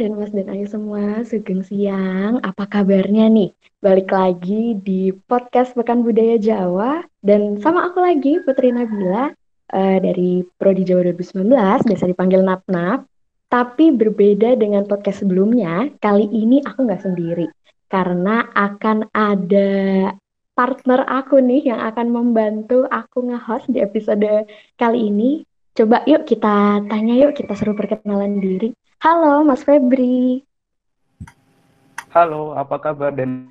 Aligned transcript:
dan 0.00 0.16
Mas 0.16 0.32
dan 0.32 0.48
Ayu 0.48 0.64
semua, 0.64 1.20
sugeng 1.28 1.60
siang. 1.60 2.40
Apa 2.40 2.64
kabarnya 2.64 3.28
nih? 3.28 3.52
Balik 3.84 4.08
lagi 4.08 4.72
di 4.80 5.12
podcast 5.12 5.76
Pekan 5.76 6.00
Budaya 6.00 6.40
Jawa 6.40 7.04
dan 7.20 7.60
sama 7.60 7.92
aku 7.92 8.00
lagi 8.00 8.40
Putri 8.40 8.72
Nabila 8.72 9.28
uh, 9.76 9.98
dari 10.00 10.40
Prodi 10.56 10.88
Jawa 10.88 11.12
2019, 11.12 11.52
biasa 11.84 12.04
dipanggil 12.08 12.40
Nap 12.40 12.64
Nap. 12.72 13.04
Tapi 13.52 13.92
berbeda 13.92 14.56
dengan 14.56 14.88
podcast 14.88 15.20
sebelumnya, 15.20 15.92
kali 16.00 16.24
ini 16.32 16.64
aku 16.64 16.88
nggak 16.88 17.04
sendiri 17.04 17.52
karena 17.92 18.48
akan 18.56 19.04
ada 19.12 19.68
partner 20.56 21.04
aku 21.12 21.44
nih 21.44 21.76
yang 21.76 21.80
akan 21.92 22.08
membantu 22.08 22.88
aku 22.88 23.28
nge-host 23.28 23.68
di 23.68 23.84
episode 23.84 24.48
kali 24.80 25.12
ini. 25.12 25.44
Coba 25.76 26.00
yuk 26.08 26.24
kita 26.24 26.88
tanya 26.88 27.20
yuk, 27.20 27.36
kita 27.36 27.52
seru 27.52 27.76
perkenalan 27.76 28.40
diri. 28.40 28.79
Halo 29.00 29.40
Mas 29.48 29.64
Febri. 29.64 30.44
Halo, 32.12 32.52
apa 32.52 32.76
kabar 32.76 33.08
dan 33.08 33.48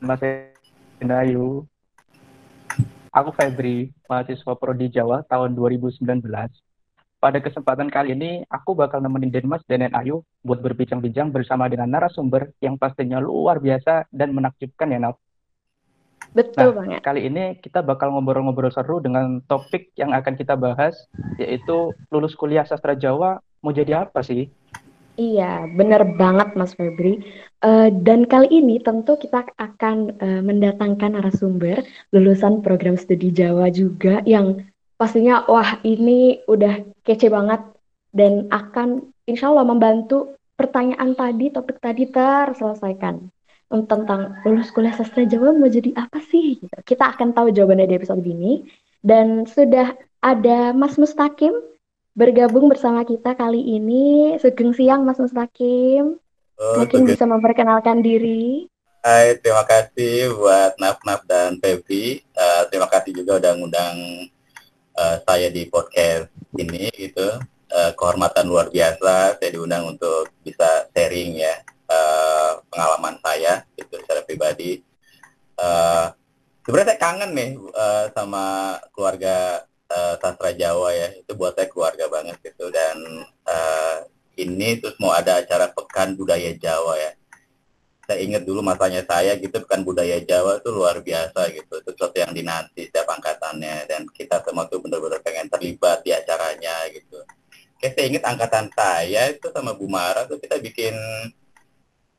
Mas 0.00 0.24
Ayu? 0.96 1.68
Aku 3.12 3.36
Febri, 3.36 3.92
mahasiswa 4.08 4.56
Prodi 4.56 4.88
Jawa 4.88 5.28
tahun 5.28 5.52
2019. 5.52 6.24
Pada 7.20 7.38
kesempatan 7.44 7.92
kali 7.92 8.16
ini, 8.16 8.48
aku 8.48 8.72
bakal 8.72 9.04
nemenin 9.04 9.28
Denmas 9.28 9.60
dan 9.68 9.92
Ayu 9.92 10.24
buat 10.40 10.64
berbincang-bincang 10.64 11.28
bersama 11.28 11.68
dengan 11.68 11.92
narasumber 11.92 12.56
yang 12.64 12.80
pastinya 12.80 13.20
luar 13.20 13.60
biasa 13.60 14.08
dan 14.08 14.32
menakjubkan 14.32 14.88
ya, 14.88 15.04
Naf. 15.04 15.20
Betul 16.32 16.72
nah, 16.72 16.76
banget. 16.80 17.00
Kali 17.04 17.28
ini 17.28 17.60
kita 17.60 17.84
bakal 17.84 18.08
ngobrol-ngobrol 18.16 18.72
seru 18.72 19.04
dengan 19.04 19.44
topik 19.44 19.92
yang 20.00 20.16
akan 20.16 20.32
kita 20.32 20.56
bahas, 20.56 20.96
yaitu 21.36 21.92
lulus 22.08 22.32
kuliah 22.32 22.64
sastra 22.64 22.96
Jawa 22.96 23.36
mau 23.60 23.76
jadi 23.76 24.08
apa 24.08 24.24
sih? 24.24 24.48
Iya, 25.12 25.68
benar 25.68 26.16
banget 26.16 26.56
Mas 26.56 26.72
Febri. 26.72 27.20
Uh, 27.60 27.92
dan 28.00 28.24
kali 28.24 28.48
ini 28.48 28.80
tentu 28.80 29.20
kita 29.20 29.44
akan 29.60 30.16
uh, 30.16 30.40
mendatangkan 30.40 31.14
narasumber 31.14 31.84
lulusan 32.16 32.64
program 32.64 32.96
studi 32.96 33.28
Jawa 33.28 33.68
juga 33.68 34.24
yang 34.24 34.64
pastinya 34.96 35.44
wah 35.46 35.78
ini 35.84 36.40
udah 36.48 36.80
kece 37.04 37.28
banget 37.28 37.60
dan 38.16 38.48
akan 38.48 39.12
insya 39.28 39.52
Allah 39.52 39.68
membantu 39.68 40.34
pertanyaan 40.56 41.12
tadi, 41.12 41.52
topik 41.52 41.76
tadi 41.78 42.08
terselesaikan 42.08 43.28
tentang 43.88 44.36
lulus 44.44 44.68
kuliah 44.68 44.92
sastra 44.92 45.24
Jawa 45.24 45.56
mau 45.56 45.68
jadi 45.68 45.96
apa 45.96 46.20
sih? 46.28 46.60
Kita 46.84 47.16
akan 47.16 47.32
tahu 47.32 47.52
jawabannya 47.52 47.88
di 47.88 47.96
episode 47.96 48.24
ini. 48.24 48.64
Dan 49.02 49.48
sudah 49.48 49.96
ada 50.22 50.70
Mas 50.76 50.94
Mustakim 51.00 51.50
bergabung 52.12 52.68
bersama 52.68 53.02
kita 53.04 53.32
kali 53.32 53.60
ini. 53.80 54.36
Sugeng 54.38 54.76
siang 54.76 55.04
Mas 55.08 55.20
Mustaqim. 55.20 56.20
Oh, 56.60 56.74
Mungkin 56.78 57.08
bisa 57.08 57.24
memperkenalkan 57.24 58.04
diri. 58.04 58.68
Hai, 59.02 59.34
terima 59.42 59.66
kasih 59.66 60.30
buat 60.38 60.78
Naf-Naf 60.78 61.26
dan 61.26 61.58
Febri. 61.58 62.22
Uh, 62.38 62.62
terima 62.70 62.86
kasih 62.86 63.10
juga 63.10 63.42
udah 63.42 63.52
ngundang 63.58 63.98
uh, 64.94 65.16
saya 65.26 65.50
di 65.50 65.66
podcast 65.66 66.30
ini 66.54 66.86
gitu. 66.94 67.42
Uh, 67.72 67.90
kehormatan 67.98 68.46
luar 68.46 68.68
biasa 68.68 69.40
saya 69.40 69.50
diundang 69.50 69.88
untuk 69.96 70.28
bisa 70.44 70.86
sharing 70.92 71.40
ya 71.40 71.56
uh, 71.88 72.60
pengalaman 72.70 73.18
saya 73.24 73.66
itu 73.74 73.96
secara 73.98 74.22
pribadi. 74.22 74.84
Uh, 75.58 76.12
sebenarnya 76.62 76.94
saya 76.94 77.00
kangen 77.00 77.30
nih 77.34 77.50
uh, 77.58 78.06
sama 78.14 78.76
keluarga 78.94 79.66
uh, 79.92 80.14
sastra 80.18 80.50
Jawa 80.56 80.88
ya 80.96 81.08
itu 81.12 81.32
buat 81.36 81.52
saya 81.52 81.68
keluarga 81.68 82.08
banget 82.08 82.40
gitu. 82.40 82.72
Dan 82.72 82.96
uh, 83.44 83.96
ini 84.40 84.80
terus 84.80 84.96
mau 84.96 85.12
ada 85.12 85.44
acara 85.44 85.68
pekan 85.68 86.16
budaya 86.16 86.56
Jawa 86.56 86.96
ya. 86.96 87.12
Saya 88.02 88.18
ingat 88.24 88.42
dulu 88.42 88.66
masanya 88.66 89.06
saya 89.06 89.38
gitu 89.38 89.62
pekan 89.62 89.86
budaya 89.86 90.18
Jawa 90.24 90.58
itu 90.58 90.68
luar 90.72 91.04
biasa 91.04 91.52
gitu. 91.52 91.72
Itu 91.84 91.90
sesuatu 91.94 92.16
yang 92.18 92.32
dinanti 92.32 92.88
setiap 92.88 93.12
angkatannya. 93.12 93.86
Dan 93.86 94.08
kita 94.10 94.40
semua 94.42 94.66
tuh 94.66 94.80
benar-benar 94.80 95.20
pengen 95.20 95.52
terlibat 95.52 96.02
di 96.02 96.10
acaranya 96.10 96.88
gitu. 96.90 97.22
Kayak 97.78 97.92
saya 97.98 98.06
ingat 98.08 98.24
angkatan 98.26 98.66
saya 98.72 99.22
itu 99.30 99.46
sama 99.50 99.74
Bu 99.74 99.86
Mara 99.90 100.24
tuh 100.26 100.38
kita 100.38 100.58
bikin 100.62 100.94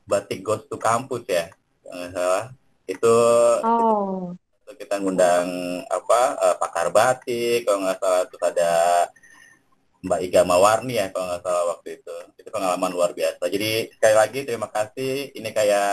batik 0.04 0.44
ghost 0.44 0.70
to 0.70 0.76
kampus 0.78 1.26
ya. 1.26 1.50
Nggak 1.84 2.10
salah. 2.14 2.44
Itu 2.84 3.14
oh 3.64 4.36
kita 4.76 5.00
ngundang 5.00 5.46
apa 5.88 6.20
uh, 6.38 6.56
pakar 6.58 6.90
batik 6.90 7.64
kalau 7.64 7.86
nggak 7.86 7.98
salah 7.98 8.22
terus 8.28 8.44
ada 8.44 8.72
Mbak 10.04 10.20
Iga 10.20 10.42
Mawarni 10.44 11.00
ya 11.00 11.08
kalau 11.08 11.32
nggak 11.32 11.42
salah 11.42 11.64
waktu 11.72 11.88
itu. 11.96 12.16
Itu 12.36 12.48
pengalaman 12.52 12.92
luar 12.92 13.16
biasa. 13.16 13.48
Jadi 13.48 13.88
sekali 13.88 14.14
lagi 14.14 14.40
terima 14.44 14.68
kasih. 14.68 15.32
Ini 15.32 15.48
kayak 15.48 15.92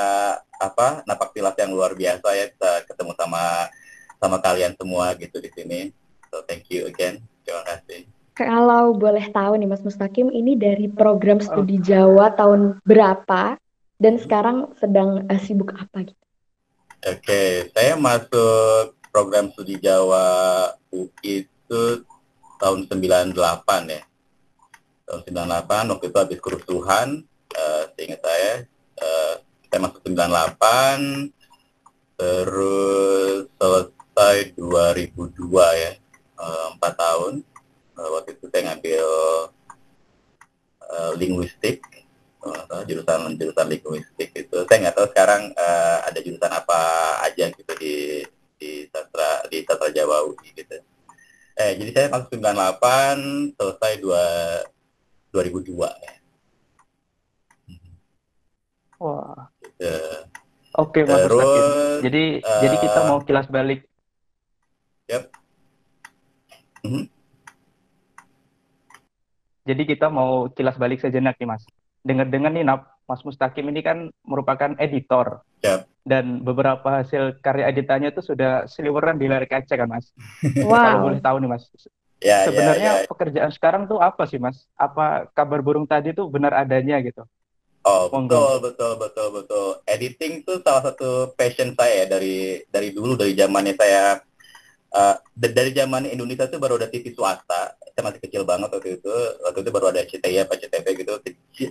apa 0.60 1.08
napak 1.08 1.32
tilas 1.32 1.56
yang 1.56 1.72
luar 1.72 1.96
biasa 1.96 2.28
ya 2.36 2.52
bisa 2.52 2.72
ketemu 2.92 3.16
sama 3.16 3.72
sama 4.20 4.38
kalian 4.44 4.76
semua 4.76 5.16
gitu 5.16 5.40
di 5.40 5.50
sini. 5.56 5.80
So 6.28 6.44
thank 6.44 6.68
you 6.68 6.92
again. 6.92 7.24
Terima 7.48 7.64
kasih. 7.64 8.04
Kalau 8.36 8.92
boleh 9.00 9.32
tahu 9.32 9.56
nih 9.56 9.70
Mas 9.72 9.84
Mustaqim 9.84 10.28
ini 10.28 10.60
dari 10.60 10.92
program 10.92 11.40
studi 11.40 11.80
Jawa 11.80 12.36
tahun 12.36 12.84
berapa? 12.84 13.56
Dan 14.02 14.18
sekarang 14.18 14.74
sedang 14.82 15.30
uh, 15.30 15.40
sibuk 15.40 15.78
apa 15.78 16.10
gitu 16.10 16.21
Oke, 17.02 17.66
saya 17.74 17.98
masuk 17.98 18.94
program 19.10 19.50
studi 19.50 19.82
Jawa 19.82 20.70
UI 20.94 21.50
itu 21.50 21.82
tahun 22.62 22.86
98 22.86 23.34
ya. 23.90 24.06
Tahun 25.10 25.22
98 25.26 25.98
waktu 25.98 26.06
itu 26.14 26.18
habis 26.22 26.38
kerusuhan, 26.38 27.26
uh, 27.58 27.84
seingat 27.98 28.22
saya, 28.22 28.70
uh, 29.02 29.34
saya 29.42 29.80
masuk 29.82 30.06
98, 30.06 31.34
terus 32.22 33.50
selesai 33.58 34.54
2002 34.62 35.58
ya, 35.58 35.92
uh, 36.38 36.78
tahun. 36.78 37.42
Uh, 37.98 38.10
waktu 38.14 38.38
itu 38.38 38.46
saya 38.54 38.62
ngambil 38.70 39.06
uh, 40.86 41.12
linguistik 41.18 41.82
jurusan 42.90 43.38
jurusan 43.38 43.68
linguistik 43.70 44.30
itu 44.34 44.58
saya 44.66 44.78
nggak 44.88 44.96
tahu 44.98 45.08
sekarang 45.14 45.54
uh, 45.54 45.98
ada 46.10 46.20
jurusan 46.20 46.50
apa 46.50 46.80
aja 47.22 47.46
gitu 47.54 47.72
di 47.78 48.26
di 48.58 48.70
sastra 48.90 49.46
di 49.50 49.62
sastra 49.62 49.90
Jawa 49.94 50.26
UI 50.26 50.50
gitu. 50.58 50.78
Eh 51.58 51.78
jadi 51.78 51.90
saya 51.94 52.08
masuk 52.10 52.34
98 52.42 53.54
selesai 53.54 53.94
dua 54.02 54.26
2002 55.30 55.86
ya 55.86 56.14
wah. 59.02 59.50
Gitu. 59.62 59.90
oke 60.78 61.00
mas 61.10 61.26
Terus, 61.26 61.46
jadi 62.06 62.24
uh, 62.46 62.62
jadi 62.62 62.76
kita 62.78 63.00
mau 63.10 63.20
kilas 63.26 63.48
balik. 63.50 63.82
Yep. 65.10 65.24
Mm 66.86 66.90
-hmm. 66.90 67.06
Jadi 69.62 69.84
kita 69.86 70.10
mau 70.10 70.50
kilas 70.50 70.78
balik 70.78 71.02
sejenak 71.02 71.38
nih 71.38 71.50
mas 71.50 71.66
dengar-dengar 72.02 72.52
nih 72.54 72.66
Mas 73.10 73.22
Mustaqim 73.28 73.68
ini 73.68 73.82
kan 73.84 74.08
merupakan 74.24 74.72
editor. 74.80 75.44
Yep. 75.62 75.90
Dan 76.02 76.42
beberapa 76.42 77.04
hasil 77.04 77.44
karya 77.46 77.70
editannya 77.70 78.10
itu 78.10 78.26
sudah 78.26 78.66
seliweran 78.66 79.22
di 79.22 79.30
layar 79.30 79.46
kaca 79.46 79.76
kan 79.76 79.90
Mas. 79.90 80.10
Wow. 80.66 80.80
Kalau 80.80 81.06
boleh 81.12 81.22
tahu 81.22 81.38
nih 81.44 81.50
Mas. 81.52 81.64
Ya, 82.22 82.46
ya 82.46 82.48
Sebenarnya 82.50 82.92
ya, 82.92 83.02
ya. 83.06 83.10
pekerjaan 83.10 83.52
sekarang 83.54 83.84
tuh 83.90 83.98
apa 84.02 84.24
sih 84.30 84.38
Mas? 84.38 84.66
Apa 84.78 85.30
kabar 85.34 85.62
burung 85.62 85.90
tadi 85.90 86.14
tuh 86.14 86.30
benar 86.30 86.54
adanya 86.54 87.02
gitu? 87.02 87.26
Oh 87.82 88.06
betul 88.14 88.62
betul 88.62 88.94
betul 89.02 89.28
betul. 89.42 89.68
Editing 89.90 90.46
tuh 90.46 90.62
salah 90.62 90.94
satu 90.94 91.34
passion 91.34 91.74
saya 91.74 92.06
dari 92.06 92.62
dari 92.70 92.94
dulu 92.94 93.18
dari 93.18 93.34
zamannya 93.34 93.74
saya 93.74 94.22
uh, 94.94 95.18
dari 95.34 95.74
zaman 95.74 96.06
Indonesia 96.06 96.46
tuh 96.46 96.62
baru 96.62 96.78
ada 96.78 96.94
TV 96.94 97.10
swasta 97.10 97.74
saya 97.92 98.04
masih 98.12 98.22
kecil 98.24 98.44
banget 98.48 98.70
waktu 98.72 99.00
itu. 99.00 99.14
Waktu 99.44 99.60
itu 99.64 99.70
baru 99.72 99.86
ada 99.92 100.02
CTI 100.04 100.38
apa 100.44 100.54
CTV 100.58 100.86
gitu. 101.04 101.14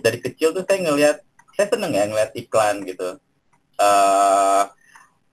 Dari 0.01 0.19
kecil 0.21 0.49
tuh 0.55 0.63
saya 0.65 0.79
ngelihat 0.81 1.17
saya 1.57 1.67
seneng 1.67 1.91
ya 1.93 2.03
ngeliat 2.07 2.31
iklan 2.37 2.85
gitu. 2.85 3.17
Uh, 3.81 4.63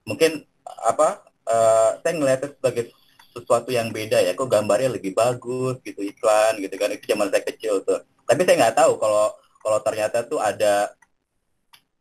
mungkin 0.03 0.43
apa 0.65 1.21
uh, 1.45 2.01
saya 2.01 2.13
ngelihatnya 2.17 2.49
sebagai 2.57 2.83
sesuatu 3.33 3.69
yang 3.69 3.93
beda 3.93 4.19
ya. 4.19 4.33
Kok 4.33 4.49
gambarnya 4.49 4.97
lebih 4.97 5.13
bagus 5.13 5.79
gitu 5.85 6.01
iklan 6.01 6.59
gitu 6.59 6.75
kan. 6.75 6.93
Itu 6.93 7.05
zaman 7.09 7.29
saya 7.29 7.43
kecil 7.45 7.85
tuh. 7.85 8.01
Tapi 8.25 8.41
saya 8.45 8.55
nggak 8.67 8.77
tahu 8.77 8.97
kalau 8.97 9.33
kalau 9.59 9.79
ternyata 9.85 10.25
tuh 10.25 10.41
ada 10.41 10.93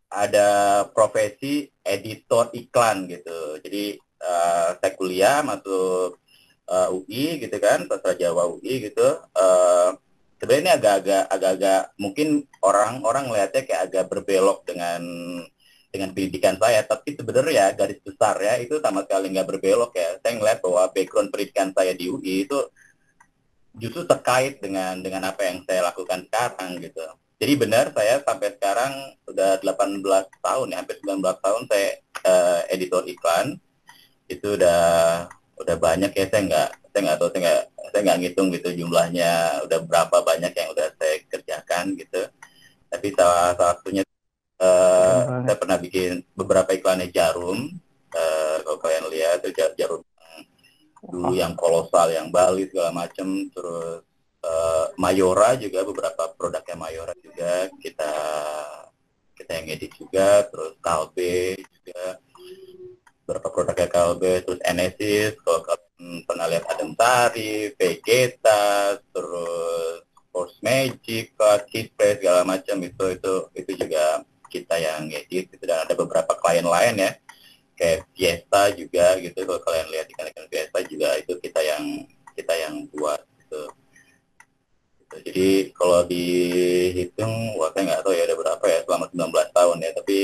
ada 0.09 0.49
profesi 0.93 1.69
editor 1.85 2.49
iklan 2.57 3.09
gitu. 3.09 3.61
Jadi 3.61 4.01
uh, 4.25 4.77
saya 4.81 4.93
kuliah 4.97 5.45
masuk 5.45 6.17
uh, 6.69 6.89
UI 6.95 7.43
gitu 7.43 7.57
kan 7.59 7.89
sastra 7.89 8.15
Jawa 8.15 8.47
UI 8.49 8.89
gitu 8.89 9.09
uh, 9.35 9.91
sebenarnya 10.39 10.79
agak-agak 10.79 11.25
agak-agak 11.33 11.81
mungkin 11.99 12.47
orang-orang 12.63 13.27
melihatnya 13.27 13.63
kayak 13.67 13.83
agak 13.91 14.05
berbelok 14.07 14.63
dengan 14.69 15.03
dengan 15.89 16.13
pendidikan 16.13 16.61
saya 16.61 16.85
tapi 16.85 17.17
sebenarnya 17.17 17.73
garis 17.73 17.99
besar 18.05 18.37
ya 18.39 18.61
itu 18.61 18.77
sama 18.79 19.09
sekali 19.09 19.33
nggak 19.33 19.49
berbelok 19.49 19.97
ya 19.97 20.21
saya 20.21 20.33
ngeliat 20.37 20.59
bahwa 20.61 20.83
background 20.93 21.33
pendidikan 21.33 21.73
saya 21.73 21.97
di 21.97 22.13
UI 22.13 22.45
itu 22.45 22.59
justru 23.75 24.05
terkait 24.05 24.61
dengan 24.61 25.01
dengan 25.01 25.33
apa 25.33 25.49
yang 25.49 25.65
saya 25.65 25.89
lakukan 25.89 26.29
sekarang 26.29 26.77
gitu 26.85 27.03
jadi 27.39 27.55
benar 27.55 27.95
saya 27.95 28.19
sampai 28.27 28.51
sekarang 28.59 29.15
sudah 29.23 29.63
18 29.63 30.03
tahun 30.43 30.67
ya, 30.75 30.77
hampir 30.83 30.99
19 31.07 31.23
tahun 31.23 31.63
saya 31.71 31.89
uh, 32.27 32.61
editor 32.67 33.07
iklan. 33.07 33.63
Itu 34.27 34.59
udah 34.59 34.83
udah 35.59 35.77
banyak 35.77 36.13
ya 36.15 36.25
saya 36.31 36.43
nggak 36.47 36.69
saya 36.91 37.01
nggak 37.05 37.19
tahu 37.19 37.29
saya 37.35 37.41
nggak 37.43 37.63
saya 37.89 38.01
nggak 38.05 38.19
ngitung 38.23 38.49
gitu 38.55 38.69
jumlahnya 38.85 39.31
udah 39.67 39.79
berapa 39.85 40.17
banyak 40.23 40.53
yang 40.55 40.69
udah 40.73 40.87
saya 40.99 41.15
kerjakan 41.27 41.85
gitu. 41.99 42.23
Tapi 42.89 43.07
salah 43.13 43.53
satunya 43.59 44.03
uh, 44.63 45.45
saya 45.45 45.57
pernah 45.59 45.77
bikin 45.77 46.25
beberapa 46.33 46.73
iklannya 46.73 47.13
jarum. 47.13 47.69
Uh, 48.09 48.57
kalau 48.65 48.79
kalian 48.81 49.05
lihat 49.13 49.45
itu 49.45 49.53
jarum 49.77 50.01
dulu 51.05 51.33
yang 51.37 51.55
kolosal 51.55 52.11
yang 52.11 52.29
Bali 52.29 52.67
segala 52.67 52.91
macam 52.91 53.47
terus 53.55 54.03
uh, 54.43 54.87
Mayora 54.99 55.55
juga 55.55 55.87
beberapa 55.87 56.35
produknya 56.35 56.75
Mayora 56.75 57.15
juga 57.23 57.71
kita 57.79 58.13
kita 59.39 59.51
yang 59.55 59.67
edit 59.71 59.93
juga 59.95 60.45
terus 60.51 60.75
Kalbe 60.83 61.57
juga 61.57 62.19
beberapa 63.25 63.49
produknya 63.53 63.88
Kalbe 64.09 64.41
terus 64.41 64.61
Enesis 64.65 65.37
kalau 65.45 65.61
kalian 65.69 66.25
pernah 66.25 66.49
lihat 66.49 66.65
Adam 66.73 66.97
Sari, 66.97 67.77
Vegeta 67.77 68.97
terus 69.13 70.01
Force 70.33 70.57
Magic, 70.65 71.37
Kiss 71.69 71.93
Play 71.93 72.17
segala 72.17 72.41
macam 72.49 72.81
itu 72.81 73.05
itu 73.13 73.33
itu 73.53 73.71
juga 73.77 74.25
kita 74.49 74.81
yang 74.81 75.13
edit 75.13 75.53
gitu. 75.53 75.61
Dan 75.61 75.85
ada 75.85 75.93
beberapa 75.93 76.33
klien 76.41 76.65
lain 76.65 77.05
ya 77.05 77.13
kayak 77.77 78.09
Fiesta 78.17 78.73
juga 78.73 79.21
gitu. 79.21 79.45
Kalau 79.45 79.61
kalian 79.61 79.89
lihat 79.93 80.07
ikan-ikan 80.09 80.49
Fiesta 80.49 80.79
juga 80.89 81.09
itu 81.21 81.37
kita 81.37 81.61
yang 81.61 81.85
kita 82.33 82.55
yang 82.57 82.89
buat 82.97 83.21
gitu. 83.45 83.63
Jadi 85.09 85.73
kalau 85.77 86.05
dihitung, 86.09 87.61
wah 87.61 87.69
saya 87.77 87.93
nggak 87.93 88.03
tahu 88.09 88.13
ya 88.17 88.25
ada 88.25 88.37
berapa 88.41 88.65
ya 88.65 88.81
selama 88.89 89.05
19 89.13 89.57
tahun 89.57 89.77
ya. 89.85 89.91
Tapi 90.01 90.19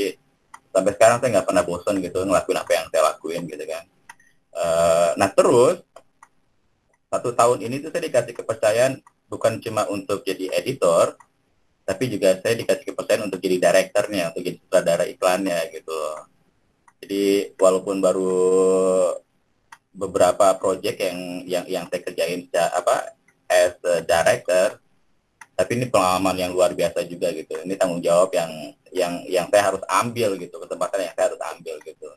sampai 0.74 0.92
sekarang 0.98 1.22
saya 1.22 1.30
nggak 1.38 1.46
pernah 1.46 1.62
bosan 1.62 2.02
gitu 2.02 2.26
ngelakuin 2.26 2.58
apa 2.58 2.70
yang 2.74 2.86
saya 2.90 3.02
lakuin 3.14 3.42
gitu 3.46 3.64
kan. 3.64 3.84
Uh, 4.54 5.10
nah 5.14 5.30
terus 5.30 5.86
satu 7.14 7.30
tahun 7.30 7.62
ini 7.62 7.78
tuh 7.78 7.94
saya 7.94 8.10
dikasih 8.10 8.34
kepercayaan 8.34 8.98
bukan 9.30 9.62
cuma 9.62 9.86
untuk 9.86 10.26
jadi 10.26 10.50
editor, 10.58 11.14
tapi 11.86 12.10
juga 12.10 12.34
saya 12.42 12.58
dikasih 12.58 12.90
kepercayaan 12.90 13.30
untuk 13.30 13.38
jadi 13.38 13.56
direkturnya, 13.70 14.34
untuk 14.34 14.42
jadi 14.42 14.58
sutradara 14.58 15.04
iklannya 15.06 15.58
gitu. 15.70 16.00
Jadi 17.06 17.54
walaupun 17.54 18.02
baru 18.02 18.42
beberapa 19.94 20.58
project 20.58 20.98
yang 20.98 21.18
yang 21.46 21.64
yang 21.70 21.84
saya 21.86 22.02
kerjain 22.02 22.50
apa 22.50 23.14
as 23.46 23.78
a 23.86 24.02
director 24.02 24.82
tapi 25.54 25.78
ini 25.78 25.86
pengalaman 25.86 26.34
yang 26.34 26.50
luar 26.50 26.74
biasa 26.74 27.06
juga 27.06 27.30
gitu. 27.30 27.54
Ini 27.62 27.78
tanggung 27.78 28.02
jawab 28.02 28.34
yang 28.34 28.50
yang 28.90 29.22
yang 29.30 29.46
saya 29.50 29.70
harus 29.70 29.82
ambil 29.86 30.34
gitu. 30.38 30.58
Kesempatan 30.58 31.06
yang 31.06 31.14
saya 31.14 31.26
harus 31.30 31.42
ambil 31.54 31.76
gitu. 31.86 32.08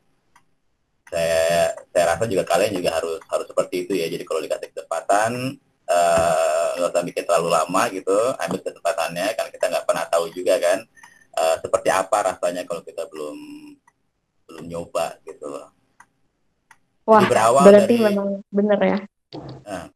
Saya 1.08 1.72
saya 1.94 2.04
rasa 2.18 2.26
juga 2.26 2.44
kalian 2.50 2.74
juga 2.74 2.98
harus 2.98 3.22
harus 3.30 3.46
seperti 3.46 3.86
itu 3.86 3.94
ya. 3.94 4.10
Jadi 4.10 4.24
kalau 4.26 4.42
dikasih 4.42 4.70
kesempatan 4.74 5.32
eh, 5.86 6.68
nggak 6.82 6.90
uh, 6.90 6.94
usah 6.94 7.06
mikir 7.06 7.24
terlalu 7.30 7.50
lama 7.54 7.82
gitu. 7.94 8.18
Ambil 8.42 8.60
kesempatannya 8.66 9.26
karena 9.38 9.50
kita 9.54 9.66
nggak 9.70 9.86
pernah 9.86 10.06
tahu 10.10 10.26
juga 10.34 10.58
kan 10.58 10.80
uh, 11.38 11.56
seperti 11.62 11.90
apa 11.94 12.18
rasanya 12.34 12.66
kalau 12.66 12.82
kita 12.82 13.06
belum 13.06 13.38
belum 14.48 14.66
nyoba 14.66 15.20
gitu 15.28 15.68
Wah, 17.08 17.24
jadi 17.24 17.32
berawal 17.32 17.64
berarti 17.64 17.96
dari, 17.96 18.08
memang 18.12 18.30
benar 18.52 18.80
ya. 18.84 19.00
Uh, 19.64 19.88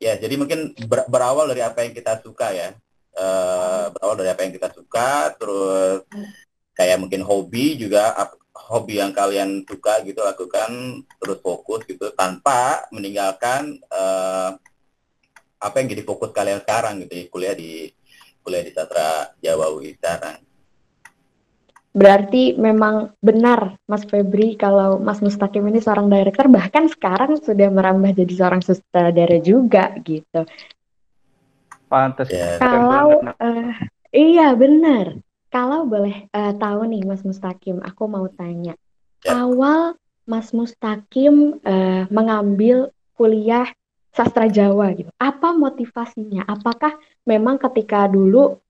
Ya, 0.00 0.16
jadi 0.16 0.34
mungkin 0.40 0.72
ber 0.88 1.04
berawal 1.12 1.52
dari 1.52 1.60
apa 1.60 1.84
yang 1.84 1.92
kita 1.92 2.24
suka 2.24 2.56
ya. 2.56 2.72
Uh, 3.12 3.92
berawal 3.92 4.16
dari 4.16 4.32
apa 4.32 4.40
yang 4.48 4.52
kita 4.56 4.72
suka, 4.72 5.36
terus 5.36 6.08
kayak 6.72 6.96
mungkin 6.96 7.20
hobi 7.20 7.76
juga 7.76 8.16
hobi 8.56 9.02
yang 9.02 9.12
kalian 9.12 9.66
suka 9.68 10.00
gitu 10.08 10.24
lakukan 10.24 11.02
terus 11.20 11.38
fokus 11.44 11.84
gitu 11.84 12.08
tanpa 12.16 12.88
meninggalkan 12.88 13.76
uh, 13.92 14.56
apa 15.60 15.76
yang 15.84 15.92
jadi 15.92 16.02
fokus 16.08 16.32
kalian 16.32 16.64
sekarang 16.64 17.04
gitu 17.04 17.28
kuliah 17.28 17.52
di 17.52 17.92
kuliah 18.40 18.64
di 18.64 18.72
Satra 18.72 19.36
Jawa 19.44 19.68
sekarang. 19.84 20.49
Berarti 21.90 22.54
memang 22.54 23.10
benar 23.18 23.74
Mas 23.90 24.06
Febri 24.06 24.54
kalau 24.54 25.02
Mas 25.02 25.18
Mustaqim 25.18 25.66
ini 25.66 25.82
seorang 25.82 26.06
director 26.06 26.46
bahkan 26.46 26.86
sekarang 26.86 27.34
sudah 27.42 27.66
merambah 27.66 28.14
jadi 28.14 28.30
seorang 28.30 28.62
sutradara 28.62 29.42
juga 29.42 29.90
gitu. 30.06 30.46
Pantes. 31.90 32.30
Ya. 32.30 32.62
Kalau 32.62 33.18
uh, 33.26 33.74
iya 34.14 34.54
benar. 34.54 35.18
Kalau 35.50 35.82
boleh 35.82 36.30
uh, 36.30 36.54
tahu 36.54 36.86
nih 36.86 37.02
Mas 37.02 37.26
Mustaqim, 37.26 37.82
aku 37.82 38.06
mau 38.06 38.30
tanya. 38.30 38.78
Ya. 39.26 39.42
Awal 39.42 39.98
Mas 40.30 40.54
Mustaqim 40.54 41.58
uh, 41.58 42.06
mengambil 42.06 42.94
kuliah 43.18 43.66
sastra 44.14 44.46
Jawa 44.46 44.94
gitu. 44.94 45.10
Apa 45.18 45.50
motivasinya? 45.50 46.46
Apakah 46.46 46.94
memang 47.26 47.58
ketika 47.58 48.06
dulu 48.06 48.62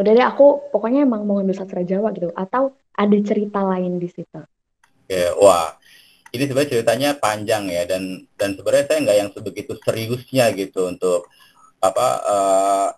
udah 0.00 0.12
deh 0.16 0.26
aku 0.26 0.72
pokoknya 0.72 1.04
emang 1.04 1.28
mau 1.28 1.38
ngambil 1.38 1.56
sastra 1.60 1.84
Jawa 1.84 2.10
gitu. 2.16 2.32
Atau 2.32 2.74
ada 2.96 3.16
cerita 3.20 3.60
lain 3.62 4.00
di 4.00 4.08
situ? 4.08 4.40
Ya 5.06 5.36
wah. 5.36 5.76
Ini 6.30 6.46
sebenarnya 6.46 6.70
ceritanya 6.78 7.10
panjang 7.18 7.66
ya 7.66 7.82
dan 7.90 8.22
dan 8.38 8.54
sebenarnya 8.54 8.86
saya 8.86 8.98
nggak 9.02 9.18
yang 9.18 9.30
sebegitu 9.34 9.72
seriusnya 9.82 10.54
gitu 10.54 10.86
untuk 10.86 11.26
apa 11.82 12.06
uh, 12.22 12.88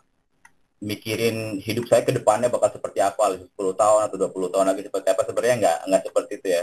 mikirin 0.85 1.57
hidup 1.57 1.89
saya 1.89 2.05
ke 2.05 2.13
depannya 2.13 2.53
bakal 2.53 2.77
seperti 2.77 3.01
apa 3.01 3.41
10 3.41 3.57
tahun 3.57 4.01
atau 4.05 4.17
20 4.29 4.53
tahun 4.53 4.67
lagi 4.69 4.83
seperti 4.85 5.09
apa. 5.17 5.23
Sebenarnya 5.25 5.57
nggak 5.65 5.79
nggak 5.89 6.03
seperti 6.13 6.33
itu 6.39 6.49
ya. 6.53 6.63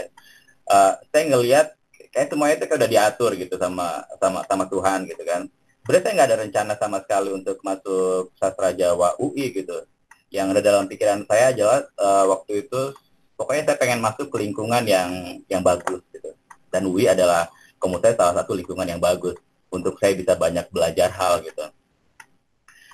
Uh, 0.70 0.92
saya 1.10 1.22
ngelihat 1.26 1.66
kayak 2.14 2.28
semuanya 2.30 2.54
itu 2.62 2.66
udah 2.70 2.90
diatur 2.90 3.30
gitu 3.34 3.54
sama 3.58 4.06
sama 4.22 4.46
sama 4.46 4.64
Tuhan 4.70 5.10
gitu 5.10 5.22
kan. 5.26 5.50
Sebenarnya 5.82 6.04
saya 6.06 6.14
nggak 6.14 6.28
ada 6.30 6.38
rencana 6.38 6.72
sama 6.78 6.98
sekali 7.02 7.30
untuk 7.34 7.56
masuk 7.66 8.30
sastra 8.38 8.70
Jawa 8.70 9.18
UI 9.18 9.50
gitu 9.50 9.90
yang 10.30 10.54
ada 10.54 10.62
dalam 10.62 10.86
pikiran 10.86 11.26
saya 11.26 11.50
adalah 11.50 11.78
uh, 11.98 12.24
waktu 12.30 12.66
itu 12.66 12.94
pokoknya 13.34 13.62
saya 13.66 13.76
pengen 13.82 14.00
masuk 14.00 14.30
ke 14.30 14.36
lingkungan 14.46 14.86
yang 14.86 15.42
yang 15.50 15.60
bagus 15.60 16.00
gitu. 16.14 16.30
Dan 16.70 16.86
UI 16.86 17.10
adalah 17.10 17.50
komunitas 17.82 18.14
salah 18.14 18.38
satu 18.38 18.54
lingkungan 18.54 18.86
yang 18.86 19.02
bagus 19.02 19.34
untuk 19.74 19.98
saya 19.98 20.14
bisa 20.14 20.38
banyak 20.38 20.70
belajar 20.70 21.10
hal 21.10 21.42
gitu. 21.42 21.66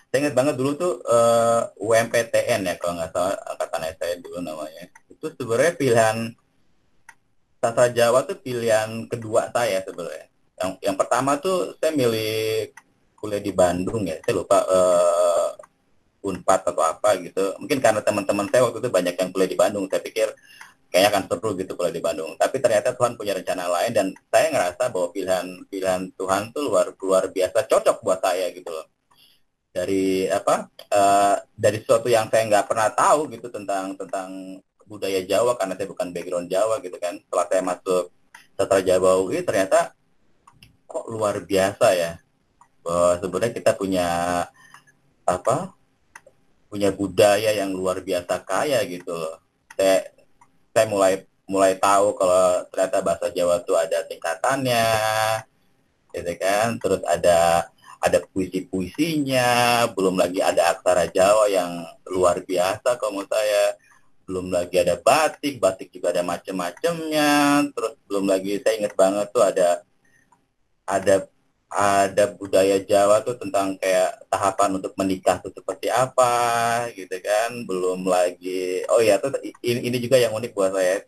Saya 0.09 0.19
ingat 0.23 0.35
banget 0.39 0.55
dulu 0.57 0.71
tuh 0.81 0.93
uh, 1.05 1.69
eh, 1.77 1.85
UMPTN 1.85 2.61
ya 2.73 2.75
kalau 2.81 2.97
nggak 2.97 3.13
salah 3.13 3.37
angkatan 3.53 3.85
saya 4.01 4.15
dulu 4.17 4.39
namanya. 4.41 4.89
Itu 5.13 5.29
sebenarnya 5.37 5.73
pilihan 5.77 6.17
sastra 7.61 7.93
Jawa 7.93 8.25
tuh 8.25 8.41
pilihan 8.41 9.13
kedua 9.13 9.53
saya 9.53 9.85
sebenarnya. 9.85 10.33
Yang 10.57 10.71
yang 10.89 10.97
pertama 10.97 11.37
tuh 11.37 11.77
saya 11.77 11.93
milih 11.93 12.73
kuliah 13.13 13.43
di 13.45 13.53
Bandung 13.53 14.09
ya 14.09 14.17
saya 14.25 14.41
lupa 14.41 14.65
uh, 14.65 15.36
Unpad 16.27 16.61
atau 16.75 16.83
apa 16.83 17.15
gitu. 17.23 17.55
Mungkin 17.63 17.79
karena 17.79 18.03
teman-teman 18.03 18.51
saya 18.51 18.67
waktu 18.67 18.83
itu 18.83 18.91
banyak 18.91 19.15
yang 19.15 19.31
kuliah 19.31 19.51
di 19.51 19.59
Bandung, 19.59 19.87
saya 19.87 20.03
pikir 20.03 20.29
kayaknya 20.91 21.11
akan 21.13 21.25
seru 21.29 21.51
gitu 21.55 21.73
kuliah 21.79 21.95
di 21.95 22.03
Bandung. 22.03 22.35
Tapi 22.35 22.57
ternyata 22.59 22.97
Tuhan 22.97 23.15
punya 23.15 23.37
rencana 23.37 23.69
lain 23.69 23.93
dan 23.95 24.07
saya 24.33 24.47
ngerasa 24.51 24.91
bahwa 24.91 25.09
pilihan 25.15 25.47
pilihan 25.71 26.03
Tuhan 26.17 26.43
tuh 26.51 26.73
luar 26.73 26.97
luar 26.99 27.31
biasa 27.31 27.69
cocok 27.71 27.97
buat 28.03 28.21
saya 28.25 28.51
gitu 28.51 28.71
loh. 28.73 28.87
Dari 29.77 30.27
apa? 30.33 30.73
Uh, 30.89 31.37
dari 31.53 31.85
sesuatu 31.85 32.09
yang 32.09 32.33
saya 32.33 32.49
nggak 32.49 32.67
pernah 32.67 32.89
tahu 32.97 33.29
gitu 33.29 33.53
tentang 33.53 33.93
tentang 33.95 34.59
budaya 34.89 35.21
Jawa 35.27 35.59
karena 35.61 35.75
saya 35.77 35.89
bukan 35.91 36.09
background 36.17 36.49
Jawa 36.49 36.81
gitu 36.81 36.97
kan. 36.97 37.21
Setelah 37.21 37.47
saya 37.53 37.63
masuk 37.63 38.05
sastra 38.57 38.81
Jawa 38.81 39.21
UI 39.21 39.45
ternyata 39.45 39.93
kok 40.89 41.07
luar 41.13 41.45
biasa 41.45 41.87
ya. 41.93 42.13
Bahwa 42.81 43.21
sebenarnya 43.21 43.53
kita 43.53 43.73
punya 43.77 44.09
apa 45.27 45.76
punya 46.67 46.91
budaya 46.93 47.55
yang 47.55 47.73
luar 47.73 48.03
biasa 48.03 48.43
kaya 48.43 48.83
gitu 48.87 49.15
loh. 49.15 49.39
Saya 49.75 50.11
saya 50.75 50.87
mulai 50.91 51.25
mulai 51.47 51.79
tahu 51.79 52.19
kalau 52.19 52.67
ternyata 52.75 52.99
bahasa 53.01 53.27
Jawa 53.31 53.63
itu 53.63 53.73
ada 53.79 53.99
tingkatannya, 54.05 54.89
gitu 56.13 56.33
kan. 56.43 56.77
Terus 56.83 57.03
ada 57.07 57.71
ada 58.03 58.19
puisi-puisinya, 58.35 59.49
belum 59.95 60.21
lagi 60.21 60.43
ada 60.45 60.77
aksara 60.77 61.09
Jawa 61.11 61.49
yang 61.49 61.87
luar 62.11 62.43
biasa 62.45 62.99
kalau 62.99 63.23
menurut 63.23 63.33
saya. 63.33 63.79
Belum 64.27 64.51
lagi 64.51 64.83
ada 64.83 64.99
batik, 64.99 65.63
batik 65.63 65.95
juga 65.95 66.11
ada 66.11 66.27
macam-macamnya. 66.27 67.63
Terus 67.71 67.95
belum 68.11 68.27
lagi 68.27 68.59
saya 68.59 68.75
ingat 68.83 68.99
banget 68.99 69.31
tuh 69.31 69.47
ada 69.47 69.87
ada 70.83 71.31
ada 71.67 72.31
budaya 72.31 72.79
Jawa 72.79 73.21
tuh 73.27 73.37
tentang 73.39 73.75
kayak 73.83 74.23
tahapan 74.31 74.79
untuk 74.79 74.95
menikah 74.95 75.43
tuh 75.43 75.51
seperti 75.51 75.91
apa 75.91 76.87
gitu 76.95 77.17
kan. 77.23 77.67
Belum 77.67 78.07
lagi 78.07 78.87
oh 78.91 79.03
ya 79.03 79.19
tuh 79.19 79.35
ini, 79.65 79.91
ini 79.91 79.99
juga 79.99 80.17
yang 80.21 80.35
unik 80.35 80.53
buat 80.55 80.73
saya. 80.75 81.03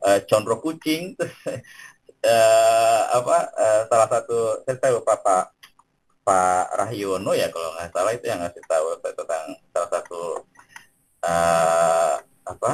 Uh, 0.00 0.16
condro 0.24 0.56
kucing 0.64 1.12
uh, 2.24 3.00
apa 3.20 3.36
uh, 3.52 3.82
salah 3.84 4.08
satu 4.08 4.64
saya 4.64 4.76
tahu 4.80 5.04
papa 5.04 5.52
Pak 6.24 6.72
Rahyono 6.72 7.36
ya 7.36 7.52
kalau 7.52 7.76
nggak 7.76 7.92
salah 7.92 8.12
itu 8.16 8.24
yang 8.24 8.40
ngasih 8.40 8.64
tahu 8.64 8.96
tentang 9.04 9.46
salah 9.76 9.90
satu 9.92 10.22
uh, 11.20 12.16
apa 12.48 12.72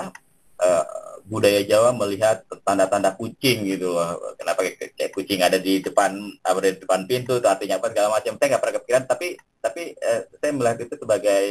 uh, 0.63 0.85
budaya 1.27 1.67
Jawa 1.67 1.91
melihat 1.95 2.46
tanda-tanda 2.67 3.15
kucing 3.15 3.63
gitu 3.63 3.95
loh. 3.95 4.35
Kenapa 4.35 4.67
kayak, 4.67 5.15
kucing 5.15 5.47
ada 5.47 5.63
di 5.63 5.79
depan 5.79 6.19
apa 6.43 6.59
di 6.59 6.83
depan 6.83 7.07
pintu 7.07 7.39
itu 7.39 7.47
artinya 7.47 7.79
apa 7.79 7.95
segala 7.95 8.19
macam. 8.19 8.35
Saya 8.35 8.49
nggak 8.51 8.63
pernah 8.67 8.77
kepikiran 8.83 9.05
tapi 9.07 9.27
tapi 9.63 9.83
uh, 10.03 10.21
saya 10.43 10.51
melihat 10.51 10.79
itu 10.83 10.95
sebagai 10.99 11.45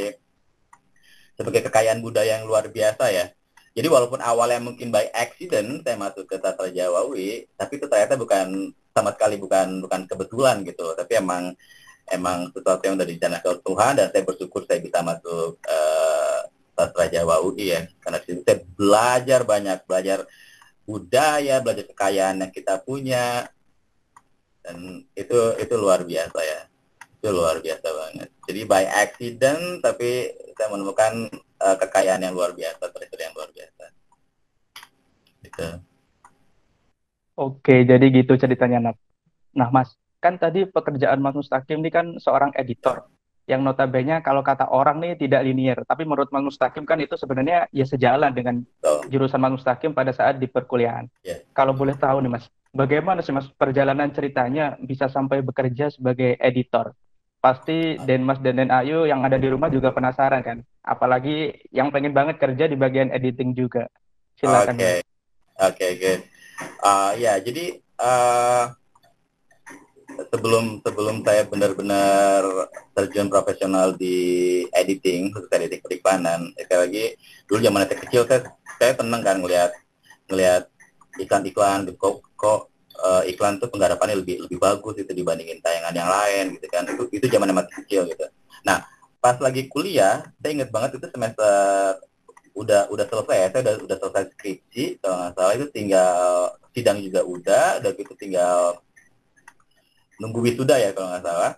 sebagai 1.40 1.60
kekayaan 1.72 2.04
budaya 2.04 2.36
yang 2.36 2.44
luar 2.44 2.68
biasa 2.68 3.08
ya. 3.08 3.32
Jadi 3.76 3.92
walaupun 3.92 4.24
awalnya 4.24 4.60
mungkin 4.60 4.88
by 4.88 5.12
accident 5.12 5.84
saya 5.84 5.96
masuk 6.00 6.24
ke 6.24 6.40
sastra 6.40 6.72
Jawawi, 6.72 7.44
tapi 7.60 7.76
itu 7.76 7.84
ternyata 7.88 8.16
bukan 8.16 8.72
sama 8.96 9.12
sekali 9.12 9.36
bukan 9.36 9.84
bukan 9.84 10.08
kebetulan 10.08 10.64
gitu, 10.64 10.96
tapi 10.96 11.20
emang 11.20 11.52
emang 12.08 12.48
sesuatu 12.56 12.80
yang 12.88 12.96
udah 12.96 13.04
direncanakan 13.04 13.60
Tuhan 13.60 13.92
dan 14.00 14.08
saya 14.08 14.24
bersyukur 14.24 14.64
saya 14.64 14.80
bisa 14.80 15.04
masuk 15.04 15.60
sastra 16.72 17.04
Jawa 17.12 17.44
UI 17.44 17.76
ya, 17.76 17.84
karena 18.00 18.16
situ 18.24 18.40
saya 18.48 18.64
belajar 18.80 19.40
banyak, 19.44 19.84
belajar 19.84 20.24
budaya, 20.86 21.58
belajar 21.58 21.84
kekayaan 21.90 22.46
yang 22.46 22.52
kita 22.54 22.78
punya, 22.80 23.50
dan 24.62 25.02
itu 25.18 25.38
itu 25.58 25.74
luar 25.74 26.06
biasa 26.06 26.38
ya, 26.38 26.60
itu 27.18 27.28
luar 27.34 27.58
biasa 27.58 27.86
banget. 27.90 28.28
Jadi 28.46 28.60
by 28.64 28.84
accident 28.86 29.82
tapi 29.82 30.30
saya 30.54 30.70
menemukan 30.70 31.26
uh, 31.58 31.76
kekayaan 31.76 32.22
yang 32.22 32.32
luar 32.32 32.54
biasa, 32.54 32.86
tradisi 32.94 33.18
yang 33.18 33.34
luar 33.34 33.50
biasa. 33.50 33.84
Gitu. 35.42 35.68
Oke, 37.36 37.84
jadi 37.84 38.06
gitu 38.08 38.32
ceritanya, 38.40 38.90
Nap. 38.90 38.96
Nah, 39.52 39.68
Mas, 39.68 39.92
kan 40.22 40.40
tadi 40.40 40.64
pekerjaan 40.64 41.20
Mas 41.20 41.36
Mustaqim 41.36 41.84
ini 41.84 41.92
kan 41.92 42.16
seorang 42.16 42.54
editor 42.56 43.04
yang 43.46 43.62
notabene 43.62 44.18
kalau 44.26 44.42
kata 44.42 44.66
orang 44.66 44.98
nih 44.98 45.14
tidak 45.14 45.46
linier, 45.46 45.78
tapi 45.86 46.02
menurut 46.02 46.34
Mas 46.34 46.42
Mustaqim 46.42 46.82
kan 46.82 46.98
itu 46.98 47.14
sebenarnya 47.14 47.70
ya 47.70 47.86
sejalan 47.86 48.34
dengan 48.34 48.66
jurusan 49.06 49.38
Mas 49.38 49.62
Mustaqim 49.62 49.94
pada 49.94 50.10
saat 50.10 50.42
di 50.42 50.50
perkuliahan. 50.50 51.06
Yeah. 51.22 51.46
Kalau 51.54 51.70
boleh 51.70 51.94
tahu 51.94 52.26
nih 52.26 52.32
Mas, 52.34 52.50
bagaimana 52.74 53.22
sih 53.22 53.30
Mas 53.30 53.46
perjalanan 53.54 54.10
ceritanya 54.10 54.74
bisa 54.82 55.06
sampai 55.06 55.46
bekerja 55.46 55.94
sebagai 55.94 56.34
editor? 56.42 56.90
Pasti 57.38 57.94
Den 58.02 58.26
Mas 58.26 58.42
dan 58.42 58.58
Den 58.58 58.74
Ayu 58.74 59.06
yang 59.06 59.22
ada 59.22 59.38
di 59.38 59.46
rumah 59.46 59.70
juga 59.70 59.94
penasaran 59.94 60.42
kan, 60.42 60.58
apalagi 60.82 61.54
yang 61.70 61.94
pengen 61.94 62.10
banget 62.10 62.42
kerja 62.42 62.66
di 62.66 62.74
bagian 62.74 63.14
editing 63.14 63.54
juga. 63.54 63.86
Silakan. 64.42 64.74
Oke, 64.74 64.82
okay. 64.82 64.98
oke, 64.98 65.70
okay, 65.70 65.90
good. 66.02 66.20
Uh, 66.82 67.12
ya, 67.14 67.38
jadi 67.38 67.78
uh, 68.02 68.74
sebelum 70.28 70.80
sebelum 70.82 71.22
saya 71.22 71.46
benar-benar 71.46 72.42
terjun 72.92 73.28
profesional 73.30 73.94
di 73.94 74.16
editing, 74.74 75.30
khusus 75.32 75.50
editing 75.52 75.82
periklanan, 75.82 76.52
sekali 76.56 76.80
lagi 76.86 77.04
dulu 77.46 77.58
zaman 77.62 77.86
saya 77.86 77.98
kecil 78.02 78.22
saya 78.28 78.40
saya 78.76 78.92
tenang 78.96 79.22
kan 79.22 79.36
ngelihat 79.40 79.70
ngelihat 80.26 80.62
iklan-iklan 81.16 81.88
kok 81.96 82.20
kok 82.36 82.60
uh, 83.00 83.22
iklan 83.24 83.56
tuh 83.56 83.68
penggarapannya 83.72 84.20
lebih 84.20 84.44
lebih 84.44 84.58
bagus 84.60 85.00
itu 85.00 85.12
dibandingin 85.12 85.62
tayangan 85.64 85.94
yang 85.94 86.10
lain 86.10 86.44
gitu 86.58 86.66
kan 86.68 86.84
itu 86.88 87.02
itu 87.12 87.26
zaman 87.30 87.52
masih 87.54 87.74
kecil 87.84 88.02
gitu. 88.10 88.26
Nah 88.66 88.84
pas 89.20 89.36
lagi 89.40 89.66
kuliah 89.66 90.22
saya 90.38 90.50
inget 90.52 90.70
banget 90.70 91.00
itu 91.00 91.06
semester 91.10 91.98
udah 92.56 92.88
udah 92.88 93.04
selesai 93.04 93.36
ya 93.36 93.48
saya 93.52 93.62
udah 93.62 93.74
udah 93.84 93.96
selesai 94.00 94.24
skripsi 94.32 94.84
kalau 95.04 95.16
nggak 95.20 95.32
salah 95.36 95.52
itu 95.60 95.66
tinggal 95.76 96.14
sidang 96.72 96.98
juga 97.04 97.20
udah 97.24 97.66
udah 97.84 97.90
gitu 97.92 98.12
tinggal 98.16 98.80
nunggu 100.20 100.40
wisuda 100.44 100.76
ya 100.80 100.90
kalau 100.96 101.12
nggak 101.12 101.24
salah. 101.24 101.52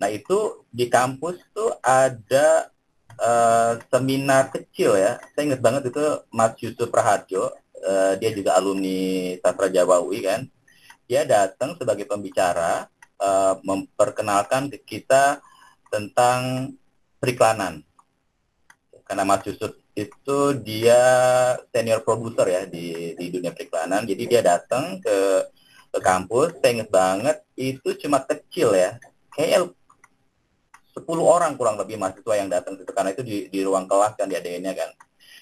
Nah 0.00 0.08
itu 0.08 0.64
di 0.72 0.88
kampus 0.88 1.36
tuh 1.52 1.76
ada 1.84 2.72
uh, 3.20 3.76
seminar 3.92 4.48
kecil 4.48 4.96
ya. 4.96 5.20
Saya 5.36 5.52
inget 5.52 5.60
banget 5.60 5.92
itu 5.92 6.04
Mas 6.32 6.56
Yusuf 6.62 6.88
Praharjo 6.88 7.52
uh, 7.84 8.14
dia 8.16 8.30
juga 8.32 8.56
alumni 8.56 9.36
sastra 9.40 9.68
Jawa 9.68 10.00
UI 10.04 10.24
kan. 10.24 10.48
Dia 11.10 11.26
datang 11.26 11.74
sebagai 11.74 12.06
pembicara 12.06 12.86
uh, 13.18 13.58
memperkenalkan 13.66 14.70
ke 14.70 14.78
kita 14.80 15.42
tentang 15.90 16.72
periklanan. 17.18 17.82
Karena 19.04 19.26
Mas 19.26 19.42
Yusuf 19.42 19.74
itu 19.98 20.38
dia 20.62 21.02
senior 21.74 22.00
produser 22.06 22.46
ya 22.46 22.62
di, 22.64 23.18
di 23.18 23.26
dunia 23.28 23.50
periklanan. 23.50 24.06
Jadi 24.06 24.22
dia 24.22 24.40
datang 24.40 25.02
ke 25.02 25.50
ke 25.90 26.00
kampus, 26.00 26.56
saya 26.62 26.70
inget 26.78 26.90
banget 26.90 27.36
itu 27.58 27.88
cuma 28.06 28.22
kecil 28.22 28.74
ya. 28.74 28.96
Kayaknya 29.34 29.70
10 30.90 31.22
orang 31.22 31.54
kurang 31.54 31.78
lebih 31.78 31.98
mahasiswa 31.98 32.34
yang 32.34 32.50
datang 32.50 32.78
itu 32.78 32.90
karena 32.90 33.10
itu 33.14 33.22
di, 33.22 33.36
di 33.50 33.60
ruang 33.62 33.86
kelas 33.86 34.18
kan 34.18 34.26
di 34.26 34.34
ADN-nya 34.38 34.74
kan. 34.74 34.90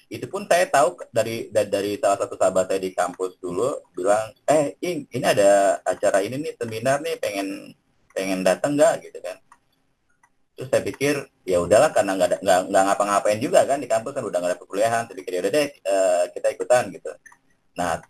Itu 0.09 0.25
pun 0.25 0.49
saya 0.49 0.65
tahu 0.65 0.97
dari, 1.13 1.53
dari 1.53 1.97
salah 2.01 2.17
satu 2.17 2.33
sahabat 2.33 2.69
saya 2.73 2.81
di 2.81 2.91
kampus 2.97 3.37
dulu 3.37 3.85
bilang, 3.93 4.33
"Eh, 4.49 4.73
Ing, 4.81 5.05
ini 5.13 5.25
ada 5.25 5.77
acara 5.85 6.25
ini 6.25 6.41
nih, 6.41 6.53
seminar 6.57 7.01
nih, 7.05 7.17
pengen 7.21 7.73
pengen 8.13 8.41
datang 8.41 8.73
nggak?" 8.73 9.05
gitu 9.05 9.21
kan 9.21 9.37
terus 10.59 10.75
saya 10.75 10.83
pikir 10.83 11.15
ya 11.47 11.63
udahlah 11.63 11.87
karena 11.95 12.19
nggak 12.19 12.43
nggak 12.43 12.83
ngapa-ngapain 12.91 13.39
juga 13.39 13.63
kan 13.63 13.79
di 13.79 13.87
kampus 13.87 14.11
kan 14.11 14.27
udah 14.27 14.43
nggak 14.43 14.51
ada 14.51 14.59
perkuliahan 14.59 15.07
saya 15.07 15.15
pikir 15.15 15.39
ya 15.39 15.41
udah 15.47 15.53
deh 15.55 15.67
uh, 15.87 16.23
kita 16.35 16.47
ikutan 16.51 16.91
gitu 16.91 17.15
nah 17.79 18.03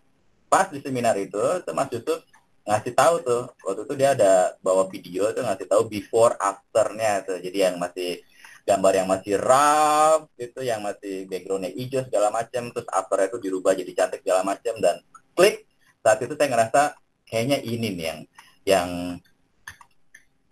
pas 0.50 0.66
di 0.66 0.82
seminar 0.82 1.14
itu 1.14 1.38
tuh 1.62 1.70
Mas 1.70 1.86
Yusuf 1.94 2.26
ngasih 2.64 2.92
tahu 2.92 3.14
tuh 3.24 3.42
waktu 3.64 3.82
itu 3.88 3.94
dia 3.96 4.12
ada 4.12 4.54
bawa 4.60 4.86
video 4.86 5.32
tuh 5.32 5.42
ngasih 5.42 5.66
tahu 5.66 5.82
before 5.88 6.36
afternya 6.36 7.24
tuh. 7.24 7.38
Jadi 7.40 7.58
yang 7.66 7.76
masih 7.80 8.20
gambar 8.68 8.92
yang 9.02 9.08
masih 9.08 9.34
rough 9.40 10.30
itu 10.36 10.60
yang 10.62 10.80
masih 10.84 11.26
backgroundnya 11.26 11.72
hijau 11.72 12.04
segala 12.06 12.28
macam 12.30 12.70
terus 12.70 12.88
after 12.92 13.18
itu 13.24 13.38
dirubah 13.40 13.72
jadi 13.74 13.92
cantik 13.96 14.20
segala 14.22 14.44
macam 14.44 14.74
dan 14.78 15.00
klik. 15.34 15.66
Saat 16.04 16.18
itu 16.24 16.34
saya 16.36 16.48
ngerasa 16.52 16.82
kayaknya 17.26 17.58
ini 17.64 17.88
nih 17.96 18.04
yang 18.06 18.20
yang 18.64 18.90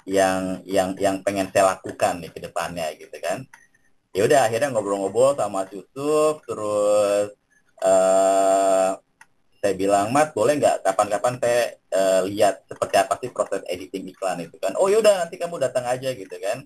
yang 0.08 0.40
yang 0.64 0.88
yang 0.96 1.16
pengen 1.20 1.52
saya 1.52 1.76
lakukan 1.76 2.24
nih 2.24 2.30
ke 2.32 2.40
depannya 2.40 2.88
gitu 2.96 3.14
kan. 3.20 3.44
Ya 4.16 4.24
udah 4.24 4.48
akhirnya 4.48 4.72
ngobrol-ngobrol 4.72 5.36
sama 5.36 5.68
Yusuf 5.68 6.40
terus 6.48 7.36
uh, 7.84 8.96
saya 9.58 9.74
bilang 9.74 10.14
Mas 10.14 10.30
boleh 10.30 10.54
nggak 10.58 10.86
kapan-kapan 10.86 11.34
saya 11.42 11.62
uh, 11.90 12.22
lihat 12.30 12.62
seperti 12.70 12.94
apa 12.94 13.14
sih 13.18 13.30
proses 13.34 13.62
editing 13.66 14.06
iklan 14.10 14.38
itu 14.42 14.54
kan? 14.62 14.78
Oh 14.78 14.86
yaudah 14.86 15.26
nanti 15.26 15.34
kamu 15.34 15.58
datang 15.58 15.82
aja 15.86 16.14
gitu 16.14 16.36
kan. 16.38 16.62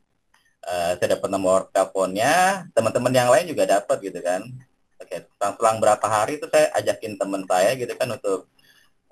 Uh, 0.63 0.95
saya 1.01 1.19
dapat 1.19 1.29
nomor 1.33 1.67
teleponnya 1.75 2.67
teman-teman 2.77 3.13
yang 3.17 3.29
lain 3.33 3.49
juga 3.49 3.65
dapat 3.81 3.97
gitu 4.05 4.21
kan. 4.21 4.45
Oke 5.01 5.25
selang 5.41 5.81
berapa 5.83 6.07
hari 6.07 6.39
itu 6.39 6.47
saya 6.53 6.71
ajakin 6.79 7.19
teman 7.19 7.43
saya 7.49 7.75
gitu 7.75 7.91
kan 7.97 8.13
untuk 8.13 8.47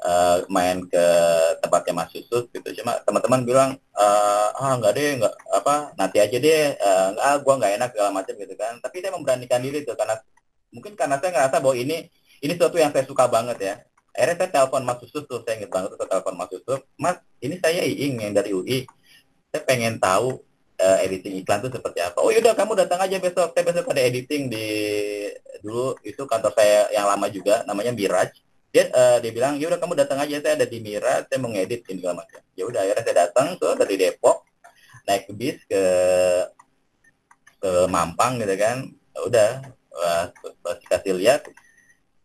uh, 0.04 0.44
main 0.52 0.84
ke 0.84 1.06
tempatnya 1.64 1.92
Mas 2.04 2.12
Yusuf 2.12 2.52
gitu. 2.52 2.68
Cuma 2.82 3.00
teman-teman 3.02 3.40
bilang 3.48 3.70
uh, 3.96 4.48
ah 4.60 4.76
nggak 4.76 4.92
deh 4.92 5.10
nggak 5.24 5.34
apa 5.56 5.96
nanti 5.96 6.20
aja 6.20 6.36
deh 6.36 6.76
uh, 6.76 7.10
ah 7.16 7.36
gua 7.40 7.56
nggak 7.56 7.72
enak 7.80 7.88
segala 7.96 8.10
macam 8.12 8.34
gitu 8.36 8.54
kan. 8.60 8.76
Tapi 8.78 8.96
saya 9.00 9.12
memberanikan 9.16 9.60
diri 9.64 9.88
tuh 9.88 9.96
karena 9.96 10.20
mungkin 10.70 10.94
karena 10.94 11.16
saya 11.18 11.30
ngerasa 11.34 11.56
bahwa 11.58 11.74
ini 11.74 12.06
ini 12.40 12.52
sesuatu 12.56 12.76
yang 12.80 12.90
saya 12.92 13.04
suka 13.04 13.24
banget 13.28 13.58
ya. 13.60 13.74
Akhirnya 14.10 14.36
saya 14.42 14.50
telepon 14.50 14.82
Mas 14.82 14.98
Yusuf 15.04 15.22
tuh 15.30 15.40
saya 15.46 15.60
ingat 15.62 15.70
banget 15.70 15.88
tuh 15.94 16.08
telepon 16.08 16.34
Mas 16.34 16.50
Yusuf. 16.50 16.80
Mas 16.96 17.16
ini 17.40 17.56
saya 17.60 17.84
Iing 17.86 18.16
yang 18.20 18.34
dari 18.34 18.50
UI 18.50 18.88
saya 19.50 19.62
pengen 19.66 20.00
tahu 20.00 20.40
uh, 20.80 20.98
editing 21.04 21.40
iklan 21.44 21.60
tuh 21.62 21.70
seperti 21.70 22.00
apa. 22.02 22.18
Oh 22.18 22.32
yaudah 22.32 22.56
kamu 22.56 22.74
datang 22.74 22.98
aja 23.04 23.16
besok. 23.20 23.52
Saya 23.54 23.64
besok 23.64 23.92
ada 23.92 24.02
editing 24.02 24.48
di 24.48 24.66
dulu 25.60 25.94
itu 26.02 26.24
kantor 26.24 26.52
saya 26.56 26.88
yang 26.90 27.06
lama 27.06 27.28
juga 27.28 27.62
namanya 27.68 27.92
Miraj 27.92 28.32
dia 28.70 28.86
uh, 28.94 29.18
dia 29.18 29.34
bilang 29.34 29.58
ya 29.58 29.66
udah 29.66 29.78
kamu 29.82 29.94
datang 29.98 30.18
aja. 30.22 30.38
Saya 30.38 30.54
ada 30.58 30.66
di 30.66 30.78
Mira 30.78 31.26
saya 31.26 31.38
mau 31.42 31.50
ngedit 31.50 31.86
ini 31.90 32.02
macam. 32.06 32.40
Ya 32.54 32.64
akhirnya 32.66 33.02
saya 33.02 33.16
datang 33.28 33.46
tuh 33.58 33.74
dari 33.74 33.94
Depok 33.98 34.46
naik 35.04 35.26
bis 35.34 35.58
ke 35.66 35.82
ke 37.60 37.70
Mampang 37.90 38.38
gitu 38.38 38.54
kan. 38.54 38.86
Ya 39.10 39.20
udah 39.26 39.50
pas 40.62 40.78
kasih 40.86 41.18
lihat 41.18 41.50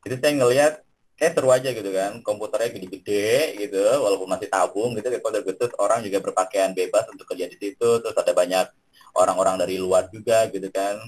itu 0.05 0.15
saya 0.21 0.33
ngelihat 0.37 0.73
kayak 1.15 1.33
seru 1.33 1.49
aja 1.49 1.69
gitu 1.71 1.89
kan 1.95 2.19
komputernya 2.21 2.69
gede-gede 2.75 3.57
gitu 3.57 3.81
walaupun 4.03 4.27
masih 4.29 4.51
tabung 4.51 4.93
gitu 4.99 5.07
kayak 5.07 5.43
gitu 5.47 5.65
orang 5.79 6.03
juga 6.03 6.19
berpakaian 6.21 6.75
bebas 6.75 7.07
untuk 7.09 7.25
kerja 7.25 7.49
di 7.49 7.57
situ 7.57 7.89
terus 8.03 8.15
ada 8.15 8.35
banyak 8.35 8.67
orang-orang 9.15 9.55
dari 9.57 9.75
luar 9.79 10.11
juga 10.11 10.45
gitu 10.51 10.67
kan. 10.69 10.99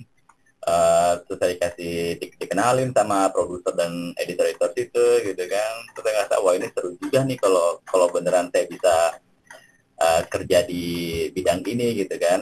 Uh, 0.68 1.24
terus 1.24 1.38
saya 1.40 1.52
dikasih 1.56 1.96
di, 2.20 2.26
dikenalin 2.44 2.92
sama 2.92 3.32
produser 3.32 3.72
dan 3.78 4.12
editor-editor 4.20 4.72
situ 4.74 5.06
gitu 5.32 5.44
kan. 5.48 5.74
Terus 5.94 6.04
saya 6.04 6.14
ngerasa 6.18 6.36
wah 6.44 6.54
ini 6.56 6.68
seru 6.72 6.92
juga 6.98 7.20
nih 7.24 7.38
kalau 7.40 7.80
kalau 7.88 8.08
beneran 8.12 8.52
saya 8.52 8.66
bisa 8.68 8.96
uh, 10.02 10.22
kerja 10.28 10.66
di 10.68 10.84
bidang 11.32 11.62
ini 11.68 12.04
gitu 12.04 12.16
kan. 12.20 12.42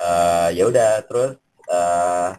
Uh, 0.00 0.48
ya 0.56 0.64
udah 0.68 1.04
terus 1.04 1.36
uh, 1.68 2.32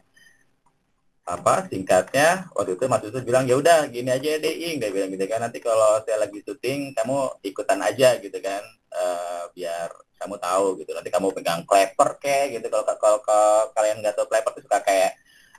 apa 1.24 1.72
singkatnya 1.72 2.52
waktu 2.52 2.76
itu 2.76 2.84
Mas 2.92 3.04
Yusuf 3.08 3.24
bilang 3.24 3.48
ya 3.48 3.56
udah 3.56 3.88
gini 3.88 4.12
aja 4.12 4.44
deh 4.44 4.54
nggak 4.76 4.92
bilang 4.92 5.10
gitu 5.16 5.26
kan 5.32 5.40
nanti 5.40 5.64
kalau 5.64 6.04
saya 6.04 6.20
lagi 6.20 6.44
syuting 6.44 6.92
kamu 6.92 7.32
ikutan 7.48 7.80
aja 7.80 8.20
gitu 8.20 8.38
kan 8.44 8.60
uh, 8.92 9.48
biar 9.56 9.88
kamu 10.24 10.40
tahu 10.40 10.66
gitu. 10.80 10.92
Nanti 10.96 11.10
kamu 11.12 11.28
pegang 11.36 11.62
clapper 11.68 12.10
kayak 12.24 12.60
gitu. 12.60 12.68
Kalau 12.72 12.86
kalau, 12.96 13.20
kalau 13.20 13.52
kalian 13.76 14.00
nggak 14.00 14.16
tahu 14.16 14.28
clapper 14.32 14.52
itu 14.56 14.62
suka 14.64 14.80
kayak 14.80 15.12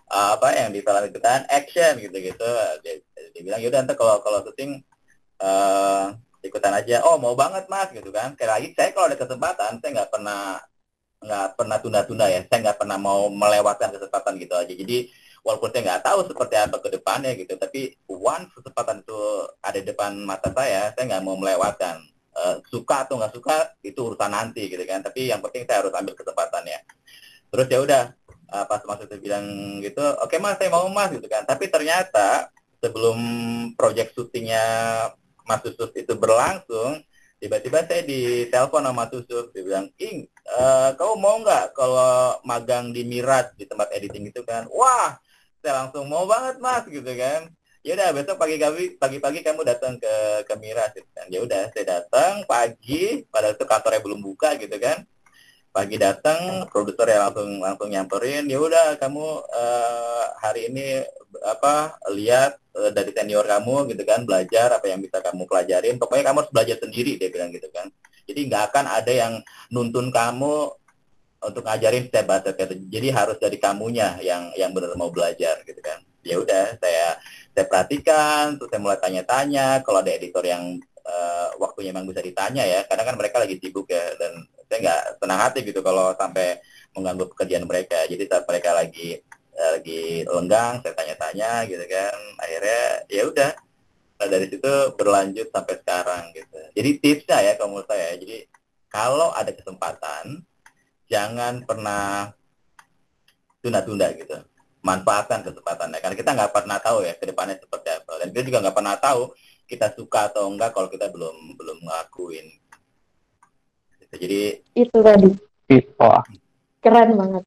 uh, 0.09 0.41
apa 0.41 0.57
yang 0.57 0.73
di 0.73 0.81
film 0.81 1.05
itu 1.05 1.21
kan 1.21 1.45
action 1.53 2.01
gitu 2.01 2.17
gitu. 2.17 2.49
Dia, 2.81 2.95
dia 3.37 3.43
bilang 3.45 3.61
yaudah 3.61 3.85
nanti 3.85 3.95
kalau 4.01 4.25
kalau 4.25 4.41
syuting 4.41 4.81
uh, 5.45 6.17
ikutan 6.41 6.73
aja. 6.73 7.05
Oh 7.05 7.21
mau 7.21 7.37
banget 7.37 7.69
mas 7.69 7.93
gitu 7.93 8.09
kan. 8.09 8.33
Kayak 8.41 8.51
lagi 8.61 8.69
saya 8.73 8.91
kalau 8.97 9.07
ada 9.13 9.19
kesempatan 9.21 9.71
saya 9.85 9.91
nggak 10.01 10.11
pernah 10.11 10.43
nggak 11.25 11.47
pernah 11.61 11.77
tunda-tunda 11.85 12.27
ya. 12.33 12.41
Saya 12.49 12.59
nggak 12.65 12.79
pernah 12.81 12.97
mau 12.97 13.29
melewatkan 13.29 13.93
kesempatan 13.93 14.41
gitu 14.41 14.55
aja. 14.57 14.73
Jadi 14.73 15.13
walaupun 15.45 15.69
saya 15.71 15.83
nggak 15.85 16.05
tahu 16.09 16.19
seperti 16.25 16.55
apa 16.57 16.77
ke 16.81 16.89
depannya 16.89 17.37
gitu 17.37 17.55
tapi 17.61 17.93
once 18.09 18.51
kesempatan 18.57 19.05
itu 19.05 19.21
ada 19.61 19.77
di 19.79 19.87
depan 19.87 20.17
mata 20.25 20.49
saya 20.51 20.91
saya 20.97 21.05
nggak 21.05 21.25
mau 21.25 21.37
melewatkan. 21.37 22.01
Uh, 22.35 22.59
suka 22.67 23.07
atau 23.07 23.15
nggak 23.15 23.31
suka 23.31 23.79
itu 23.87 23.95
urusan 23.95 24.35
nanti 24.35 24.67
gitu 24.67 24.83
kan. 24.83 24.99
Tapi 25.07 25.31
yang 25.31 25.39
penting 25.39 25.71
saya 25.71 25.87
harus 25.87 25.95
ambil 25.95 26.19
kesempatannya. 26.19 26.83
Terus 27.47 27.67
ya 27.71 27.79
udah 27.79 28.05
uh, 28.51 28.65
pas 28.67 28.83
mas 28.83 29.07
itu 29.07 29.15
bilang 29.23 29.47
gitu 29.79 30.03
oke 30.03 30.27
okay, 30.27 30.43
mas 30.43 30.59
saya 30.59 30.67
mau 30.75 30.83
mas 30.91 31.15
gitu 31.15 31.31
kan. 31.31 31.47
Tapi 31.47 31.71
ternyata 31.71 32.51
sebelum 32.83 33.19
project 33.81 34.13
syutingnya 34.13 34.65
Mas 35.45 35.61
Susuf 35.65 35.93
itu 35.97 36.13
berlangsung, 36.17 37.01
tiba-tiba 37.41 37.85
saya 37.85 38.05
ditelepon 38.05 38.85
sama 38.85 39.05
Susuf, 39.13 39.53
dia 39.53 39.65
bilang, 39.65 39.87
Ing, 40.01 40.29
uh, 40.49 40.97
kamu 40.97 41.15
mau 41.21 41.37
nggak 41.41 41.77
kalau 41.77 42.41
magang 42.45 42.93
di 42.93 43.05
Mirat 43.05 43.53
di 43.57 43.65
tempat 43.69 43.93
editing 43.93 44.29
itu 44.29 44.41
kan? 44.45 44.69
Wah, 44.73 45.17
saya 45.65 45.89
langsung 45.89 46.05
mau 46.13 46.29
banget 46.29 46.61
mas, 46.61 46.85
gitu 46.85 47.13
kan. 47.17 47.49
Ya 47.85 47.97
udah 47.97 48.09
besok 48.13 48.37
pagi-pagi 48.37 48.97
pagi-pagi 49.01 49.41
kamu 49.41 49.61
datang 49.65 49.97
ke 49.97 50.15
ke 50.45 50.55
Mirat, 50.61 50.93
gitu 50.93 51.09
kan. 51.17 51.27
Ya 51.33 51.41
udah 51.41 51.63
saya 51.73 51.85
datang 52.01 52.45
pagi, 52.45 53.25
pada 53.33 53.57
itu 53.57 53.65
kantornya 53.65 54.05
belum 54.05 54.21
buka 54.21 54.61
gitu 54.61 54.77
kan 54.77 55.09
pagi 55.75 55.99
datang 55.99 56.71
produser 56.71 57.03
ya 57.11 57.27
langsung 57.27 57.59
langsung 57.59 57.91
nyamperin 57.91 58.47
ya 58.47 58.63
udah 58.63 58.95
kamu 58.95 59.43
uh, 59.43 60.25
hari 60.39 60.71
ini 60.71 61.03
apa 61.43 61.99
lihat 62.15 62.63
uh, 62.79 62.95
dari 62.95 63.11
senior 63.11 63.43
kamu 63.43 63.91
gitu 63.91 64.07
kan 64.07 64.23
belajar 64.23 64.71
apa 64.71 64.87
yang 64.87 65.03
bisa 65.03 65.19
kamu 65.19 65.51
pelajarin 65.51 65.99
pokoknya 65.99 66.31
kamu 66.31 66.47
harus 66.47 66.55
belajar 66.55 66.77
sendiri 66.79 67.19
dia 67.19 67.27
bilang 67.27 67.51
gitu 67.51 67.67
kan 67.75 67.91
jadi 68.23 68.41
nggak 68.47 68.63
akan 68.71 68.85
ada 68.87 69.13
yang 69.13 69.35
nuntun 69.75 70.15
kamu 70.15 70.79
untuk 71.45 71.63
ngajarin 71.65 72.09
step 72.09 72.25
by 72.25 72.41
step 72.41 72.57
jadi 72.89 73.09
harus 73.13 73.37
dari 73.37 73.61
kamunya 73.61 74.17
yang 74.25 74.51
yang 74.57 74.73
benar 74.73 74.97
mau 74.97 75.13
belajar 75.13 75.61
gitu 75.69 75.81
kan. 75.85 76.01
Ya 76.25 76.41
udah 76.41 76.81
saya 76.81 77.21
saya 77.53 77.65
perhatikan 77.69 78.57
terus 78.57 78.73
saya 78.73 78.81
mulai 78.81 78.99
tanya-tanya. 78.99 79.85
Kalau 79.85 80.01
ada 80.01 80.11
editor 80.11 80.45
yang 80.45 80.81
uh, 81.05 81.49
waktunya 81.61 81.93
memang 81.93 82.09
bisa 82.09 82.25
ditanya 82.25 82.65
ya 82.65 82.81
karena 82.89 83.05
kan 83.05 83.15
mereka 83.21 83.37
lagi 83.45 83.61
sibuk 83.61 83.87
ya 83.93 84.03
dan 84.17 84.33
saya 84.67 84.79
nggak 84.81 85.03
tenang 85.21 85.41
hati 85.41 85.61
gitu 85.63 85.81
kalau 85.85 86.17
sampai 86.17 86.59
mengganggu 86.97 87.25
pekerjaan 87.31 87.67
mereka. 87.69 88.09
Jadi 88.09 88.25
saat 88.27 88.45
mereka 88.49 88.71
lagi 88.73 89.21
eh, 89.55 89.71
lagi 89.79 90.03
lenggang 90.27 90.81
saya 90.81 90.95
tanya-tanya 90.97 91.69
gitu 91.69 91.85
kan. 91.87 92.17
Akhirnya 92.41 92.83
ya 93.11 93.23
udah. 93.29 93.51
Nah, 94.15 94.29
dari 94.31 94.47
situ 94.47 94.73
berlanjut 94.95 95.51
sampai 95.51 95.75
sekarang 95.83 96.23
gitu. 96.33 96.61
Jadi 96.73 96.91
tipsnya 97.03 97.39
ya 97.43 97.53
kalau 97.59 97.77
menurut 97.77 97.89
saya. 97.91 98.15
Jadi 98.15 98.47
kalau 98.89 99.35
ada 99.35 99.51
kesempatan 99.51 100.47
jangan 101.11 101.63
pernah 101.65 102.33
tunda-tunda 103.61 104.13
gitu 104.17 104.37
manfaatkan 104.85 105.41
kesempatannya 105.41 105.99
karena 106.01 106.17
kita 106.17 106.31
nggak 106.37 106.53
pernah 106.53 106.77
tahu 106.77 107.09
ya 107.09 107.17
ke 107.17 107.25
depannya 107.25 107.57
seperti 107.57 107.89
apa 107.89 108.13
dan 108.21 108.27
kita 108.33 108.43
juga 108.45 108.59
nggak 108.69 108.77
pernah 108.77 108.97
tahu 109.01 109.23
kita 109.65 109.87
suka 109.97 110.29
atau 110.29 110.53
enggak 110.53 110.77
kalau 110.77 110.93
kita 110.93 111.09
belum 111.09 111.57
belum 111.57 111.79
ngakuin 111.89 112.47
jadi 114.19 114.63
itu 114.75 114.97
tadi. 115.03 115.31
Keren 116.85 117.11
banget. 117.17 117.45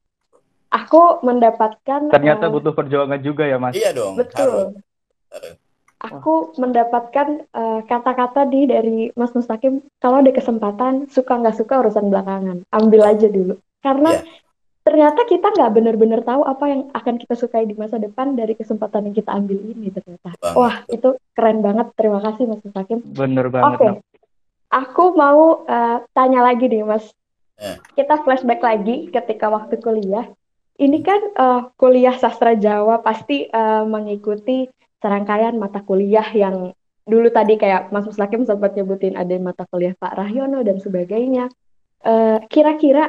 Aku 0.68 1.24
mendapatkan 1.24 2.12
Ternyata 2.12 2.50
uh, 2.50 2.52
butuh 2.52 2.76
perjuangan 2.76 3.20
juga 3.24 3.48
ya, 3.48 3.56
Mas. 3.56 3.72
Iya 3.72 3.96
dong. 3.96 4.20
Betul. 4.20 4.76
Aku 5.98 6.54
mendapatkan 6.54 7.42
eh, 7.42 7.80
kata-kata 7.90 8.46
di 8.46 8.70
dari 8.70 9.10
Mas 9.18 9.34
Mustaqim 9.34 9.82
kalau 9.98 10.22
ada 10.22 10.30
kesempatan 10.30 11.10
suka 11.10 11.42
nggak 11.42 11.58
suka 11.58 11.82
urusan 11.82 12.06
belakangan 12.06 12.62
ambil 12.70 13.02
aja 13.02 13.26
dulu 13.26 13.58
karena 13.82 14.14
yeah. 14.14 14.26
ternyata 14.86 15.26
kita 15.26 15.50
nggak 15.50 15.74
benar-benar 15.74 16.22
tahu 16.22 16.46
apa 16.46 16.64
yang 16.70 16.80
akan 16.94 17.18
kita 17.18 17.34
sukai 17.34 17.66
di 17.66 17.74
masa 17.74 17.98
depan 17.98 18.38
dari 18.38 18.54
kesempatan 18.54 19.10
yang 19.10 19.16
kita 19.18 19.30
ambil 19.34 19.58
ini 19.58 19.90
ternyata 19.90 20.38
Bang. 20.38 20.54
wah 20.54 20.86
itu 20.86 21.18
keren 21.34 21.66
banget 21.66 21.90
terima 21.98 22.22
kasih 22.22 22.46
Mas 22.46 22.62
Mustaqim 22.62 23.02
bener 23.14 23.50
banget 23.50 23.74
oke 23.74 23.82
okay. 23.82 23.92
Aku 24.68 25.16
mau 25.16 25.64
uh, 25.64 25.98
tanya 26.12 26.44
lagi 26.44 26.68
nih, 26.68 26.84
Mas. 26.84 27.08
Yeah. 27.56 27.80
Kita 27.96 28.20
flashback 28.20 28.60
lagi 28.60 29.08
ketika 29.08 29.48
waktu 29.48 29.80
kuliah. 29.80 30.28
Ini 30.78 30.98
kan 31.02 31.20
uh, 31.34 31.60
kuliah 31.74 32.14
sastra 32.14 32.54
Jawa 32.54 33.00
pasti 33.00 33.48
uh, 33.48 33.82
mengikuti 33.88 34.68
serangkaian 34.98 35.54
mata 35.56 35.80
kuliah 35.82 36.26
yang 36.34 36.72
dulu 37.08 37.28
tadi 37.32 37.56
kayak 37.56 37.88
Mas 37.88 38.04
Muslakim 38.04 38.44
sempat 38.44 38.76
nyebutin 38.76 39.16
ada 39.16 39.32
mata 39.40 39.64
kuliah 39.66 39.96
Pak 39.96 40.14
Rahyono 40.18 40.60
dan 40.60 40.76
sebagainya. 40.78 41.48
kira 41.98 42.46
kira-kira 42.46 43.04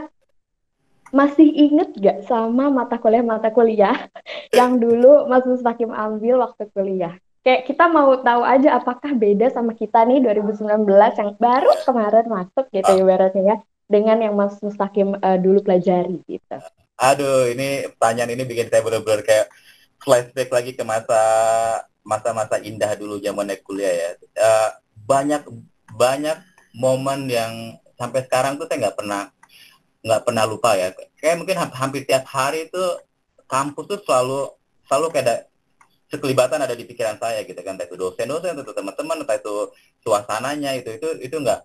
masih 1.13 1.45
inget 1.45 1.93
gak 1.97 2.17
sama 2.25 2.73
mata 2.73 2.97
kuliah-mata 2.97 3.53
kuliah 3.53 4.09
yang 4.57 4.81
dulu 4.81 5.29
Mas 5.29 5.45
Mustakim 5.45 5.93
ambil 5.93 6.41
waktu 6.41 6.65
kuliah? 6.73 7.17
kayak 7.39 7.65
kita 7.65 7.87
mau 7.87 8.19
tahu 8.19 8.43
aja 8.43 8.77
apakah 8.77 9.15
beda 9.15 9.47
sama 9.49 9.71
kita 9.71 10.03
nih 10.03 10.19
2019 10.21 10.85
yang 10.91 11.31
baru 11.39 11.71
kemarin 11.87 12.27
masuk 12.27 12.65
gitu 12.69 12.91
ya 12.93 12.99
ibaratnya 12.99 13.43
ya 13.43 13.55
dengan 13.89 14.21
yang 14.21 14.35
Mas 14.37 14.59
Mustaqim 14.61 15.17
uh, 15.17 15.37
dulu 15.41 15.65
pelajari 15.65 16.21
gitu. 16.29 16.57
Aduh, 16.99 17.49
ini 17.49 17.89
pertanyaan 17.97 18.37
ini 18.37 18.43
bikin 18.45 18.69
saya 18.69 18.85
benar-benar 18.85 19.25
kayak 19.25 19.49
flashback 19.99 20.49
lagi 20.49 20.71
ke 20.73 20.83
masa 20.83 21.21
masa-masa 22.03 22.57
indah 22.63 22.95
dulu 22.95 23.19
zaman 23.21 23.53
kuliah 23.61 23.91
ya. 23.91 24.09
Uh, 24.39 24.69
banyak 25.05 25.43
banyak 25.93 26.37
momen 26.73 27.27
yang 27.29 27.77
sampai 27.99 28.23
sekarang 28.25 28.55
tuh 28.55 28.65
saya 28.69 28.87
nggak 28.87 28.97
pernah 28.97 29.21
nggak 30.01 30.21
pernah 30.23 30.43
lupa 30.47 30.73
ya. 30.79 30.95
Kayak 31.19 31.37
mungkin 31.37 31.55
hampir 31.59 32.07
tiap 32.07 32.25
hari 32.31 32.71
itu 32.71 32.83
kampus 33.49 33.85
tuh 33.85 33.99
selalu 34.05 34.39
selalu 34.89 35.07
kayak 35.13 35.49
sekelibatan 36.09 36.65
ada 36.65 36.73
di 36.73 36.89
pikiran 36.89 37.21
saya 37.21 37.45
gitu 37.45 37.61
kan 37.61 37.77
entah 37.77 37.85
itu 37.85 37.93
dosen-dosen 37.93 38.57
atau 38.57 38.73
teman-teman 38.73 39.21
entah 39.21 39.37
itu 39.37 39.69
suasananya 40.01 40.73
itu 40.81 40.97
itu 40.97 41.09
itu 41.21 41.35
nggak 41.37 41.61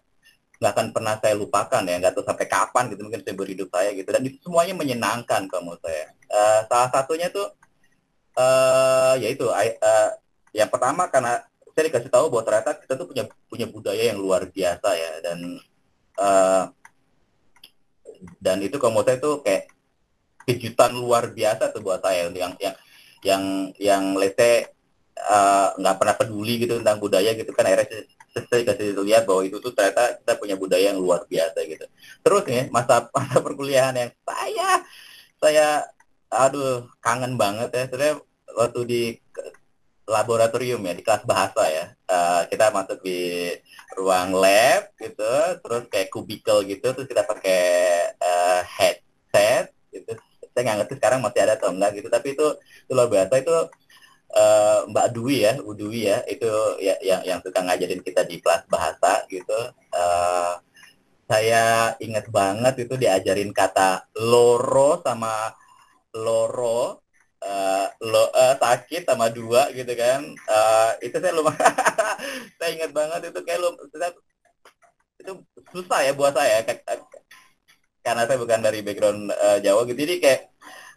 nggak 0.60 0.70
akan 0.70 0.86
pernah 0.92 1.16
saya 1.16 1.34
lupakan 1.34 1.82
ya 1.88 1.96
nggak 1.96 2.12
tahu 2.12 2.24
sampai 2.28 2.46
kapan 2.46 2.84
gitu 2.92 3.00
mungkin 3.08 3.24
saya 3.24 3.34
hidup 3.34 3.68
saya 3.72 3.90
gitu 3.96 4.08
dan 4.12 4.22
itu 4.22 4.36
semuanya 4.44 4.74
menyenangkan 4.76 5.48
kamu 5.48 5.80
saya 5.80 6.12
uh, 6.28 6.60
salah 6.68 6.88
satunya 6.92 7.32
tuh 7.32 7.48
uh, 8.38 9.14
yaitu 9.18 9.48
uh, 9.50 10.10
yang 10.54 10.70
pertama 10.70 11.10
karena 11.10 11.42
saya 11.74 11.90
dikasih 11.90 12.10
tahu 12.10 12.30
bahwa 12.30 12.42
ternyata 12.46 12.70
kita 12.78 12.94
tuh 12.94 13.06
punya 13.10 13.24
punya 13.50 13.66
budaya 13.66 14.02
yang 14.14 14.18
luar 14.22 14.46
biasa 14.46 14.88
ya 14.94 15.12
dan 15.26 15.38
uh, 16.22 16.64
dan 18.38 18.62
itu 18.62 18.78
kamu 18.78 19.02
saya 19.02 19.18
tuh 19.18 19.42
kayak 19.42 19.68
kejutan 20.46 20.94
luar 20.94 21.34
biasa 21.34 21.74
tuh 21.74 21.82
buat 21.82 21.98
saya 22.04 22.30
yang 22.30 22.54
yang 22.60 22.74
yang 23.24 23.42
yang 23.80 24.04
lete 24.14 24.70
uh, 25.18 25.74
nggak 25.74 25.96
pernah 25.98 26.14
peduli 26.14 26.62
gitu 26.62 26.78
tentang 26.78 27.00
budaya 27.02 27.32
gitu 27.34 27.50
kan 27.50 27.66
akhirnya 27.66 28.06
saya 28.34 28.62
kasih 28.66 28.98
lihat 29.06 29.24
bahwa 29.30 29.46
itu 29.46 29.62
tuh 29.62 29.70
ternyata 29.70 30.18
kita 30.18 30.32
punya 30.38 30.56
budaya 30.58 30.90
yang 30.90 30.98
luar 30.98 31.22
biasa 31.30 31.58
gitu. 31.70 31.86
Terus 32.26 32.42
nih 32.50 32.66
masa 32.74 33.06
masa 33.14 33.38
perkuliahan 33.38 33.94
yang 33.94 34.10
saya 34.26 34.70
saya 35.38 35.66
aduh 36.34 36.90
kangen 36.98 37.38
banget 37.38 37.70
ya. 37.70 37.84
Saya 37.90 38.12
waktu 38.58 38.80
di 38.86 39.02
laboratorium 40.04 40.84
ya 40.84 40.92
di 40.92 41.00
kelas 41.00 41.24
bahasa 41.24 41.64
ya 41.72 41.96
uh, 42.12 42.44
kita 42.52 42.68
masuk 42.76 43.00
di 43.00 43.48
ruang 43.96 44.36
lab 44.36 44.92
gitu 45.00 45.32
terus 45.64 45.88
kayak 45.88 46.12
kubikel 46.12 46.60
gitu 46.68 46.92
terus 46.92 47.08
kita 47.08 47.24
pakai 47.24 47.62
uh, 48.20 48.60
headset 48.68 49.72
gitu. 49.88 50.12
Saya 50.52 50.62
nggak 50.70 50.78
ngerti 50.84 50.94
sekarang 51.00 51.20
masih 51.24 51.40
ada 51.42 51.54
atau 51.58 51.72
enggak 51.74 51.98
gitu 51.98 52.08
tapi 52.12 52.36
itu, 52.36 52.46
itu 52.86 52.92
biasa. 52.94 53.32
Itu 53.42 53.56
uh, 54.36 54.78
Mbak 54.92 55.08
Dwi 55.16 55.36
ya 55.40 55.52
Bu 55.58 55.72
Dwi 55.72 56.00
ya 56.10 56.18
itu 56.28 56.50
ya 56.78 56.94
yang 57.00 57.22
yang 57.24 57.38
suka 57.40 57.64
ngajarin 57.64 58.02
kita 58.04 58.22
di 58.28 58.38
kelas 58.44 58.68
bahasa 58.68 59.24
gitu. 59.32 59.58
Uh, 59.94 60.60
saya 61.24 61.96
ingat 62.04 62.28
banget 62.28 62.84
itu 62.84 62.94
diajarin 63.00 63.50
kata 63.56 64.04
loro 64.20 65.00
sama 65.00 65.56
loro 66.14 67.04
uh, 67.44 67.86
lo 68.00 68.24
uh, 68.32 68.54
sakit 68.56 69.02
sama 69.04 69.28
dua 69.30 69.70
gitu 69.76 69.92
kan. 69.94 70.24
Uh, 70.48 70.90
itu 71.04 71.16
saya 71.20 71.32
lumayan 71.36 71.60
saya 72.58 72.70
ingat 72.74 72.90
banget 72.94 73.20
itu 73.30 73.40
kayak 73.44 73.60
lu 73.60 73.70
itu 75.20 75.32
susah 75.72 76.00
ya 76.04 76.12
buat 76.12 76.34
saya 76.36 76.60
karena 78.04 78.28
saya 78.28 78.36
bukan 78.36 78.60
dari 78.60 78.80
background 78.84 79.32
uh, 79.32 79.58
Jawa 79.60 79.88
gitu. 79.88 79.98
Jadi 80.04 80.14
kayak 80.20 80.42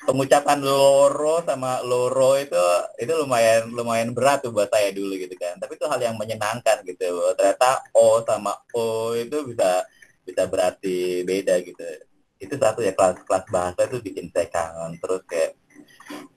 pengucapan 0.03 0.59
loro 0.61 1.41
sama 1.43 1.81
loro 1.83 2.37
itu 2.37 2.59
itu 3.01 3.11
lumayan 3.17 3.71
lumayan 3.73 4.11
berat 4.13 4.43
tuh 4.43 4.51
buat 4.51 4.67
saya 4.71 4.91
dulu 4.91 5.15
gitu 5.15 5.35
kan. 5.39 5.55
Tapi 5.59 5.79
itu 5.79 5.85
hal 5.87 5.99
yang 6.03 6.15
menyenangkan 6.19 6.83
gitu. 6.83 7.31
Ternyata 7.35 7.83
o 7.95 8.23
sama 8.27 8.53
o 8.75 9.15
itu 9.15 9.47
bisa 9.47 9.87
bisa 10.27 10.43
berarti 10.51 11.23
beda 11.23 11.63
gitu 11.63 12.07
itu 12.37 12.55
satu 12.57 12.79
ya 12.85 12.93
kelas 12.93 13.23
kelas 13.25 13.45
bahasa 13.49 13.81
itu 13.89 13.97
bikin 14.01 14.29
saya 14.29 14.47
kangen. 14.49 14.97
Terus 15.01 15.21
kayak 15.25 15.51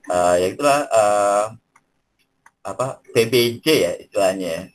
uh, 0.09 0.35
ya 0.37 0.47
itulah 0.51 0.79
uh, 0.89 1.45
apa 2.61 3.01
PBJ 3.13 3.67
ya 3.67 3.93
istilahnya 4.01 4.69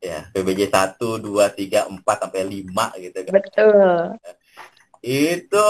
ya. 0.00 0.18
PBJ 0.32 0.68
satu 0.72 1.20
dua 1.20 1.52
tiga 1.52 1.88
empat 1.88 2.26
sampai 2.26 2.44
lima 2.44 2.92
gitu 3.00 3.18
kan. 3.24 3.32
Betul. 3.36 4.16
Itu 5.04 5.68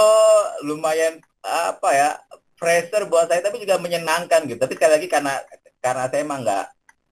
lumayan 0.65 1.21
apa 1.47 1.89
ya 1.93 2.09
pressure 2.57 3.07
buat 3.07 3.29
saya 3.29 3.45
tapi 3.45 3.63
juga 3.63 3.77
menyenangkan 3.77 4.49
gitu. 4.49 4.59
Tapi 4.59 4.75
sekali 4.75 4.93
lagi 4.97 5.09
karena 5.11 5.35
karena 5.79 6.09
saya 6.09 6.23
emang 6.25 6.41
nggak 6.43 6.67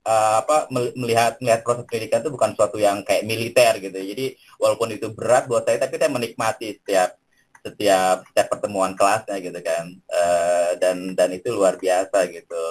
uh, 0.04 0.34
apa 0.44 0.56
melihat 0.72 1.36
melihat 1.40 1.60
proses 1.64 1.84
pendidikan 1.88 2.20
itu 2.24 2.30
bukan 2.32 2.50
suatu 2.56 2.78
yang 2.80 3.02
kayak 3.02 3.24
militer 3.26 3.72
gitu. 3.80 3.98
Jadi 3.98 4.26
walaupun 4.60 4.88
itu 4.94 5.10
berat 5.12 5.48
buat 5.48 5.64
saya 5.64 5.80
tapi 5.80 6.00
saya 6.00 6.10
menikmati 6.12 6.80
setiap 6.80 7.16
setiap 7.64 8.28
setiap 8.28 8.46
pertemuan 8.52 8.92
kelasnya 8.92 9.40
gitu 9.40 9.56
kan. 9.64 9.96
Uh, 10.12 10.76
dan 10.76 11.16
dan 11.16 11.32
itu 11.32 11.48
luar 11.56 11.80
biasa 11.80 12.28
gitu. 12.28 12.64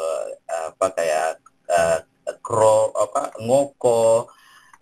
Apa 0.46 0.94
kayak 0.94 1.42
uh, 1.74 2.00
kro 2.46 2.94
apa 2.94 3.34
ngoko 3.42 4.30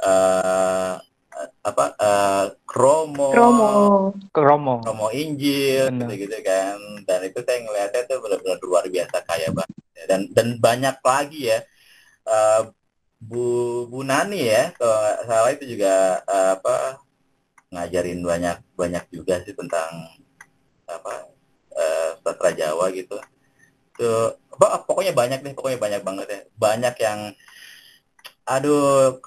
uh, 0.04 1.00
apa 1.64 1.86
uh, 1.96 2.46
kromo 2.68 3.32
kromo. 3.32 3.70
Kromo. 4.36 4.74
kromo 4.84 5.08
injil 5.16 5.88
gitu 5.96 6.14
gitu 6.28 6.38
kan. 6.44 6.78
Dan 7.08 7.20
itu 7.32 7.40
saya 7.48 7.64
ngeliatnya 7.64 8.02
itu 8.04 8.16
benar-benar 8.20 8.60
luar 8.62 8.86
biasa 8.92 9.18
kaya 9.24 9.50
banget. 9.56 9.80
Dan 10.12 10.22
dan 10.36 10.48
banyak 10.60 10.98
lagi 11.00 11.42
ya. 11.56 11.60
Uh, 12.28 12.70
Bu 13.22 13.86
Bu 13.86 14.02
Nani 14.02 14.50
ya 14.50 14.74
kalau 14.74 14.98
nggak 14.98 15.20
salah 15.30 15.52
itu 15.54 15.66
juga 15.78 16.26
uh, 16.26 16.58
apa 16.58 16.98
ngajarin 17.72 18.20
banyak 18.20 18.58
banyak 18.76 19.04
juga 19.10 19.40
sih 19.48 19.56
tentang 19.56 20.12
apa 20.86 21.32
uh, 21.72 22.10
sastra 22.20 22.52
Jawa 22.52 22.92
gitu. 22.92 23.18
Tuh 23.96 24.36
apa 24.60 24.84
pokoknya 24.84 25.16
banyak 25.16 25.40
deh 25.42 25.56
pokoknya 25.56 25.80
banyak 25.80 26.02
banget 26.04 26.28
ya. 26.28 26.42
Banyak 26.60 26.96
yang 27.00 27.20
aduh 28.44 29.20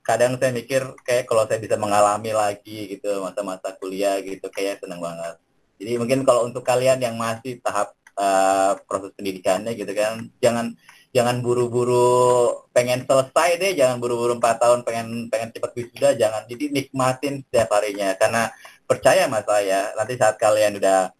kadang 0.00 0.40
saya 0.40 0.52
mikir 0.56 0.82
kayak 1.04 1.28
kalau 1.28 1.44
saya 1.44 1.60
bisa 1.60 1.76
mengalami 1.76 2.32
lagi 2.32 2.96
gitu 2.96 3.20
masa-masa 3.20 3.76
kuliah 3.76 4.16
gitu 4.24 4.48
kayak 4.48 4.80
seneng 4.80 5.04
banget. 5.04 5.36
Jadi 5.78 5.92
mungkin 6.00 6.20
kalau 6.24 6.48
untuk 6.48 6.64
kalian 6.64 6.98
yang 6.98 7.14
masih 7.14 7.60
tahap 7.60 7.94
uh, 8.18 8.74
proses 8.88 9.14
pendidikannya 9.14 9.76
gitu 9.78 9.92
kan 9.94 10.26
jangan 10.42 10.74
jangan 11.16 11.40
buru-buru 11.40 12.68
pengen 12.76 13.04
selesai 13.08 13.50
deh, 13.60 13.72
jangan 13.76 13.96
buru-buru 14.02 14.36
empat 14.36 14.60
tahun 14.60 14.80
pengen 14.84 15.32
pengen 15.32 15.50
cepat 15.54 15.72
wisuda, 15.76 16.08
jangan. 16.14 16.44
Jadi 16.44 16.64
nikmatin 16.72 17.34
setiap 17.48 17.68
harinya 17.76 18.12
karena 18.20 18.52
percaya 18.84 19.24
mas 19.28 19.44
saya, 19.48 19.92
nanti 19.96 20.14
saat 20.20 20.36
kalian 20.36 20.76
udah 20.80 21.12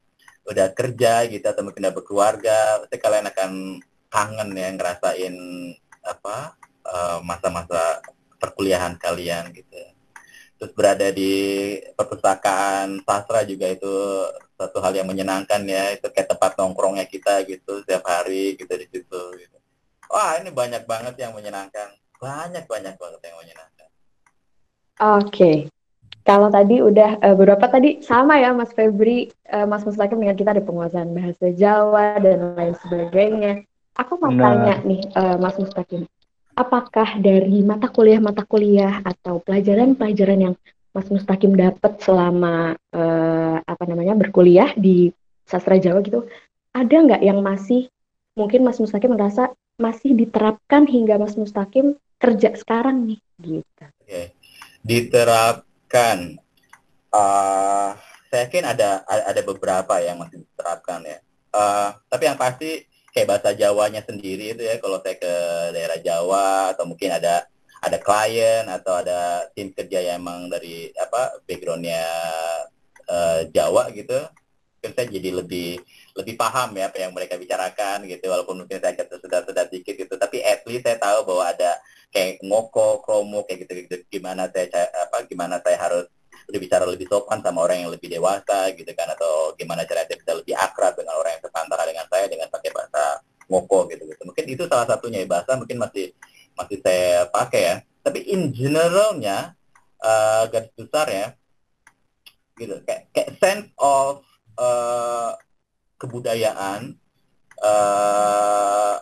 udah 0.49 0.67
kerja 0.73 1.29
gitu 1.29 1.45
atau 1.45 1.63
mungkin 1.65 1.85
udah 1.89 1.95
berkeluarga, 1.97 2.59
pasti 2.85 2.97
kalian 3.01 3.27
akan 3.33 3.51
kangen 4.09 4.49
ya 4.57 4.69
ngerasain 4.73 5.37
apa 6.05 6.57
eh, 6.89 7.19
masa-masa 7.25 8.01
perkuliahan 8.41 8.97
kalian 9.01 9.53
gitu. 9.53 9.77
Terus 10.59 10.73
berada 10.75 11.09
di 11.15 11.33
perpustakaan 11.95 13.07
sastra 13.07 13.47
juga 13.47 13.71
itu 13.71 13.95
satu 14.59 14.83
hal 14.83 14.91
yang 14.99 15.07
menyenangkan 15.07 15.63
ya, 15.69 15.95
itu 15.95 16.07
kayak 16.11 16.35
tempat 16.35 16.59
nongkrongnya 16.59 17.07
kita 17.07 17.47
gitu 17.47 17.83
setiap 17.85 18.05
hari 18.11 18.59
gitu 18.59 18.73
di 18.75 18.87
situ 18.91 19.23
gitu 19.39 19.58
wah 20.09 20.37
ini 20.41 20.51
banyak 20.53 20.83
banget 20.85 21.15
yang 21.21 21.33
menyenangkan 21.33 21.95
banyak 22.19 22.65
banyak 22.67 22.95
banget 22.97 23.21
yang 23.25 23.37
menyenangkan 23.41 23.89
oke 24.99 25.29
okay. 25.29 25.59
Kalau 26.29 26.53
tadi 26.53 26.85
udah 26.85 27.25
uh, 27.25 27.33
beberapa 27.33 27.73
tadi 27.73 28.05
sama 28.05 28.37
ya 28.37 28.53
Mas 28.53 28.69
Febri, 28.77 29.33
uh, 29.49 29.65
Mas 29.65 29.81
Mustaqim 29.81 30.21
dengan 30.21 30.37
kita 30.37 30.53
ada 30.53 30.61
penguasaan 30.61 31.17
bahasa 31.17 31.49
Jawa 31.57 32.21
dan 32.21 32.53
lain 32.53 32.77
sebagainya. 32.85 33.65
Aku 33.97 34.21
mau 34.21 34.29
nah. 34.37 34.53
tanya 34.53 34.75
nih 34.85 35.09
uh, 35.17 35.41
Mas 35.41 35.57
Mustaqim, 35.57 36.05
apakah 36.53 37.17
dari 37.17 37.65
mata 37.65 37.89
kuliah-mata 37.89 38.45
kuliah 38.45 39.01
atau 39.09 39.41
pelajaran-pelajaran 39.41 40.53
yang 40.53 40.55
Mas 40.93 41.09
Mustaqim 41.09 41.57
dapat 41.57 41.97
selama 42.05 42.77
uh, 42.93 43.57
apa 43.65 43.85
namanya 43.89 44.13
berkuliah 44.13 44.77
di 44.77 45.09
sastra 45.49 45.81
Jawa 45.81 46.05
gitu, 46.05 46.29
ada 46.77 46.93
nggak 46.93 47.25
yang 47.25 47.41
masih 47.41 47.89
mungkin 48.37 48.69
Mas 48.69 48.77
Mustaqim 48.77 49.17
merasa 49.17 49.49
masih 49.79 50.13
diterapkan 50.19 50.85
hingga 50.85 51.17
Mas 51.23 51.39
Mustaqim 51.39 51.95
kerja 52.19 52.53
sekarang 52.59 53.07
nih 53.07 53.21
gitu. 53.39 53.85
Oke. 54.03 54.35
Diterapkan. 54.83 56.37
Uh, 57.09 57.97
saya 58.29 58.45
yakin 58.45 58.69
ada 58.69 59.01
ada 59.09 59.41
beberapa 59.41 59.97
yang 60.05 60.21
masih 60.21 60.45
diterapkan 60.45 61.01
ya. 61.07 61.19
Uh, 61.49 61.97
tapi 62.13 62.29
yang 62.29 62.37
pasti 62.37 62.85
kayak 63.17 63.29
bahasa 63.35 63.57
Jawanya 63.57 64.05
sendiri 64.05 64.53
itu 64.53 64.63
ya 64.67 64.77
kalau 64.77 65.01
saya 65.01 65.17
ke 65.17 65.35
daerah 65.73 65.97
Jawa 65.97 66.77
atau 66.77 66.85
mungkin 66.85 67.09
ada 67.09 67.49
ada 67.81 67.97
klien 67.97 68.69
atau 68.69 69.01
ada 69.01 69.49
tim 69.57 69.73
kerja 69.73 70.03
yang 70.03 70.21
emang 70.21 70.51
dari 70.51 70.93
apa 70.99 71.41
backgroundnya 71.49 72.05
uh, 73.09 73.41
Jawa 73.49 73.89
gitu, 73.95 74.19
kan 74.83 74.91
saya 74.93 75.07
jadi 75.09 75.41
lebih 75.41 75.81
lebih 76.19 76.35
paham 76.35 76.75
ya 76.75 76.91
apa 76.91 76.99
yang 76.99 77.15
mereka 77.15 77.39
bicarakan 77.39 78.03
gitu 78.11 78.27
walaupun 78.27 78.67
mungkin 78.67 78.83
saya 78.83 78.99
agak 78.99 79.07
sudah 79.23 79.65
dikit 79.71 79.95
gitu. 79.95 80.15
Tapi 80.19 80.43
at 80.43 80.67
least 80.67 80.85
saya 80.85 80.99
tahu 80.99 81.23
bahwa 81.31 81.47
ada 81.47 81.79
kayak 82.11 82.43
ngoko 82.43 83.01
kromo 83.07 83.47
kayak 83.47 83.69
gitu 83.69 83.73
gitu 83.87 83.97
gimana 84.11 84.51
saya 84.51 84.67
apa 85.07 85.23
gimana 85.31 85.63
saya 85.63 85.79
harus 85.79 86.07
berbicara 86.49 86.89
lebih 86.89 87.05
sopan 87.07 87.45
sama 87.45 87.61
orang 87.69 87.85
yang 87.85 87.93
lebih 87.93 88.09
dewasa 88.09 88.73
gitu 88.73 88.89
kan 88.97 89.05
atau 89.13 89.53
gimana 89.55 89.85
cara 89.85 90.09
saya 90.09 90.17
bisa 90.17 90.33
lebih 90.33 90.57
akrab 90.57 90.97
dengan 90.97 91.21
orang 91.21 91.37
yang 91.37 91.43
setantara 91.45 91.85
dengan 91.85 92.07
saya 92.09 92.25
dengan 92.25 92.49
pakai 92.49 92.71
bahasa 92.73 93.21
ngoko 93.53 93.79
gitu 93.93 94.09
gitu 94.09 94.23
mungkin 94.25 94.45
itu 94.49 94.65
salah 94.65 94.89
satunya 94.89 95.25
ya 95.25 95.29
bahasa 95.29 95.61
mungkin 95.61 95.77
masih 95.77 96.17
masih 96.59 96.79
saya 96.83 97.31
pakai 97.31 97.63
ya. 97.63 97.77
Tapi 98.03 98.19
in 98.27 98.51
generalnya 98.51 99.55
uh, 100.03 100.51
garis 100.51 100.75
besar 100.75 101.07
ya 101.07 101.27
gitu. 102.59 102.83
Kayak, 102.83 103.03
kayak 103.15 103.31
sense 103.39 103.71
of 103.79 104.27
uh, 104.59 105.39
kebudayaan, 105.99 106.95
uh, 107.61 108.97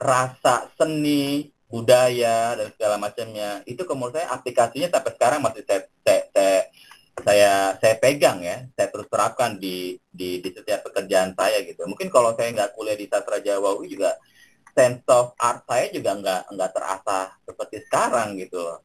rasa 0.00 0.70
seni, 0.78 1.52
budaya 1.70 2.58
dan 2.58 2.68
segala 2.74 2.96
macamnya. 2.98 3.62
Itu 3.68 3.86
menurut 3.94 4.16
saya 4.16 4.32
aplikasinya 4.34 4.88
sampai 4.90 5.12
sekarang 5.14 5.40
masih 5.44 5.62
saya 5.66 5.80
saya 6.02 6.20
saya 7.20 7.50
saya, 7.76 7.94
pegang 8.00 8.40
ya, 8.40 8.64
saya 8.74 8.88
terus 8.88 9.06
terapkan 9.12 9.60
di, 9.60 10.00
di 10.08 10.40
di 10.40 10.50
setiap 10.50 10.88
pekerjaan 10.88 11.36
saya 11.36 11.60
gitu. 11.62 11.84
Mungkin 11.84 12.08
kalau 12.08 12.32
saya 12.34 12.50
nggak 12.54 12.72
kuliah 12.74 12.96
di 12.96 13.06
sastra 13.06 13.38
Jawa 13.44 13.76
juga 13.84 14.16
sense 14.72 15.04
of 15.10 15.34
art 15.36 15.66
saya 15.66 15.90
juga 15.90 16.14
nggak 16.16 16.42
nggak 16.54 16.70
terasa 16.72 17.18
seperti 17.42 17.76
sekarang 17.84 18.38
gitu 18.38 18.78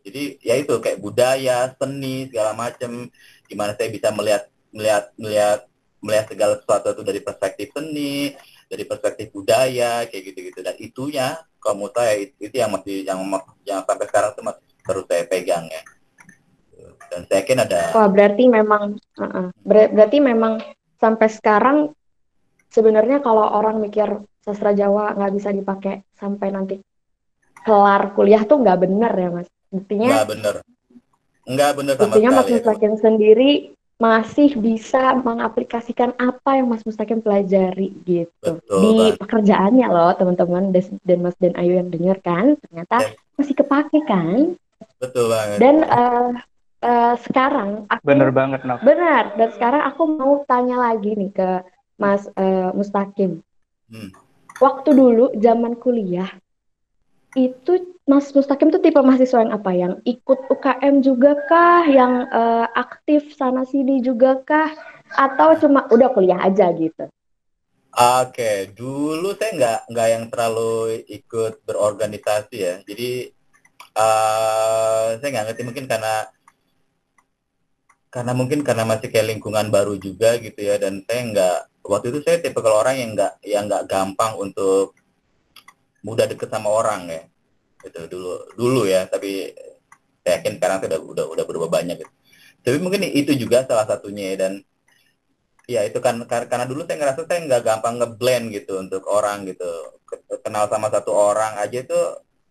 Jadi 0.00 0.40
ya 0.40 0.56
itu 0.56 0.80
kayak 0.80 0.96
budaya, 0.96 1.76
seni 1.76 2.24
segala 2.32 2.56
macam, 2.56 3.10
gimana 3.44 3.76
saya 3.76 3.92
bisa 3.92 4.08
melihat 4.16 4.48
melihat 4.72 5.04
melihat 5.20 5.60
melihat 6.00 6.26
segala 6.32 6.54
sesuatu 6.56 6.92
itu 6.96 7.02
dari 7.04 7.20
perspektif 7.20 7.68
seni, 7.76 8.32
dari 8.66 8.84
perspektif 8.88 9.26
budaya, 9.32 10.04
kayak 10.08 10.22
gitu-gitu. 10.32 10.60
Dan 10.64 10.76
itunya, 10.80 11.36
kamu 11.60 11.92
saya 11.92 12.12
itu, 12.16 12.34
itu 12.40 12.56
yang 12.56 12.70
masih 12.72 13.04
yang 13.04 13.20
yang 13.68 13.80
sampai 13.84 14.06
sekarang 14.08 14.30
itu 14.32 14.42
masih 14.42 14.64
terus 14.80 15.04
saya 15.06 15.24
pegang 15.28 15.64
ya. 15.68 15.82
Dan 17.10 17.20
saya 17.28 17.38
yakin 17.44 17.58
ada. 17.62 17.80
Wah 17.92 18.08
berarti 18.08 18.44
memang, 18.48 18.82
uh 18.96 19.24
-uh. 19.24 19.46
Ber 19.60 19.92
berarti 19.92 20.18
memang 20.22 20.62
sampai 20.96 21.28
sekarang 21.28 21.76
sebenarnya 22.70 23.20
kalau 23.20 23.44
orang 23.44 23.82
mikir 23.82 24.08
sastra 24.40 24.72
Jawa 24.72 25.12
nggak 25.18 25.32
bisa 25.36 25.50
dipakai 25.52 26.06
sampai 26.16 26.48
nanti 26.54 26.76
kelar 27.60 28.16
kuliah 28.16 28.46
tuh 28.48 28.62
nggak 28.62 28.78
benar 28.80 29.12
ya 29.12 29.28
mas. 29.28 29.48
Buktinya. 29.68 30.08
Nggak 30.16 30.28
benar. 30.32 30.54
Nggak 31.50 31.72
benar 31.76 31.94
sama 31.98 32.06
Buktinya 32.06 32.30
Mas 32.30 32.48
Mustakin 32.52 32.94
sendiri 33.00 33.50
masih 34.00 34.56
bisa 34.56 35.12
mengaplikasikan 35.20 36.16
apa 36.16 36.56
yang 36.56 36.72
Mas 36.72 36.82
Mustaqim 36.88 37.20
pelajari 37.20 37.92
gitu 38.08 38.32
Betul, 38.40 38.80
di 38.80 38.96
bang. 38.96 39.16
pekerjaannya 39.20 39.86
loh 39.92 40.12
teman-teman 40.16 40.72
dan 40.72 41.18
Mas 41.20 41.36
dan 41.36 41.52
Ayu 41.60 41.76
yang 41.76 41.92
dengar 41.92 42.16
kan 42.24 42.56
ternyata 42.64 43.04
ya. 43.04 43.12
masih 43.36 43.54
kepake 43.60 44.00
kan 44.08 44.56
Betul 45.00 45.32
banget. 45.32 45.58
Dan 45.58 45.76
uh, 45.88 46.30
uh, 46.84 47.14
sekarang 47.24 47.88
aku 47.88 48.04
benar 48.04 48.30
banget 48.30 48.60
no. 48.68 48.76
Benar. 48.84 49.36
Dan 49.40 49.48
sekarang 49.56 49.82
aku 49.88 50.02
mau 50.04 50.44
tanya 50.44 50.76
lagi 50.76 51.16
nih 51.16 51.32
ke 51.32 51.50
Mas 51.96 52.28
uh, 52.36 52.70
Mustaqim. 52.76 53.40
Hmm. 53.88 54.12
Waktu 54.60 54.92
dulu 54.92 55.32
zaman 55.40 55.80
kuliah 55.80 56.28
itu 57.38 57.72
Mas 58.10 58.34
Mustaqim 58.34 58.74
tuh 58.74 58.82
tipe 58.82 58.98
mahasiswa 58.98 59.46
yang 59.46 59.54
apa? 59.54 59.70
Yang 59.70 59.94
ikut 60.02 60.38
UKM 60.50 60.94
juga 61.04 61.38
kah? 61.46 61.86
Yang 61.86 62.26
uh, 62.34 62.66
aktif 62.74 63.34
sana 63.38 63.62
sini 63.62 64.02
juga 64.02 64.42
kah? 64.42 64.74
Atau 65.14 65.58
cuma 65.62 65.86
udah 65.90 66.10
kuliah 66.10 66.42
aja 66.42 66.74
gitu? 66.74 67.06
Oke, 67.90 68.70
dulu 68.74 69.34
saya 69.34 69.50
nggak 69.54 69.80
nggak 69.90 70.08
yang 70.10 70.24
terlalu 70.30 71.02
ikut 71.06 71.62
berorganisasi 71.66 72.56
ya. 72.58 72.74
Jadi 72.86 73.30
uh, 73.94 75.18
saya 75.18 75.28
nggak 75.30 75.46
ngerti 75.50 75.62
mungkin 75.66 75.86
karena 75.90 76.14
karena 78.10 78.32
mungkin 78.34 78.66
karena 78.66 78.82
masih 78.82 79.06
kayak 79.06 79.38
lingkungan 79.38 79.70
baru 79.70 79.94
juga 79.94 80.34
gitu 80.42 80.58
ya 80.66 80.82
dan 80.82 81.06
saya 81.06 81.20
nggak 81.30 81.58
waktu 81.86 82.10
itu 82.10 82.18
saya 82.26 82.42
tipe 82.42 82.58
kalau 82.58 82.82
orang 82.82 82.98
yang 82.98 83.10
nggak 83.14 83.32
yang 83.46 83.64
nggak 83.70 83.86
gampang 83.86 84.34
untuk 84.34 84.98
mudah 86.06 86.26
deket 86.30 86.48
sama 86.48 86.68
orang 86.70 87.08
ya. 87.08 87.22
Itu 87.84 88.00
dulu 88.10 88.32
dulu 88.56 88.82
ya 88.88 89.08
tapi 89.08 89.52
saya 90.20 90.40
yakin 90.40 90.60
sekarang 90.60 90.78
sudah 90.84 90.98
udah 91.00 91.24
udah 91.32 91.44
berubah 91.48 91.68
banyak 91.80 91.96
gitu. 92.04 92.12
tapi 92.60 92.76
mungkin 92.76 93.08
itu 93.08 93.32
juga 93.40 93.64
salah 93.64 93.88
satunya 93.88 94.36
ya, 94.36 94.46
dan 94.46 94.52
ya 95.64 95.80
itu 95.88 95.96
kan 96.02 96.20
karena 96.28 96.68
dulu 96.68 96.84
saya 96.84 97.00
ngerasa 97.00 97.24
saya 97.24 97.40
nggak 97.48 97.62
gampang 97.64 97.94
ngeblend 97.96 98.52
gitu 98.52 98.84
untuk 98.84 99.08
orang 99.08 99.48
gitu. 99.48 99.96
Kenal 100.44 100.68
sama 100.68 100.92
satu 100.92 101.14
orang 101.14 101.56
aja 101.56 101.80
itu 101.80 102.00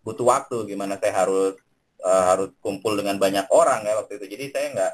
butuh 0.02 0.26
waktu 0.26 0.66
gimana 0.66 0.98
saya 0.98 1.14
harus 1.14 1.60
uh, 2.02 2.24
harus 2.34 2.50
kumpul 2.64 2.96
dengan 2.98 3.22
banyak 3.22 3.46
orang 3.54 3.86
ya 3.86 4.00
waktu 4.02 4.18
itu. 4.18 4.26
Jadi 4.34 4.46
saya 4.50 4.66
nggak 4.74 4.94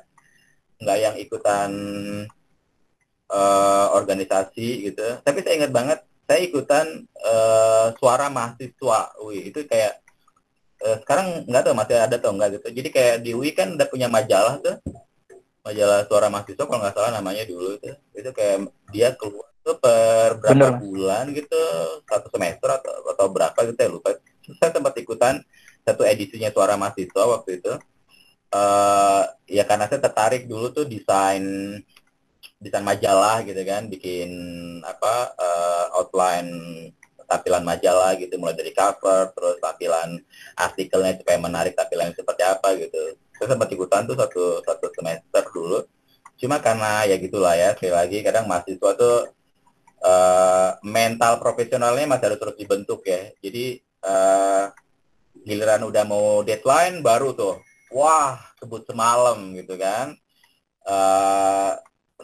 nggak 0.83 0.97
yang 0.99 1.15
ikutan 1.15 1.71
uh, 3.31 3.87
organisasi 3.95 4.91
gitu. 4.91 5.07
Tapi 5.23 5.39
saya 5.45 5.53
ingat 5.63 5.71
banget 5.71 5.99
saya 6.25 6.41
ikutan 6.41 7.05
uh, 7.21 7.93
suara 8.01 8.33
mahasiswa 8.33 9.13
UI 9.21 9.53
itu 9.53 9.61
kayak 9.69 10.01
uh, 10.81 10.97
sekarang 11.05 11.45
nggak 11.45 11.63
tahu 11.65 11.75
masih 11.77 11.95
ada 12.01 12.15
atau 12.17 12.33
enggak 12.33 12.57
gitu. 12.59 12.67
Jadi 12.81 12.89
kayak 12.89 13.15
di 13.21 13.31
UI 13.37 13.53
kan 13.53 13.77
udah 13.77 13.87
punya 13.87 14.09
majalah 14.09 14.57
tuh. 14.57 14.77
Majalah 15.65 16.05
suara 16.05 16.27
mahasiswa 16.29 16.65
kalau 16.65 16.81
nggak 16.81 16.95
salah 16.97 17.11
namanya 17.13 17.45
dulu 17.45 17.77
itu 17.77 17.93
itu 18.17 18.29
kayak 18.33 18.69
dia 18.89 19.13
keluar 19.17 19.49
tuh 19.65 19.77
per 19.81 20.37
berapa 20.41 20.53
Bener. 20.53 20.81
bulan 20.81 21.23
gitu. 21.33 21.61
Satu 22.09 22.27
semester 22.33 22.69
atau 22.69 22.93
atau 23.13 23.25
berapa 23.29 23.59
gitu 23.69 23.79
ya 23.79 23.89
lupa. 23.89 24.09
Saya 24.61 24.69
sempat 24.73 24.93
ikutan 24.97 25.41
satu 25.85 26.01
edisinya 26.05 26.49
suara 26.49 26.73
mahasiswa 26.73 27.21
waktu 27.21 27.61
itu. 27.61 27.73
Uh, 28.55 29.25
ya 29.49 29.67
karena 29.67 29.89
saya 29.89 29.99
tertarik 29.99 30.47
dulu 30.49 30.71
tuh 30.71 30.85
desain 30.87 31.43
desain 32.65 32.81
majalah 32.81 33.45
gitu 33.45 33.61
kan 33.61 33.85
bikin 33.85 34.29
apa 34.81 35.37
uh, 35.37 35.85
outline 36.01 36.49
tampilan 37.29 37.61
majalah 37.61 38.17
gitu 38.17 38.37
mulai 38.41 38.57
dari 38.57 38.73
cover 38.73 39.33
terus 39.33 39.57
tampilan 39.61 40.17
artikelnya 40.57 41.17
itu 41.17 41.23
kayak 41.25 41.41
menarik 41.41 41.73
tampilan 41.77 42.13
seperti 42.13 42.41
apa 42.41 42.73
gitu. 42.77 43.17
Saya 43.37 43.53
sempat 43.53 43.69
ikutan 43.69 44.09
tuh 44.09 44.17
satu 44.17 44.65
satu 44.65 44.85
semester 44.97 45.43
dulu. 45.53 45.79
Cuma 46.41 46.57
karena 46.61 47.05
ya 47.05 47.15
gitulah 47.21 47.53
ya 47.53 47.77
sekali 47.77 47.93
lagi 47.93 48.17
kadang 48.25 48.49
mahasiswa 48.49 48.91
tuh 48.97 49.17
uh, 50.01 50.69
mental 50.85 51.37
profesionalnya 51.41 52.05
masih 52.09 52.25
harus 52.33 52.39
terus 52.41 52.57
dibentuk 52.57 53.01
ya. 53.05 53.29
Jadi 53.41 53.81
uh, 54.05 54.73
giliran 55.45 55.85
udah 55.85 56.03
mau 56.07 56.41
deadline 56.41 57.05
baru 57.05 57.33
tuh 57.37 57.61
wah 57.93 58.37
sebut 58.61 58.85
semalam 58.89 59.53
gitu 59.53 59.75
kan. 59.77 60.17
Uh, 60.85 61.73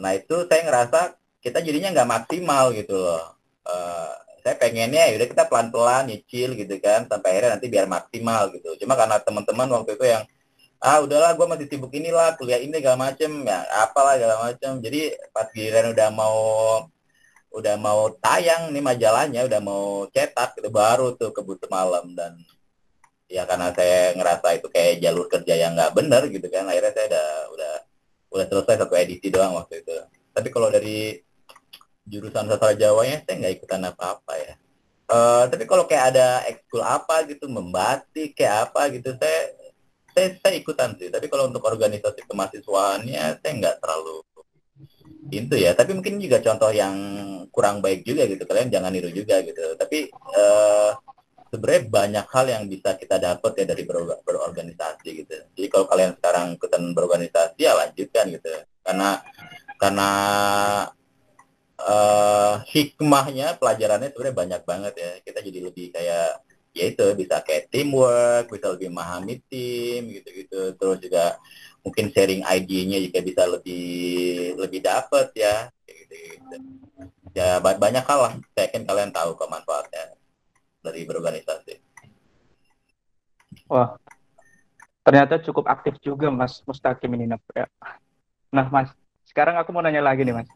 nah 0.02 0.18
itu 0.18 0.36
saya 0.50 0.66
ngerasa 0.66 1.00
kita 1.42 1.58
jadinya 1.62 1.90
nggak 1.94 2.10
maksimal 2.10 2.64
gitu 2.74 2.94
loh. 2.94 3.34
Uh, 3.62 4.14
saya 4.42 4.58
pengennya 4.58 5.06
ya 5.10 5.14
udah 5.18 5.28
kita 5.30 5.44
pelan-pelan 5.46 6.10
nyicil 6.10 6.58
gitu 6.58 6.74
kan 6.82 7.06
sampai 7.06 7.28
akhirnya 7.38 7.50
nanti 7.58 7.66
biar 7.70 7.86
maksimal 7.86 8.50
gitu. 8.54 8.74
Cuma 8.82 8.98
karena 8.98 9.22
teman-teman 9.22 9.68
waktu 9.70 9.90
itu 9.98 10.06
yang 10.06 10.22
ah 10.82 10.98
udahlah 10.98 11.38
gue 11.38 11.46
masih 11.46 11.66
sibuk 11.70 11.94
inilah 11.94 12.34
kuliah 12.34 12.58
ini 12.58 12.74
segala 12.78 12.98
macem. 13.10 13.30
Ya 13.46 13.62
apalah 13.86 14.18
segala 14.18 14.36
macem. 14.50 14.82
Jadi 14.82 15.14
pas 15.30 15.46
giliran 15.54 15.94
udah 15.94 16.08
mau 16.10 16.38
udah 17.54 17.76
mau 17.78 18.10
tayang 18.18 18.74
nih 18.74 18.82
majalahnya 18.82 19.40
udah 19.46 19.60
mau 19.62 20.10
cetak 20.10 20.58
gitu 20.58 20.70
baru 20.74 21.14
tuh 21.14 21.30
kebut 21.30 21.62
malam. 21.70 22.10
Dan 22.18 22.38
ya 23.30 23.46
karena 23.46 23.70
saya 23.74 24.14
ngerasa 24.18 24.58
itu 24.58 24.66
kayak 24.74 24.98
jalur 25.02 25.26
kerja 25.30 25.54
yang 25.54 25.72
nggak 25.78 25.94
bener 25.94 26.22
gitu 26.30 26.46
kan 26.50 26.66
akhirnya 26.66 26.92
saya 26.94 27.06
udah 27.14 27.28
udah 27.54 27.74
udah 28.32 28.46
selesai 28.48 28.80
satu 28.80 28.94
edisi 28.96 29.28
doang 29.28 29.54
waktu 29.60 29.84
itu. 29.84 29.92
Tapi 30.32 30.48
kalau 30.48 30.72
dari 30.72 31.20
jurusan 32.08 32.48
sastra 32.50 32.74
Jawanya 32.74 33.22
saya 33.22 33.34
nggak 33.38 33.54
ikutan 33.60 33.82
apa-apa 33.86 34.32
ya. 34.40 34.54
Uh, 35.12 35.44
tapi 35.52 35.68
kalau 35.68 35.84
kayak 35.84 36.16
ada 36.16 36.40
ekskul 36.48 36.80
apa 36.80 37.28
gitu 37.28 37.44
membatik 37.52 38.32
kayak 38.32 38.72
apa 38.72 38.88
gitu 38.96 39.12
saya 39.20 39.52
saya, 40.16 40.28
saya 40.40 40.54
ikutan 40.56 40.96
sih. 40.96 41.12
Tapi 41.12 41.28
kalau 41.28 41.52
untuk 41.52 41.62
organisasi 41.62 42.24
kemahasiswaannya 42.24 43.38
saya 43.38 43.52
nggak 43.52 43.76
terlalu 43.84 44.24
itu 45.28 45.54
ya. 45.60 45.76
Tapi 45.76 45.92
mungkin 45.92 46.16
juga 46.16 46.40
contoh 46.40 46.72
yang 46.72 46.96
kurang 47.52 47.84
baik 47.84 48.02
juga 48.08 48.24
gitu 48.24 48.42
kalian 48.48 48.72
jangan 48.72 48.90
niru 48.90 49.12
juga 49.12 49.44
gitu. 49.44 49.76
Tapi 49.76 50.08
uh, 50.12 50.96
sebenarnya 51.52 51.84
banyak 51.92 52.26
hal 52.32 52.46
yang 52.48 52.64
bisa 52.64 52.96
kita 52.96 53.20
dapat 53.20 53.52
ya 53.60 53.64
dari 53.68 53.84
ber 53.84 54.00
berorganisasi 54.24 55.08
gitu. 55.20 55.36
Jadi 55.52 55.68
kalau 55.68 55.84
kalian 55.84 56.16
sekarang 56.16 56.56
ikutan 56.56 56.82
berorganisasi 56.96 57.60
ya 57.60 57.76
lanjutkan 57.76 58.32
gitu. 58.32 58.48
Karena 58.80 59.20
karena 59.76 60.10
uh, 61.76 62.54
hikmahnya 62.64 63.60
pelajarannya 63.60 64.16
sebenarnya 64.16 64.36
banyak 64.40 64.62
banget 64.64 64.94
ya. 64.96 65.10
Kita 65.20 65.38
jadi 65.44 65.60
lebih 65.60 65.92
kayak 65.92 66.40
ya 66.72 66.84
itu 66.88 67.04
bisa 67.20 67.44
kayak 67.44 67.68
teamwork, 67.68 68.48
bisa 68.48 68.72
lebih 68.72 68.88
memahami 68.88 69.44
tim 69.44 70.08
gitu-gitu. 70.08 70.72
Terus 70.80 70.98
juga 71.04 71.36
mungkin 71.84 72.08
sharing 72.16 72.48
ID-nya 72.48 72.96
juga 72.96 73.20
bisa 73.20 73.44
lebih 73.44 74.56
lebih 74.56 74.80
dapat 74.80 75.28
ya. 75.36 75.68
Gitu, 75.84 76.16
gitu. 76.32 76.56
Ya 77.36 77.60
banyak 77.60 78.08
hal 78.08 78.18
lah. 78.24 78.32
Saya 78.56 78.72
yakin 78.72 78.88
kalian 78.88 79.12
tahu 79.12 79.36
kok 79.36 79.52
manfaatnya 79.52 80.16
dari 80.82 81.06
berorganisasi. 81.06 81.74
Wah, 83.70 83.96
ternyata 85.06 85.38
cukup 85.40 85.70
aktif 85.70 85.96
juga 86.02 86.28
Mas 86.28 86.60
Mustaqim 86.66 87.08
ini. 87.14 87.30
Ya. 87.54 87.70
Nah 88.52 88.66
Mas, 88.68 88.90
sekarang 89.24 89.56
aku 89.56 89.70
mau 89.70 89.80
nanya 89.80 90.02
lagi 90.02 90.26
nih 90.26 90.34
Mas. 90.34 90.50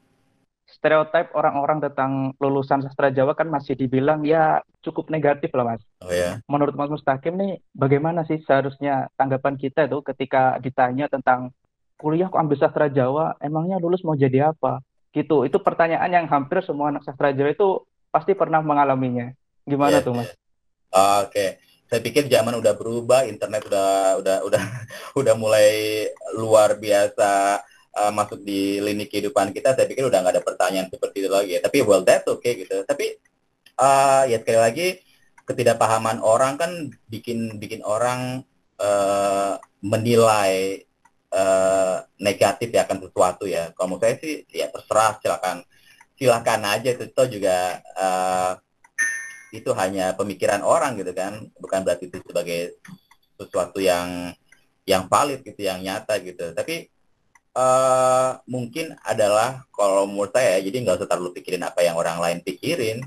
Stereotip 0.67 1.31
orang-orang 1.39 1.79
tentang 1.79 2.35
lulusan 2.43 2.83
sastra 2.83 3.15
Jawa 3.15 3.39
kan 3.39 3.47
masih 3.47 3.79
dibilang 3.79 4.27
ya 4.27 4.67
cukup 4.83 5.15
negatif 5.15 5.55
lah 5.55 5.63
Mas. 5.63 5.83
Oh 6.03 6.11
ya. 6.11 6.43
Menurut 6.51 6.75
Mas 6.75 6.91
Mustaqim 6.91 7.39
nih 7.39 7.63
bagaimana 7.71 8.27
sih 8.27 8.43
seharusnya 8.43 9.07
tanggapan 9.15 9.55
kita 9.55 9.87
itu 9.87 10.03
ketika 10.03 10.59
ditanya 10.59 11.07
tentang 11.07 11.55
kuliah 11.97 12.29
kok 12.29 12.43
ambil 12.43 12.59
sastra 12.59 12.91
Jawa, 12.91 13.39
emangnya 13.41 13.79
lulus 13.81 14.03
mau 14.03 14.19
jadi 14.19 14.53
apa? 14.53 14.83
Gitu. 15.15 15.47
Itu 15.49 15.63
pertanyaan 15.63 16.11
yang 16.13 16.27
hampir 16.29 16.61
semua 16.67 16.93
anak 16.93 17.07
sastra 17.07 17.31
Jawa 17.33 17.55
itu 17.55 17.87
pasti 18.11 18.35
pernah 18.35 18.61
mengalaminya. 18.61 19.33
Gimana 19.67 19.99
yeah, 19.99 20.05
tuh 20.07 20.15
mas? 20.15 20.31
Yeah. 20.31 20.35
Oke, 20.97 21.29
okay. 21.29 21.49
saya 21.91 22.01
pikir 22.01 22.31
zaman 22.31 22.55
udah 22.57 22.73
berubah, 22.79 23.27
internet 23.27 23.67
udah 23.67 24.17
udah 24.23 24.37
udah 24.47 24.63
udah 25.21 25.35
mulai 25.35 25.69
luar 26.39 26.79
biasa 26.79 27.61
uh, 27.93 28.13
masuk 28.15 28.47
di 28.47 28.79
lini 28.79 29.11
kehidupan 29.11 29.51
kita. 29.51 29.75
Saya 29.75 29.91
pikir 29.91 30.07
udah 30.07 30.23
nggak 30.23 30.39
ada 30.39 30.45
pertanyaan 30.47 30.89
seperti 30.89 31.27
itu 31.27 31.29
lagi. 31.29 31.59
Ya. 31.59 31.61
Tapi 31.61 31.83
well 31.83 32.07
that's 32.07 32.25
okay 32.31 32.63
gitu. 32.63 32.87
Tapi 32.87 33.19
uh, 33.83 34.25
ya 34.31 34.39
sekali 34.41 34.61
lagi 34.63 34.87
ketidakpahaman 35.47 36.23
orang 36.23 36.55
kan 36.57 36.73
bikin 37.11 37.59
bikin 37.59 37.83
orang 37.83 38.47
uh, 38.79 39.59
menilai 39.83 40.87
uh, 41.35 42.07
negatif 42.23 42.71
ya 42.71 42.87
akan 42.87 43.03
sesuatu 43.03 43.45
ya. 43.51 43.75
Kalau 43.75 43.95
menurut 43.95 44.03
saya 44.07 44.15
sih 44.23 44.47
ya 44.49 44.71
terserah 44.71 45.19
silakan 45.19 45.57
silakan 46.17 46.61
aja 46.65 46.91
itu 46.97 47.23
juga 47.29 47.85
uh, 47.93 48.53
itu 49.63 49.71
hanya 49.75 50.13
pemikiran 50.13 50.61
orang 50.61 50.97
gitu 51.01 51.13
kan. 51.17 51.49
Bukan 51.57 51.81
berarti 51.83 52.09
itu 52.13 52.19
sebagai 52.25 52.77
sesuatu 53.37 53.79
yang 53.81 54.33
yang 54.87 55.11
valid 55.11 55.43
gitu 55.43 55.67
yang 55.67 55.83
nyata 55.83 56.17
gitu. 56.23 56.55
Tapi 56.55 56.89
uh, 57.57 58.39
mungkin 58.47 58.95
adalah 59.03 59.65
kalau 59.73 60.07
menurut 60.07 60.31
saya 60.31 60.61
jadi 60.63 60.77
nggak 60.85 60.97
usah 61.03 61.09
terlalu 61.11 61.35
pikirin 61.41 61.65
apa 61.65 61.81
yang 61.83 61.97
orang 61.99 62.21
lain 62.23 62.39
pikirin. 62.45 63.03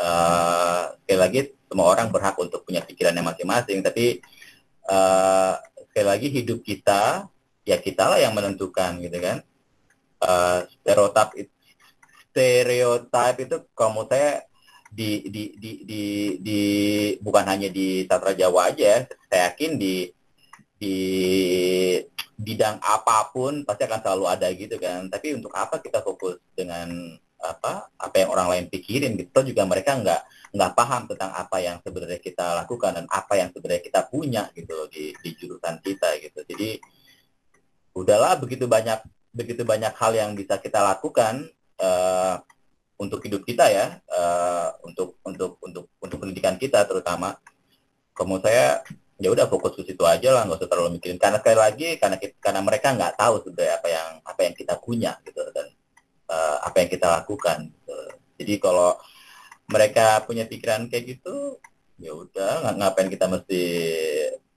Uh, 0.00 0.96
sekali 1.04 1.18
lagi 1.20 1.40
semua 1.68 1.86
orang 1.92 2.08
berhak 2.08 2.36
untuk 2.40 2.64
punya 2.64 2.80
pikirannya 2.84 3.20
masing-masing. 3.24 3.82
Tapi 3.82 4.20
uh, 4.88 5.58
sekali 5.90 6.06
lagi 6.06 6.28
hidup 6.30 6.62
kita 6.62 7.26
ya 7.66 7.76
kita 7.76 8.06
lah 8.06 8.18
yang 8.22 8.32
menentukan 8.32 9.00
gitu 9.02 9.18
kan. 9.18 9.42
Uh, 10.20 10.68
stereotip 10.68 11.48
stereotip 12.30 13.34
itu 13.40 13.56
kalau 13.74 13.90
menurut 13.96 14.12
saya 14.12 14.49
di 14.90 15.30
di 15.30 15.54
di 15.54 15.70
di, 15.86 16.02
di 16.42 16.60
bukan 17.22 17.46
hanya 17.46 17.70
di 17.70 18.04
Satra 18.10 18.34
Jawa 18.34 18.74
aja, 18.74 19.06
saya 19.30 19.54
yakin 19.54 19.78
di 19.78 20.10
di 20.74 20.96
bidang 22.34 22.82
apa 22.82 23.30
pun 23.30 23.62
pasti 23.62 23.86
akan 23.86 24.00
selalu 24.02 24.24
ada 24.26 24.48
gitu 24.50 24.76
kan. 24.82 25.06
Tapi 25.06 25.38
untuk 25.38 25.54
apa 25.54 25.78
kita 25.78 26.02
fokus 26.02 26.42
dengan 26.58 26.90
apa 27.40 27.88
apa 27.96 28.16
yang 28.18 28.34
orang 28.34 28.48
lain 28.50 28.66
pikirin 28.66 29.14
gitu? 29.14 29.46
Juga 29.46 29.62
mereka 29.64 29.94
nggak 29.94 30.22
nggak 30.50 30.72
paham 30.74 31.06
tentang 31.06 31.30
apa 31.38 31.56
yang 31.62 31.78
sebenarnya 31.78 32.18
kita 32.18 32.58
lakukan 32.66 32.90
dan 32.98 33.06
apa 33.06 33.38
yang 33.38 33.54
sebenarnya 33.54 33.82
kita 33.86 34.00
punya 34.10 34.42
gitu 34.58 34.90
di 34.90 35.14
di 35.22 35.30
jurusan 35.38 35.78
kita 35.78 36.18
gitu. 36.18 36.42
Jadi 36.42 36.82
udahlah 37.94 38.34
begitu 38.42 38.66
banyak 38.66 38.98
begitu 39.30 39.62
banyak 39.62 39.94
hal 39.94 40.12
yang 40.18 40.34
bisa 40.34 40.58
kita 40.58 40.82
lakukan 40.82 41.46
uh, 41.78 42.42
untuk 43.00 43.24
hidup 43.24 43.42
kita 43.48 43.72
ya 43.72 43.96
uh, 44.12 44.76
untuk 44.84 45.16
untuk 45.24 45.56
untuk 45.64 45.88
untuk 45.96 46.18
pendidikan 46.20 46.60
kita 46.60 46.84
terutama. 46.84 47.40
Kamu 48.12 48.36
saya 48.44 48.84
ya 49.16 49.32
udah 49.32 49.48
fokus 49.48 49.72
ke 49.80 49.88
situ 49.88 50.04
aja 50.04 50.36
lah 50.36 50.44
nggak 50.44 50.60
usah 50.60 50.68
terlalu 50.68 51.00
mikirin. 51.00 51.16
Karena 51.16 51.40
sekali 51.40 51.56
lagi 51.56 51.88
karena 51.96 52.20
kita, 52.20 52.36
karena 52.36 52.60
mereka 52.60 52.92
nggak 52.92 53.16
tahu 53.16 53.34
sudah 53.48 53.80
apa 53.80 53.88
yang 53.88 54.08
apa 54.20 54.40
yang 54.44 54.54
kita 54.54 54.74
punya 54.76 55.16
gitu 55.24 55.40
dan 55.56 55.72
uh, 56.28 56.60
apa 56.60 56.76
yang 56.84 56.90
kita 56.92 57.06
lakukan 57.08 57.72
gitu. 57.72 57.96
jadi 58.40 58.54
kalau 58.60 58.96
mereka 59.70 60.20
punya 60.24 60.44
pikiran 60.44 60.88
kayak 60.88 61.16
gitu 61.16 61.56
ya 62.00 62.16
udah 62.16 62.74
ngapain 62.80 63.12
kita 63.12 63.28
mesti 63.28 63.62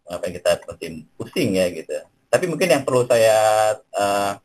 ngapain 0.07 0.33
kita 0.35 0.51
mesti 0.67 0.85
pusing 1.15 1.55
ya 1.55 1.71
gitu. 1.71 1.95
Tapi 2.27 2.45
mungkin 2.49 2.67
yang 2.67 2.83
perlu 2.83 3.07
saya 3.07 3.37
uh, 3.93 4.35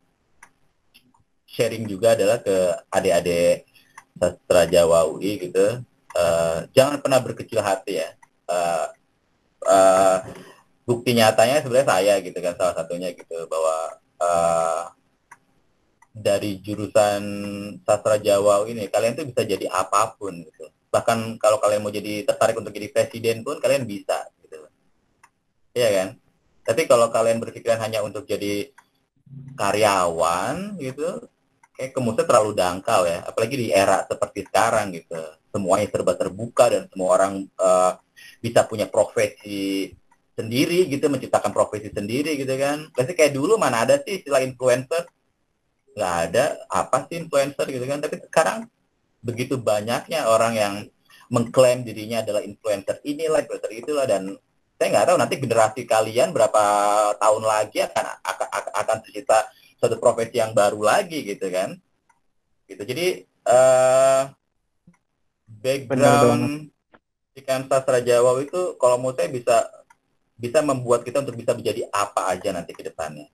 sharing 1.49 1.89
juga 1.89 2.13
adalah 2.13 2.37
ke 2.39 2.55
adik-adik 2.93 3.68
sastra 4.19 4.67
Jawa 4.67 5.07
UI 5.07 5.39
gitu 5.49 5.81
uh, 6.15 6.59
jangan 6.73 7.01
pernah 7.01 7.19
berkecil 7.21 7.59
hati 7.61 8.01
ya. 8.01 8.09
Uh, 8.49 8.87
uh, 9.69 10.17
bukti 10.87 11.13
nyatanya 11.13 11.61
sebenarnya 11.61 11.89
saya 11.89 12.13
gitu 12.25 12.37
kan 12.41 12.57
salah 12.57 12.73
satunya 12.73 13.13
gitu 13.13 13.45
bahwa 13.45 13.77
uh, 14.17 14.83
dari 16.09 16.57
jurusan 16.59 17.21
sastra 17.85 18.17
Jawa 18.17 18.65
ini 18.65 18.89
kalian 18.89 19.13
tuh 19.13 19.27
bisa 19.29 19.45
jadi 19.45 19.69
apa 19.69 20.17
pun 20.17 20.33
gitu. 20.41 20.65
Bahkan 20.89 21.37
kalau 21.37 21.61
kalian 21.61 21.85
mau 21.85 21.93
jadi 21.93 22.25
tertarik 22.25 22.57
untuk 22.57 22.73
jadi 22.73 22.89
presiden 22.89 23.45
pun 23.45 23.61
kalian 23.61 23.85
bisa 23.85 24.25
gitu. 24.41 24.65
Iya 25.77 25.89
kan? 25.93 26.09
Tapi 26.65 26.81
kalau 26.89 27.13
kalian 27.13 27.37
berpikiran 27.37 27.81
hanya 27.81 28.01
untuk 28.01 28.25
jadi 28.25 28.73
karyawan 29.53 30.81
gitu 30.81 31.29
kayak 31.79 31.95
kemusnya 31.95 32.27
terlalu 32.27 32.51
dangkal 32.51 33.07
ya. 33.07 33.23
Apalagi 33.23 33.55
di 33.55 33.67
era 33.71 34.03
seperti 34.03 34.43
sekarang 34.43 34.91
gitu. 34.91 35.15
Semuanya 35.55 35.87
serba 35.87 36.13
terbuka 36.19 36.67
dan 36.67 36.91
semua 36.91 37.15
orang 37.15 37.47
uh, 37.55 37.95
bisa 38.43 38.67
punya 38.67 38.91
profesi 38.91 39.95
sendiri 40.35 40.91
gitu 40.91 41.07
menciptakan 41.07 41.55
profesi 41.55 41.87
sendiri 41.87 42.35
gitu 42.35 42.51
kan. 42.59 42.91
Pasti 42.91 43.15
kayak 43.15 43.31
dulu 43.31 43.55
mana 43.55 43.87
ada 43.87 43.95
sih 44.03 44.19
istilah 44.19 44.43
influencer? 44.43 45.07
Nggak 45.95 46.15
ada. 46.27 46.45
Apa 46.67 47.07
sih 47.07 47.15
influencer 47.15 47.63
gitu 47.71 47.87
kan? 47.87 48.03
Tapi 48.03 48.27
sekarang 48.27 48.67
begitu 49.23 49.55
banyaknya 49.55 50.27
orang 50.27 50.53
yang 50.59 50.75
mengklaim 51.29 51.85
dirinya 51.85 52.25
adalah 52.25 52.41
influencer 52.41 52.97
inilah 53.05 53.45
influencer 53.45 53.71
itulah 53.75 54.07
dan 54.09 54.33
saya 54.79 54.87
nggak 54.95 55.05
tahu 55.11 55.17
nanti 55.19 55.35
generasi 55.37 55.81
kalian 55.85 56.31
berapa 56.31 56.63
tahun 57.19 57.43
lagi 57.43 57.83
akan 57.83 58.05
akan 58.23 58.47
akan 58.79 58.97
tercipta 59.03 59.45
suatu 59.79 59.95
profesi 59.97 60.37
yang 60.37 60.51
baru 60.51 60.83
lagi 60.83 61.23
gitu 61.23 61.47
kan 61.49 61.79
gitu 62.67 62.83
jadi 62.85 63.25
uh, 63.47 64.29
background 65.47 66.69
ikan 67.39 67.65
sastra 67.71 68.03
Jawa 68.03 68.35
itu 68.43 68.75
kalau 68.75 68.99
menurut 68.99 69.17
saya 69.17 69.31
bisa 69.31 69.57
bisa 70.39 70.63
membuat 70.63 71.03
kita 71.03 71.19
untuk 71.19 71.35
bisa 71.35 71.51
menjadi 71.51 71.87
apa 71.91 72.31
aja 72.31 72.55
nanti 72.55 72.71
ke 72.71 72.79
depannya. 72.79 73.27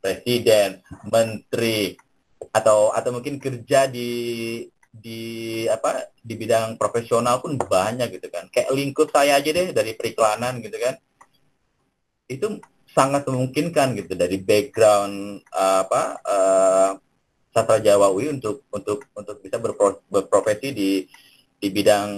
Presiden, 0.00 0.80
menteri, 1.04 2.00
atau 2.48 2.94
atau 2.96 3.10
mungkin 3.12 3.36
kerja 3.36 3.84
di 3.84 4.64
di 4.88 5.20
apa 5.68 6.08
di 6.16 6.32
bidang 6.32 6.80
profesional 6.80 7.44
pun 7.44 7.60
banyak 7.60 8.08
gitu 8.16 8.32
kan. 8.32 8.48
Kayak 8.48 8.72
lingkup 8.72 9.12
saya 9.12 9.36
aja 9.36 9.50
deh 9.52 9.68
dari 9.76 9.92
periklanan 9.92 10.64
gitu 10.64 10.80
kan. 10.80 10.96
Itu 12.24 12.56
sangat 12.98 13.22
memungkinkan 13.30 13.94
gitu 13.94 14.18
dari 14.18 14.42
background 14.42 15.46
uh, 15.54 15.86
apa 15.86 16.02
uh, 16.26 16.90
sastra 17.54 17.78
Jawa 17.78 18.10
UI 18.10 18.34
untuk 18.34 18.66
untuk 18.74 19.06
untuk 19.14 19.38
bisa 19.38 19.62
berpro, 19.62 20.02
berprofesi 20.10 20.74
di 20.74 21.06
di 21.58 21.68
bidang 21.70 22.10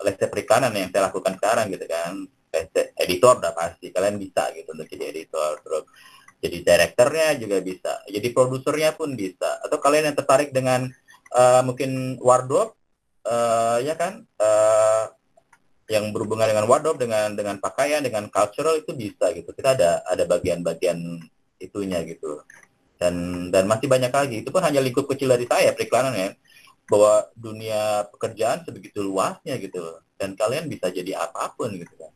lesnya 0.00 0.28
perikanan 0.32 0.72
yang 0.72 0.88
saya 0.88 1.12
lakukan 1.12 1.36
sekarang 1.36 1.68
gitu 1.68 1.84
kan. 1.84 2.24
Editor 2.96 3.40
udah 3.40 3.52
pasti 3.56 3.88
kalian 3.92 4.20
bisa 4.20 4.52
gitu 4.52 4.76
untuk 4.76 4.84
jadi 4.84 5.08
editor 5.08 5.56
terus 5.64 5.88
jadi 6.36 6.60
direkturnya 6.60 7.28
juga 7.40 7.64
bisa 7.64 7.92
jadi 8.08 8.28
produsernya 8.32 8.96
pun 8.96 9.12
bisa. 9.12 9.60
Atau 9.64 9.80
kalian 9.80 10.12
yang 10.12 10.16
tertarik 10.16 10.52
dengan 10.52 10.88
uh, 11.32 11.60
mungkin 11.64 12.20
wardrobe 12.20 12.76
uh, 13.28 13.80
ya 13.80 13.96
kan 13.96 14.24
uh, 14.40 15.12
yang 15.90 16.14
berhubungan 16.14 16.46
dengan 16.46 16.66
wardrobe 16.70 17.02
dengan 17.02 17.34
dengan 17.34 17.56
pakaian 17.58 18.02
dengan 18.04 18.30
cultural 18.30 18.78
itu 18.78 18.94
bisa 18.94 19.34
gitu. 19.34 19.50
Kita 19.50 19.74
ada 19.74 19.90
ada 20.06 20.24
bagian-bagian 20.28 21.18
itunya 21.58 22.02
gitu. 22.06 22.42
Dan 22.98 23.48
dan 23.50 23.66
masih 23.66 23.90
banyak 23.90 24.12
lagi. 24.14 24.36
Itu 24.46 24.54
pun 24.54 24.62
hanya 24.62 24.78
lingkup 24.78 25.10
kecil 25.10 25.34
dari 25.34 25.46
saya 25.48 25.74
periklanan 25.74 26.14
ya. 26.14 26.30
Bahwa 26.86 27.26
dunia 27.34 28.06
pekerjaan 28.14 28.62
sebegitu 28.62 29.02
luasnya 29.02 29.58
gitu. 29.58 29.98
Dan 30.14 30.38
kalian 30.38 30.70
bisa 30.70 30.86
jadi 30.92 31.18
apa 31.18 31.50
pun 31.58 31.74
gitu 31.74 31.94
kan. 31.98 32.12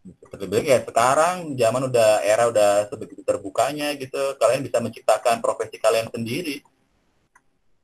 Seperti 0.00 0.64
ya 0.64 0.80
sekarang 0.80 1.52
zaman 1.60 1.92
udah 1.92 2.24
era 2.24 2.48
udah 2.48 2.88
sebegitu 2.88 3.20
terbukanya 3.20 3.92
gitu. 4.00 4.40
Kalian 4.40 4.64
bisa 4.64 4.80
menciptakan 4.80 5.44
profesi 5.44 5.76
kalian 5.76 6.08
sendiri. 6.08 6.64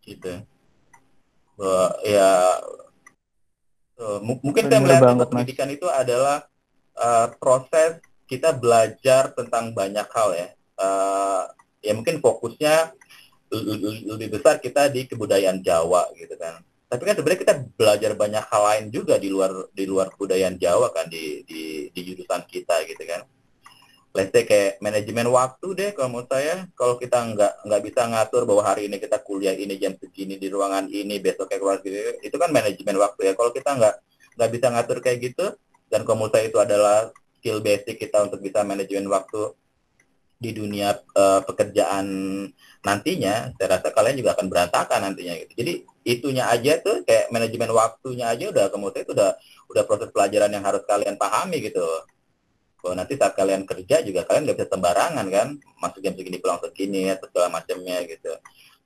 Gitu. 0.00 0.40
Bahwa 1.60 2.00
ya 2.00 2.60
mungkin 4.20 4.68
saya 4.68 4.80
melihat 4.84 5.02
banget, 5.02 5.28
pendidikan 5.32 5.68
itu 5.72 5.88
adalah 5.88 6.44
uh, 6.96 7.32
proses 7.40 8.00
kita 8.28 8.52
belajar 8.52 9.32
tentang 9.32 9.72
banyak 9.72 10.04
hal 10.12 10.28
ya 10.36 10.48
uh, 10.80 11.48
ya 11.80 11.92
mungkin 11.96 12.20
fokusnya 12.20 12.92
lebih 14.10 14.38
besar 14.38 14.58
kita 14.58 14.90
di 14.90 15.06
kebudayaan 15.06 15.62
Jawa 15.62 16.10
gitu 16.18 16.34
kan. 16.34 16.58
Tapi 16.86 17.02
kan 17.02 17.14
sebenarnya 17.18 17.40
kita 17.46 17.54
belajar 17.78 18.12
banyak 18.18 18.44
hal 18.46 18.62
lain 18.62 18.84
juga 18.90 19.18
di 19.18 19.30
luar 19.30 19.70
di 19.70 19.86
luar 19.86 20.10
kebudayaan 20.14 20.58
Jawa 20.58 20.90
kan 20.90 21.06
di 21.06 21.46
di, 21.46 21.86
di 21.90 22.00
jurusan 22.02 22.42
kita 22.46 22.82
gitu 22.90 23.02
kan. 23.06 23.22
Let's 24.16 24.32
say 24.32 24.48
kayak 24.48 24.80
manajemen 24.80 25.28
waktu 25.28 25.66
deh 25.76 25.90
kalau 25.92 26.08
menurut 26.08 26.32
saya 26.32 26.64
kalau 26.72 26.96
kita 26.96 27.20
nggak 27.36 27.52
nggak 27.68 27.82
bisa 27.84 28.00
ngatur 28.08 28.42
bahwa 28.48 28.62
hari 28.64 28.88
ini 28.88 28.96
kita 28.96 29.20
kuliah 29.20 29.52
ini 29.52 29.76
jam 29.76 29.92
segini 30.00 30.40
di 30.40 30.48
ruangan 30.48 30.88
ini 30.88 31.20
besok 31.20 31.52
kayak 31.52 31.60
keluar 31.60 31.78
gitu 31.84 32.16
itu 32.24 32.36
kan 32.40 32.48
manajemen 32.48 32.96
waktu 32.96 33.20
ya 33.28 33.32
kalau 33.36 33.52
kita 33.52 33.76
nggak 33.76 33.94
nggak 34.40 34.50
bisa 34.56 34.66
ngatur 34.72 34.98
kayak 35.04 35.18
gitu 35.20 35.46
dan 35.92 36.00
kalau 36.08 36.16
menurut 36.24 36.32
saya 36.32 36.48
itu 36.48 36.58
adalah 36.58 37.12
skill 37.36 37.60
basic 37.60 38.00
kita 38.00 38.24
untuk 38.24 38.40
bisa 38.40 38.64
manajemen 38.64 39.06
waktu 39.12 39.52
di 40.36 40.52
dunia 40.52 40.92
uh, 41.16 41.40
pekerjaan 41.48 42.06
nantinya, 42.84 43.56
saya 43.56 43.80
rasa 43.80 43.88
kalian 43.88 44.20
juga 44.20 44.36
akan 44.36 44.46
berantakan 44.52 45.00
nantinya 45.08 45.32
gitu. 45.40 45.52
Jadi 45.64 45.72
itunya 46.04 46.44
aja 46.52 46.76
tuh 46.84 47.02
kayak 47.08 47.32
manajemen 47.32 47.72
waktunya 47.72 48.28
aja 48.28 48.52
udah 48.52 48.68
kemudian 48.68 49.02
itu 49.08 49.16
udah 49.16 49.32
udah 49.72 49.82
proses 49.88 50.12
pelajaran 50.12 50.52
yang 50.52 50.64
harus 50.64 50.84
kalian 50.84 51.16
pahami 51.16 51.64
gitu. 51.64 51.82
Bahwa 52.86 53.02
nanti 53.02 53.18
saat 53.18 53.34
kalian 53.34 53.66
kerja 53.66 54.06
juga 54.06 54.22
kalian 54.22 54.46
nggak 54.46 54.62
bisa 54.62 54.70
sembarangan 54.70 55.26
kan, 55.26 55.48
masuk 55.82 55.98
jam 56.06 56.14
segini 56.14 56.38
pulang 56.38 56.62
segini 56.62 57.10
atau 57.10 57.26
segala 57.26 57.50
macamnya 57.50 57.98
gitu. 58.06 58.30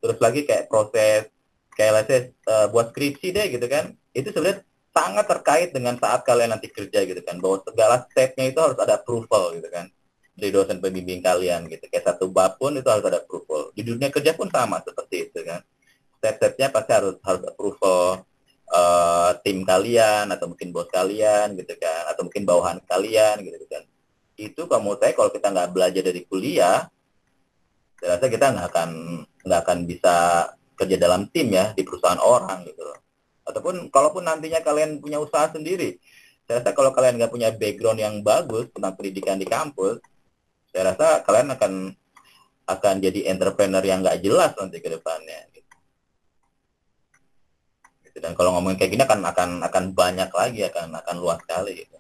Terus 0.01 0.17
lagi 0.17 0.41
kayak 0.49 0.73
proses 0.73 1.29
kayak 1.77 2.09
say, 2.09 2.33
uh, 2.49 2.73
buat 2.73 2.97
skripsi 2.97 3.29
deh 3.37 3.47
gitu 3.53 3.69
kan, 3.69 3.93
itu 4.17 4.33
sebenarnya 4.33 4.65
sangat 4.97 5.29
terkait 5.29 5.69
dengan 5.77 6.01
saat 6.01 6.25
kalian 6.25 6.57
nanti 6.57 6.73
kerja 6.73 7.05
gitu 7.05 7.21
kan, 7.21 7.37
bahwa 7.37 7.61
segala 7.61 8.01
stepnya 8.09 8.49
itu 8.49 8.57
harus 8.57 8.81
ada 8.81 8.97
approval 8.97 9.53
gitu 9.61 9.69
kan 9.69 9.93
dari 10.33 10.57
dosen 10.57 10.81
pembimbing 10.81 11.21
kalian 11.21 11.69
gitu. 11.69 11.85
Kayak 11.93 12.17
satu 12.17 12.33
bab 12.33 12.57
pun 12.57 12.73
itu 12.73 12.89
harus 12.89 13.05
ada 13.05 13.21
approval. 13.21 13.77
Di 13.77 13.85
dunia 13.85 14.09
kerja 14.09 14.33
pun 14.33 14.49
sama 14.49 14.81
seperti 14.81 15.29
itu 15.29 15.45
kan. 15.45 15.61
Step-stepnya 16.17 16.73
pasti 16.73 16.93
harus 16.97 17.17
harus 17.21 17.43
approval 17.45 18.25
uh, 18.73 19.31
tim 19.45 19.65
kalian 19.69 20.33
atau 20.33 20.49
mungkin 20.49 20.73
bos 20.73 20.89
kalian 20.89 21.57
gitu 21.61 21.77
kan 21.77 22.09
atau 22.09 22.25
mungkin 22.25 22.49
bawahan 22.49 22.79
kalian 22.89 23.45
gitu 23.45 23.69
kan. 23.69 23.85
Itu 24.41 24.65
kamu 24.65 24.97
saya 24.97 25.13
kalau 25.13 25.29
kita 25.29 25.53
nggak 25.53 25.71
belajar 25.77 26.01
dari 26.01 26.25
kuliah, 26.25 26.89
saya 28.01 28.17
rasa 28.17 28.33
kita 28.33 28.57
nggak 28.57 28.67
akan 28.73 28.91
nggak 29.45 29.61
akan 29.61 29.79
bisa 29.85 30.15
kerja 30.81 30.97
dalam 30.97 31.29
tim 31.29 31.53
ya 31.53 31.77
di 31.77 31.85
perusahaan 31.85 32.17
orang 32.17 32.65
gitu 32.65 32.81
loh. 32.89 32.97
Ataupun 33.45 33.93
kalaupun 33.93 34.25
nantinya 34.25 34.65
kalian 34.65 35.05
punya 35.05 35.21
usaha 35.21 35.53
sendiri, 35.53 36.01
saya 36.49 36.65
rasa 36.65 36.73
kalau 36.73 36.97
kalian 36.97 37.21
nggak 37.21 37.29
punya 37.29 37.53
background 37.53 38.01
yang 38.01 38.25
bagus 38.25 38.73
tentang 38.73 38.97
pendidikan 38.97 39.37
di 39.37 39.45
kampus, 39.45 40.01
saya 40.73 40.97
rasa 40.97 41.21
kalian 41.21 41.53
akan 41.53 41.73
akan 42.65 42.95
jadi 43.05 43.29
entrepreneur 43.29 43.85
yang 43.85 44.01
nggak 44.01 44.25
jelas 44.25 44.57
nanti 44.57 44.81
ke 44.81 44.89
depannya. 44.89 45.45
Gitu. 45.53 45.69
gitu. 48.09 48.19
Dan 48.25 48.33
kalau 48.33 48.57
ngomongin 48.57 48.81
kayak 48.81 48.93
gini 48.97 49.05
akan 49.05 49.21
akan 49.21 49.51
akan 49.69 49.85
banyak 49.93 50.31
lagi, 50.33 50.65
akan 50.65 50.97
akan 50.97 51.17
luas 51.21 51.45
sekali. 51.45 51.85
Gitu. 51.85 52.00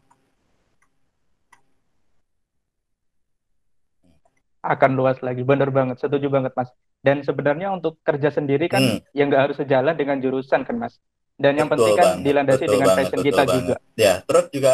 Akan 4.61 4.92
luas 4.92 5.16
lagi, 5.24 5.40
bener 5.40 5.72
banget, 5.72 5.96
setuju 6.00 6.28
banget 6.28 6.52
mas. 6.52 6.68
Dan 7.00 7.24
sebenarnya 7.24 7.72
untuk 7.72 7.96
kerja 8.04 8.28
sendiri 8.28 8.68
kan 8.68 8.80
hmm. 8.80 9.16
yang 9.16 9.32
nggak 9.32 9.48
harus 9.48 9.56
sejalan 9.56 9.96
dengan 9.96 10.20
jurusan 10.20 10.68
kan 10.68 10.76
mas. 10.76 11.00
Dan 11.40 11.56
yang 11.56 11.72
betul 11.72 11.88
penting 11.88 11.96
kan 11.96 12.08
banget, 12.12 12.24
dilandasi 12.28 12.64
dengan 12.68 12.88
banget, 12.92 12.98
passion 13.00 13.20
kita 13.24 13.42
banget. 13.42 13.56
juga. 13.56 13.74
Ya, 13.96 14.14
terus 14.20 14.46
juga 14.52 14.72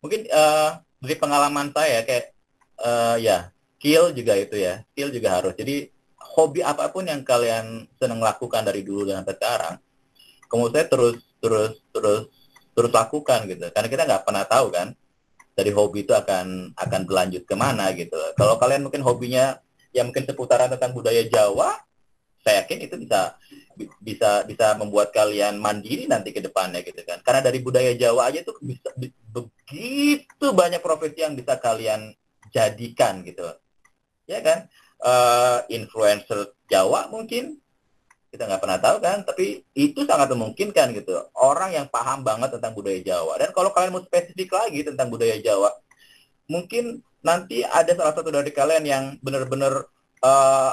mungkin 0.00 0.20
uh, 0.32 0.70
dari 1.00 1.16
pengalaman 1.20 1.68
saya 1.76 2.00
kayak 2.06 2.32
uh, 2.80 3.16
ya 3.20 3.52
skill 3.76 4.12
juga 4.12 4.32
itu 4.36 4.56
ya 4.56 4.82
skill 4.92 5.12
juga 5.12 5.28
harus 5.40 5.54
jadi 5.56 5.88
hobi 6.36 6.60
apa 6.64 6.88
pun 6.92 7.04
yang 7.06 7.22
kalian 7.24 7.88
senang 7.96 8.20
lakukan 8.20 8.64
dari 8.64 8.82
dulu 8.84 9.08
dan 9.08 9.22
sampai 9.22 9.36
sekarang 9.36 9.74
kemudian 10.48 10.86
terus 10.88 11.16
terus 11.40 11.72
terus 11.92 12.22
terus 12.76 12.90
lakukan 12.92 13.44
gitu 13.48 13.66
karena 13.72 13.88
kita 13.88 14.02
nggak 14.04 14.24
pernah 14.24 14.44
tahu 14.44 14.66
kan 14.72 14.92
dari 15.56 15.72
hobi 15.72 16.04
itu 16.04 16.12
akan 16.12 16.76
akan 16.76 17.00
berlanjut 17.08 17.48
ke 17.48 17.56
mana 17.56 17.88
gitu. 17.96 18.20
Kalau 18.36 18.60
kalian 18.60 18.84
mungkin 18.84 19.00
hobinya 19.00 19.56
yang 19.96 20.12
mungkin 20.12 20.28
seputaran 20.28 20.68
tentang 20.68 20.92
budaya 20.92 21.24
Jawa, 21.24 21.80
saya 22.44 22.62
yakin 22.62 22.84
itu 22.84 22.94
bisa 23.00 23.40
bisa 24.04 24.44
bisa 24.44 24.76
membuat 24.76 25.16
kalian 25.16 25.56
mandiri 25.56 26.04
nanti 26.04 26.36
ke 26.36 26.44
depannya 26.44 26.84
gitu 26.84 27.00
kan. 27.08 27.24
Karena 27.24 27.40
dari 27.40 27.64
budaya 27.64 27.96
Jawa 27.96 28.28
aja 28.28 28.44
tuh 28.44 28.60
bisa 28.60 28.92
begitu 29.32 30.46
banyak 30.52 30.84
profesi 30.84 31.24
yang 31.24 31.32
bisa 31.32 31.56
kalian 31.56 32.12
jadikan 32.52 33.24
gitu. 33.24 33.48
Ya 34.28 34.44
kan? 34.44 34.68
Uh, 34.96 35.60
influencer 35.72 36.56
Jawa 36.68 37.08
mungkin 37.08 37.60
kita 38.36 38.44
nggak 38.44 38.60
pernah 38.60 38.76
tahu 38.76 38.96
kan 39.00 39.24
tapi 39.24 39.64
itu 39.72 40.04
sangat 40.04 40.28
memungkinkan 40.36 40.92
gitu. 40.92 41.16
Orang 41.32 41.72
yang 41.72 41.88
paham 41.88 42.20
banget 42.20 42.52
tentang 42.52 42.76
budaya 42.76 43.00
Jawa. 43.00 43.40
Dan 43.40 43.56
kalau 43.56 43.72
kalian 43.72 43.96
mau 43.96 44.04
spesifik 44.04 44.52
lagi 44.52 44.84
tentang 44.84 45.08
budaya 45.08 45.40
Jawa 45.40 45.72
mungkin 46.46 47.00
nanti 47.24 47.64
ada 47.64 47.90
salah 47.96 48.14
satu 48.14 48.30
dari 48.30 48.52
kalian 48.54 48.84
yang 48.86 49.04
benar-benar 49.18 49.88
uh, 50.20 50.72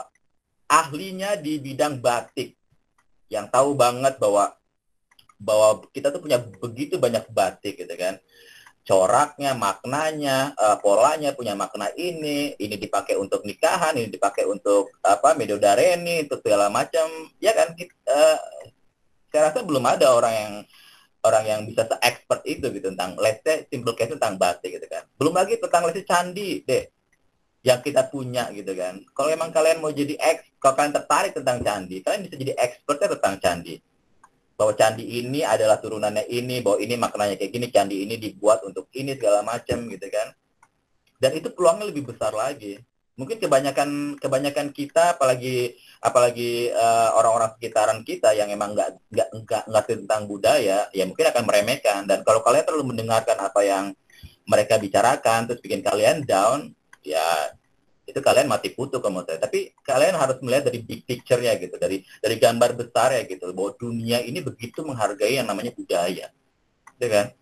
ahlinya 0.67 1.39
di 1.39 1.63
bidang 1.63 2.03
batik. 2.03 2.59
Yang 3.31 3.47
tahu 3.49 3.73
banget 3.73 4.19
bahwa 4.19 4.53
bahwa 5.43 5.83
kita 5.91 6.11
tuh 6.11 6.21
punya 6.23 6.39
begitu 6.39 6.95
banyak 6.95 7.27
batik 7.31 7.75
gitu 7.75 7.95
kan 7.99 8.15
coraknya, 8.83 9.55
maknanya, 9.55 10.51
uh, 10.59 10.75
polanya 10.83 11.31
punya 11.31 11.55
makna 11.55 11.87
ini, 11.95 12.51
ini 12.59 12.75
dipakai 12.75 13.15
untuk 13.15 13.47
nikahan, 13.47 13.95
ini 13.95 14.11
dipakai 14.11 14.43
untuk 14.43 14.91
apa 14.99 15.31
medodareni, 15.39 16.27
untuk 16.27 16.43
segala 16.43 16.67
macam, 16.67 17.07
ya 17.39 17.55
kan? 17.55 17.71
Uh, 17.79 18.37
saya 19.31 19.49
rasa 19.49 19.63
belum 19.63 19.87
ada 19.87 20.11
orang 20.11 20.33
yang 20.35 20.53
orang 21.23 21.43
yang 21.47 21.61
bisa 21.63 21.87
se-expert 21.87 22.43
itu 22.43 22.67
gitu 22.75 22.91
tentang 22.91 23.15
say 23.15 23.63
simple 23.71 23.95
case 23.95 24.11
tentang 24.11 24.35
batik 24.35 24.75
gitu 24.75 24.87
kan. 24.91 25.07
Belum 25.15 25.31
lagi 25.31 25.55
tentang 25.55 25.87
say 25.87 26.03
candi 26.03 26.67
deh 26.67 26.83
yang 27.63 27.79
kita 27.79 28.11
punya 28.11 28.51
gitu 28.51 28.75
kan. 28.75 28.99
Kalau 29.15 29.31
emang 29.31 29.55
kalian 29.55 29.79
mau 29.79 29.95
jadi 29.95 30.19
ex, 30.19 30.51
kalau 30.59 30.75
kalian 30.75 30.91
tertarik 30.91 31.31
tentang 31.31 31.63
candi, 31.63 32.03
kalian 32.03 32.27
bisa 32.27 32.35
jadi 32.35 32.53
expertnya 32.59 33.15
tentang 33.15 33.35
candi 33.39 33.79
bahwa 34.53 34.73
candi 34.77 35.03
ini 35.03 35.41
adalah 35.41 35.81
turunannya 35.81 36.29
ini, 36.29 36.61
bahwa 36.61 36.77
ini 36.79 36.95
maknanya 36.95 37.35
kayak 37.37 37.51
gini, 37.51 37.67
candi 37.73 37.95
ini 38.05 38.15
dibuat 38.21 38.61
untuk 38.63 38.89
ini 38.93 39.17
segala 39.17 39.41
macam 39.41 39.89
gitu 39.89 40.07
kan. 40.09 40.33
Dan 41.17 41.31
itu 41.39 41.49
peluangnya 41.55 41.89
lebih 41.89 42.13
besar 42.13 42.35
lagi. 42.35 42.77
Mungkin 43.13 43.37
kebanyakan 43.37 44.17
kebanyakan 44.17 44.73
kita 44.73 45.13
apalagi 45.13 45.77
apalagi 46.01 46.73
eh, 46.73 47.09
orang-orang 47.13 47.53
sekitaran 47.53 48.01
kita 48.01 48.33
yang 48.33 48.49
emang 48.49 48.73
nggak 48.73 48.89
nggak 49.13 49.29
nggak 49.45 49.63
ngerti 49.69 49.93
tentang 50.05 50.21
budaya, 50.25 50.89
ya 50.89 51.03
mungkin 51.05 51.29
akan 51.29 51.43
meremehkan. 51.45 51.99
Dan 52.09 52.25
kalau 52.25 52.41
kalian 52.41 52.65
terlalu 52.65 52.97
mendengarkan 52.97 53.37
apa 53.37 53.61
yang 53.61 53.85
mereka 54.49 54.81
bicarakan 54.81 55.45
terus 55.45 55.61
bikin 55.61 55.85
kalian 55.85 56.25
down, 56.25 56.73
ya 57.05 57.53
itu 58.13 58.21
kalian 58.21 58.45
mati 58.45 58.77
kutu 58.77 59.01
menurut 59.01 59.25
saya. 59.25 59.41
Tapi 59.41 59.73
kalian 59.81 60.13
harus 60.13 60.37
melihat 60.45 60.69
dari 60.69 60.85
big 60.85 61.01
picture-nya 61.01 61.57
gitu, 61.57 61.81
dari 61.81 62.05
dari 62.21 62.37
gambar 62.37 62.77
besar 62.77 63.17
ya 63.17 63.25
gitu, 63.25 63.49
bahwa 63.49 63.73
dunia 63.73 64.21
ini 64.21 64.45
begitu 64.45 64.85
menghargai 64.85 65.41
yang 65.41 65.49
namanya 65.49 65.73
budaya, 65.73 66.29
ya 67.01 67.07
kan? 67.09 67.33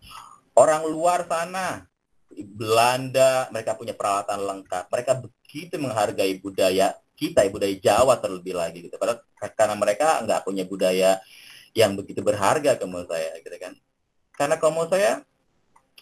Orang 0.56 0.88
luar 0.88 1.28
sana, 1.28 1.84
Belanda, 2.32 3.52
mereka 3.52 3.76
punya 3.76 3.92
peralatan 3.92 4.40
lengkap, 4.40 4.88
mereka 4.88 5.12
begitu 5.20 5.76
menghargai 5.76 6.32
budaya 6.40 6.96
kita, 7.12 7.44
budaya 7.52 7.76
Jawa 7.76 8.16
terlebih 8.16 8.56
lagi 8.56 8.88
gitu. 8.88 8.96
Padahal 8.96 9.20
karena 9.52 9.76
mereka 9.76 10.24
nggak 10.24 10.40
punya 10.48 10.64
budaya 10.64 11.20
yang 11.76 11.92
begitu 11.92 12.24
berharga 12.24 12.80
menurut 12.88 13.12
saya, 13.12 13.36
gitu 13.44 13.56
kan? 13.60 13.76
Karena 14.32 14.56
kalau 14.56 14.88
saya, 14.88 15.20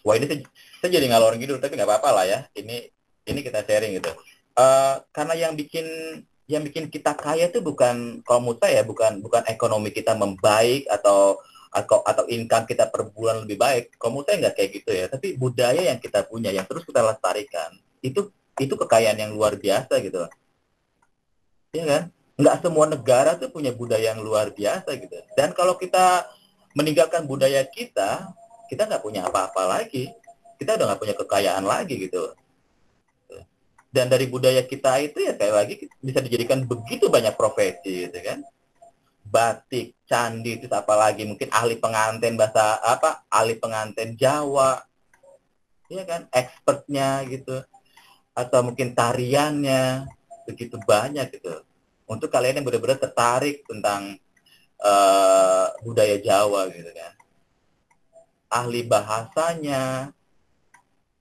wah 0.07 0.15
ini 0.15 0.31
saya, 0.31 0.39
saya 0.79 0.91
jadi 0.95 1.07
ngalor 1.11 1.35
gitu, 1.43 1.59
tapi 1.59 1.75
nggak 1.75 1.91
apa-apa 1.91 2.11
lah 2.15 2.25
ya. 2.31 2.39
Ini 2.55 2.89
ini 3.29 3.41
kita 3.45 3.63
sharing 3.63 4.01
gitu 4.01 4.11
uh, 4.57 5.03
karena 5.15 5.35
yang 5.37 5.53
bikin 5.55 5.87
yang 6.51 6.67
bikin 6.67 6.91
kita 6.91 7.15
kaya 7.15 7.47
itu 7.47 7.63
bukan 7.63 8.27
kalau 8.27 8.43
menurut 8.43 8.59
saya 8.59 8.83
bukan 8.83 9.23
bukan 9.23 9.47
ekonomi 9.47 9.95
kita 9.95 10.19
membaik 10.19 10.83
atau 10.91 11.39
atau 11.71 12.03
atau 12.03 12.27
income 12.27 12.67
kita 12.67 12.91
per 12.91 13.07
bulan 13.15 13.47
lebih 13.47 13.55
baik. 13.55 13.95
Kalau 13.95 14.19
menurut 14.19 14.27
saya 14.27 14.37
nggak 14.43 14.55
kayak 14.59 14.71
gitu 14.75 14.91
ya. 14.91 15.07
Tapi 15.07 15.39
budaya 15.39 15.83
yang 15.95 16.03
kita 16.03 16.27
punya 16.27 16.51
yang 16.51 16.67
terus 16.67 16.83
kita 16.83 16.99
lestarikan 17.07 17.71
itu 18.03 18.35
itu 18.59 18.75
kekayaan 18.75 19.23
yang 19.23 19.31
luar 19.31 19.55
biasa 19.55 20.03
gitu. 20.03 20.27
Iya 21.71 21.85
kan? 21.87 22.03
Nggak 22.35 22.57
semua 22.67 22.85
negara 22.91 23.39
tuh 23.39 23.55
punya 23.55 23.71
budaya 23.71 24.11
yang 24.11 24.19
luar 24.19 24.51
biasa 24.51 24.91
gitu. 24.99 25.15
Dan 25.39 25.55
kalau 25.55 25.79
kita 25.79 26.27
meninggalkan 26.75 27.31
budaya 27.31 27.63
kita, 27.63 28.27
kita 28.67 28.91
nggak 28.91 29.03
punya 29.07 29.31
apa-apa 29.31 29.79
lagi. 29.79 30.11
Kita 30.59 30.75
udah 30.75 30.85
nggak 30.91 31.01
punya 31.01 31.15
kekayaan 31.15 31.63
lagi 31.63 32.11
gitu 32.11 32.35
dan 33.91 34.07
dari 34.07 34.31
budaya 34.31 34.63
kita 34.63 35.03
itu 35.03 35.19
ya 35.19 35.35
kayak 35.35 35.55
lagi 35.55 35.75
bisa 35.99 36.23
dijadikan 36.23 36.63
begitu 36.63 37.11
banyak 37.11 37.35
profesi 37.35 38.07
gitu 38.07 38.19
kan. 38.23 38.47
Batik 39.27 39.99
candi 40.07 40.59
itu 40.59 40.67
apa 40.71 40.95
lagi 40.95 41.27
mungkin 41.27 41.51
ahli 41.51 41.79
pengantin 41.79 42.39
bahasa 42.39 42.79
apa 42.83 43.27
ahli 43.27 43.59
pengantin 43.59 44.15
Jawa. 44.15 44.79
Ya 45.91 46.07
kan 46.07 46.31
expertnya 46.31 47.27
gitu. 47.27 47.67
Atau 48.31 48.63
mungkin 48.63 48.95
tariannya 48.95 50.07
begitu 50.47 50.79
banyak 50.87 51.27
gitu. 51.35 51.67
Untuk 52.07 52.31
kalian 52.31 52.63
yang 52.63 52.67
benar-benar 52.67 52.99
tertarik 52.99 53.67
tentang 53.67 54.19
uh, 54.79 55.67
budaya 55.83 56.15
Jawa 56.23 56.71
gitu 56.71 56.91
kan. 56.95 57.13
Ahli 58.51 58.87
bahasanya 58.87 60.15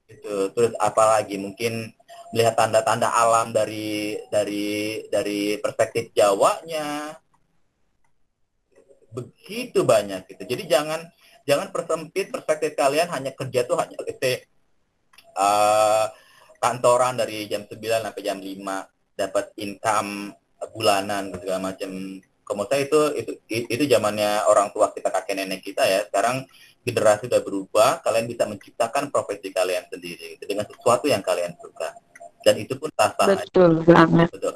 itu 0.09 0.49
terus 0.53 0.73
apalagi 0.81 1.37
mungkin 1.37 1.93
melihat 2.33 2.53
tanda-tanda 2.57 3.09
alam 3.09 3.49
dari 3.49 4.17
dari 4.29 5.05
dari 5.09 5.57
perspektif 5.57 6.13
Jawanya. 6.13 7.17
Begitu 9.09 9.81
banyak 9.81 10.29
gitu. 10.29 10.43
Jadi 10.45 10.63
jangan 10.69 11.01
jangan 11.49 11.73
persempit 11.73 12.29
perspektif 12.29 12.77
kalian 12.77 13.09
hanya 13.09 13.33
kerja 13.33 13.65
tuh 13.65 13.81
hanya 13.81 13.97
gitu 14.05 14.45
uh, 15.33 16.05
kantoran 16.61 17.17
dari 17.17 17.49
jam 17.49 17.65
9 17.65 17.73
sampai 17.79 18.21
jam 18.21 18.37
5 18.37 19.17
dapat 19.17 19.45
income 19.57 20.35
bulanan 20.75 21.33
segala 21.39 21.73
macam. 21.73 22.21
Saya 22.49 22.81
itu 22.81 22.99
itu 23.13 23.31
itu 23.69 23.83
zamannya 23.85 24.49
orang 24.49 24.73
tua 24.73 24.89
kita 24.89 25.13
kakek 25.13 25.37
nenek 25.37 25.61
kita 25.61 25.85
ya. 25.85 26.01
Sekarang 26.09 26.49
generasi 26.81 27.29
sudah 27.29 27.41
berubah 27.45 28.01
kalian 28.01 28.25
bisa 28.25 28.49
menciptakan 28.49 29.13
profesi 29.13 29.53
kalian 29.53 29.85
sendiri 29.85 30.37
gitu, 30.37 30.49
dengan 30.49 30.65
sesuatu 30.65 31.05
yang 31.05 31.21
kalian 31.21 31.53
suka 31.61 31.93
dan 32.43 32.55
itu 32.55 32.73
pun 32.79 32.89
sah 32.95 33.11
sah 33.13 33.27
betul 33.35 33.83
aja. 33.83 33.85
banget. 33.85 34.29
Betul. 34.31 34.53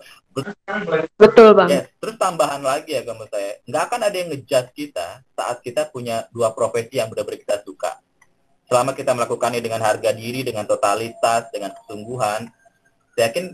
Betul 1.14 1.50
bang 1.54 1.70
ya, 1.70 1.84
terus 2.02 2.16
tambahan 2.18 2.62
lagi 2.66 2.98
ya 2.98 3.06
kamu 3.06 3.30
saya 3.30 3.62
nggak 3.70 3.84
akan 3.86 4.00
ada 4.02 4.16
yang 4.18 4.30
ngejudge 4.34 4.70
kita 4.74 5.08
saat 5.38 5.58
kita 5.62 5.94
punya 5.94 6.26
dua 6.34 6.56
profesi 6.56 6.98
yang 6.98 7.12
benar-benar 7.12 7.40
kita 7.40 7.58
suka. 7.62 8.02
Selama 8.66 8.98
kita 8.98 9.14
melakukannya 9.14 9.62
dengan 9.62 9.84
harga 9.84 10.10
diri 10.16 10.42
dengan 10.42 10.66
totalitas 10.66 11.54
dengan 11.54 11.76
kesungguhan 11.78 12.50
saya 13.14 13.30
yakin 13.30 13.54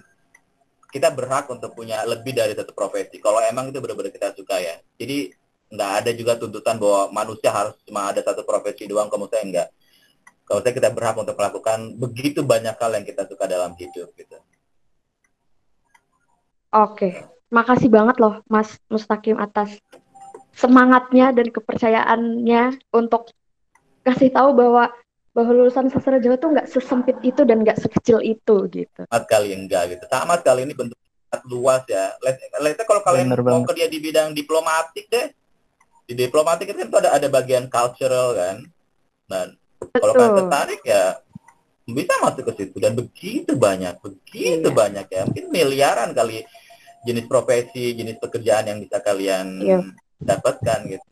kita 0.89 1.13
berhak 1.13 1.45
untuk 1.51 1.75
punya 1.75 2.01
lebih 2.07 2.33
dari 2.33 2.55
satu 2.55 2.73
profesi. 2.73 3.21
Kalau 3.21 3.43
emang 3.43 3.69
itu 3.69 3.77
benar-benar 3.77 4.09
kita 4.09 4.33
suka 4.33 4.57
ya. 4.57 4.79
Jadi 4.97 5.29
nggak 5.69 5.91
ada 6.01 6.11
juga 6.17 6.33
tuntutan 6.33 6.81
bahwa 6.81 7.13
manusia 7.13 7.53
harus 7.53 7.77
cuma 7.85 8.09
ada 8.09 8.25
satu 8.25 8.41
profesi 8.41 8.89
doang 8.89 9.05
kamu 9.05 9.29
saya 9.29 9.43
enggak 9.45 9.67
kalau 10.49 10.65
saya 10.65 10.73
kita 10.73 10.89
berhak 10.89 11.13
untuk 11.13 11.37
melakukan 11.37 11.93
begitu 11.93 12.41
banyak 12.41 12.73
hal 12.73 12.91
yang 12.97 13.05
kita 13.05 13.29
suka 13.29 13.45
dalam 13.45 13.77
hidup 13.77 14.09
gitu. 14.17 14.41
Oke, 16.73 17.21
makasih 17.53 17.93
banget 17.93 18.17
loh 18.17 18.41
Mas 18.49 18.81
Mustaqim 18.89 19.37
atas 19.37 19.77
semangatnya 20.57 21.29
dan 21.37 21.53
kepercayaannya 21.53 22.81
untuk 22.89 23.29
kasih 24.01 24.33
tahu 24.33 24.57
bahwa 24.57 24.89
bahwa 25.37 25.51
lulusan 25.53 25.93
sastra 25.93 26.17
Jawa 26.17 26.41
tuh 26.41 26.57
nggak 26.57 26.65
sesempit 26.65 27.17
itu 27.21 27.45
dan 27.45 27.61
nggak 27.61 27.77
sekecil 27.77 28.17
itu 28.25 28.65
gitu. 28.73 29.01
Sama 29.05 29.29
kali 29.29 29.53
enggak 29.53 29.93
gitu. 29.93 30.03
Sama 30.09 30.41
sekali 30.41 30.65
ini 30.65 30.73
bentuk 30.73 30.97
luas 31.45 31.85
ya. 31.85 32.17
Let's 32.25 32.81
kalau 32.89 33.05
kalian 33.05 33.29
Bener 33.29 33.45
mau 33.45 33.61
kerja 33.69 33.85
di 33.85 34.01
bidang 34.01 34.33
diplomatik 34.33 35.05
deh, 35.13 35.29
di 36.09 36.13
diplomatik 36.17 36.73
itu 36.73 36.89
kan 36.89 36.89
ada 37.05 37.09
ada 37.21 37.27
bagian 37.29 37.69
cultural 37.69 38.33
kan. 38.33 38.65
Dan 39.29 39.53
kalau 39.79 40.13
kalian 40.13 40.35
tertarik 40.45 40.81
ya 40.83 41.03
bisa 41.89 42.13
masuk 42.21 42.53
ke 42.53 42.63
situ 42.63 42.77
dan 42.77 42.93
begitu 42.93 43.57
banyak, 43.57 43.97
begitu 44.03 44.69
iya. 44.69 44.75
banyak 44.75 45.05
ya, 45.09 45.21
mungkin 45.25 45.45
miliaran 45.49 46.13
kali 46.13 46.45
jenis 47.03 47.25
profesi, 47.25 47.95
jenis 47.95 48.19
pekerjaan 48.21 48.69
yang 48.69 48.77
bisa 48.83 49.01
kalian 49.01 49.47
iya. 49.63 49.79
dapatkan 50.21 50.79
gitu. 50.85 51.07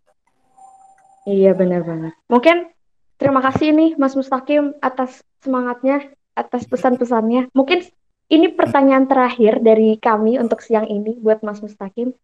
Iya 1.28 1.52
benar 1.58 1.84
banget. 1.84 2.14
Mungkin 2.32 2.72
terima 3.20 3.44
kasih 3.44 3.76
nih 3.76 3.92
Mas 4.00 4.16
Mustaqim 4.16 4.78
atas 4.80 5.26
semangatnya, 5.44 6.08
atas 6.38 6.64
pesan-pesannya. 6.70 7.52
Mungkin 7.52 7.84
ini 8.28 8.52
pertanyaan 8.52 9.08
terakhir 9.08 9.60
dari 9.64 9.96
kami 10.00 10.40
untuk 10.40 10.64
siang 10.64 10.88
ini 10.88 11.20
buat 11.20 11.44
Mas 11.44 11.60
Mustaqim. 11.60 12.16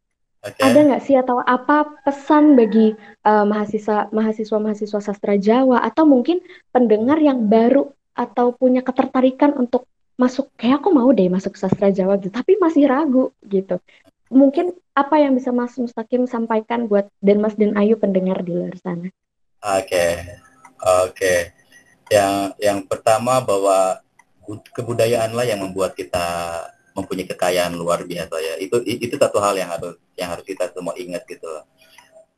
Okay. 0.44 0.60
Ada 0.60 0.80
nggak 0.84 1.04
sih 1.08 1.16
atau 1.16 1.40
apa 1.40 2.04
pesan 2.04 2.60
bagi 2.60 2.92
uh, 3.24 3.48
mahasiswa 3.48 4.12
mahasiswa 4.12 4.60
mahasiswa 4.60 5.00
sastra 5.00 5.40
Jawa 5.40 5.80
atau 5.88 6.04
mungkin 6.04 6.44
pendengar 6.76 7.16
yang 7.24 7.48
baru 7.48 7.96
atau 8.12 8.52
punya 8.52 8.84
ketertarikan 8.84 9.56
untuk 9.56 9.88
masuk 10.20 10.52
kayak 10.60 10.84
aku 10.84 10.92
mau 10.92 11.08
deh 11.16 11.32
masuk 11.32 11.56
sastra 11.56 11.96
Jawa 11.96 12.20
gitu, 12.20 12.36
tapi 12.36 12.60
masih 12.60 12.92
ragu 12.92 13.32
gitu. 13.48 13.80
Mungkin 14.28 14.76
apa 14.94 15.16
yang 15.24 15.32
bisa 15.32 15.56
Mas 15.56 15.80
Mustaqim 15.80 16.28
sampaikan 16.28 16.92
buat 16.92 17.08
dan 17.24 17.40
Mas 17.40 17.56
dan 17.56 17.80
Ayu 17.80 17.96
pendengar 17.96 18.44
di 18.44 18.52
luar 18.52 18.76
sana? 18.84 19.08
Oke, 19.64 19.88
okay. 19.88 20.12
oke. 21.08 21.16
Okay. 21.16 21.40
Yang 22.12 22.36
yang 22.60 22.80
pertama 22.84 23.40
bahwa 23.40 24.04
kebudayaanlah 24.76 25.48
yang 25.48 25.64
membuat 25.64 25.96
kita 25.96 26.28
mempunyai 26.94 27.28
kekayaan 27.28 27.74
luar 27.74 28.06
biasa 28.06 28.36
ya. 28.40 28.54
Itu 28.62 28.82
itu 28.86 29.16
satu 29.18 29.42
hal 29.42 29.58
yang 29.58 29.70
harus 29.70 29.98
yang 30.18 30.30
harus 30.34 30.46
kita 30.46 30.70
semua 30.74 30.94
ingat 30.98 31.26
gitu. 31.26 31.50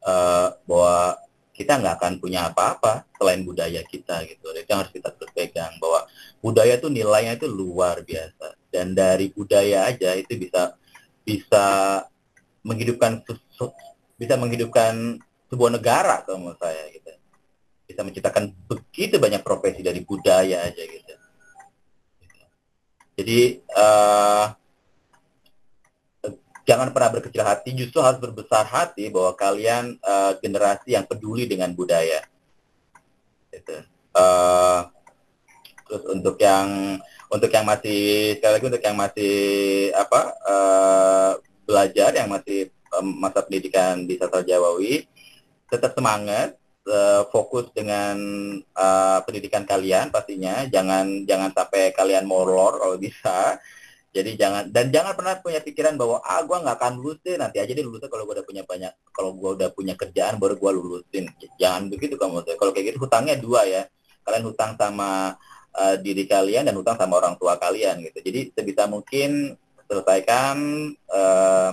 Uh, 0.06 0.54
bahwa 0.70 1.18
kita 1.56 1.80
nggak 1.80 1.96
akan 1.98 2.14
punya 2.20 2.52
apa-apa 2.52 3.08
selain 3.16 3.48
budaya 3.48 3.80
kita 3.88 4.28
gitu. 4.28 4.52
Itu 4.52 4.68
yang 4.68 4.84
harus 4.84 4.92
kita 4.92 5.16
terus 5.16 5.32
pegang 5.32 5.72
bahwa 5.80 6.04
budaya 6.44 6.76
itu 6.76 6.92
nilainya 6.92 7.40
itu 7.40 7.48
luar 7.48 8.04
biasa 8.04 8.60
dan 8.72 8.92
dari 8.92 9.32
budaya 9.32 9.88
aja 9.88 10.12
itu 10.20 10.36
bisa 10.36 10.76
bisa 11.24 11.66
menghidupkan 12.60 13.24
bisa 14.20 14.36
menghidupkan 14.36 15.24
sebuah 15.48 15.72
negara 15.80 16.28
kalau 16.28 16.44
menurut 16.44 16.60
saya 16.60 16.92
gitu. 16.92 17.12
Bisa 17.88 18.02
menciptakan 18.04 18.52
begitu 18.68 19.16
banyak 19.16 19.40
profesi 19.40 19.80
dari 19.80 20.04
budaya 20.04 20.68
aja 20.68 20.84
gitu. 20.84 21.16
Jadi 23.16 23.64
uh, 23.72 24.52
jangan 26.68 26.92
pernah 26.92 27.10
berkecil 27.16 27.44
hati, 27.46 27.72
justru 27.72 28.04
harus 28.04 28.20
berbesar 28.20 28.68
hati 28.68 29.08
bahwa 29.08 29.32
kalian 29.38 29.96
uh, 30.04 30.36
generasi 30.44 31.00
yang 31.00 31.08
peduli 31.08 31.48
dengan 31.48 31.72
budaya. 31.72 32.28
Gitu. 33.54 33.88
Uh, 34.16 34.92
terus 35.86 36.04
untuk 36.12 36.36
yang 36.42 36.98
untuk 37.30 37.52
yang 37.54 37.66
masih 37.68 38.34
sekali 38.40 38.54
lagi 38.58 38.68
untuk 38.68 38.84
yang 38.84 38.98
masih 38.98 39.36
apa 39.94 40.22
uh, 40.44 41.32
belajar 41.68 42.10
yang 42.18 42.30
masih 42.32 42.74
masa 43.04 43.44
pendidikan 43.44 44.08
di 44.08 44.16
Sastra 44.16 44.42
Jawawi 44.42 45.06
tetap 45.70 45.94
semangat 45.94 46.58
uh, 46.88 47.24
fokus 47.30 47.70
dengan 47.74 48.18
uh, 48.74 49.20
pendidikan 49.26 49.66
kalian 49.66 50.10
pastinya. 50.14 50.66
Jangan 50.70 51.26
jangan 51.26 51.50
sampai 51.52 51.92
kalian 51.94 52.26
molor 52.26 52.82
kalau 52.82 52.96
bisa. 52.98 53.60
Jadi 54.16 54.40
jangan 54.40 54.72
dan 54.72 54.96
jangan 54.96 55.12
pernah 55.12 55.36
punya 55.44 55.60
pikiran 55.60 56.00
bahwa 56.00 56.24
ah 56.24 56.40
gue 56.40 56.56
nggak 56.56 56.76
akan 56.80 56.94
lulusin. 56.98 57.38
Nanti 57.42 57.60
aja 57.60 57.72
deh 57.76 57.84
lulusnya 57.84 58.08
kalau 58.08 58.24
gue 58.24 58.40
udah 58.40 58.48
punya 58.48 58.64
banyak 58.64 58.94
kalau 59.12 59.36
gue 59.36 59.52
udah 59.60 59.70
punya 59.76 59.94
kerjaan 60.00 60.40
baru 60.40 60.56
gue 60.56 60.72
lulusin. 60.72 61.28
Jangan 61.60 61.92
begitu 61.92 62.16
kamu. 62.16 62.48
Kalau 62.56 62.72
kayak 62.72 62.96
gitu 62.96 63.04
hutangnya 63.04 63.36
dua 63.36 63.68
ya. 63.68 63.84
Kalian 64.26 64.44
hutang 64.48 64.74
sama 64.80 65.36
uh, 65.76 65.96
diri 66.00 66.26
kalian 66.26 66.66
dan 66.66 66.74
hutang 66.80 66.96
sama 66.96 67.20
orang 67.20 67.36
tua 67.36 67.60
kalian 67.60 68.02
gitu. 68.08 68.24
Jadi 68.24 68.56
sebisa 68.56 68.88
mungkin 68.88 69.54
selesaikan 69.86 70.58
uh, 71.12 71.70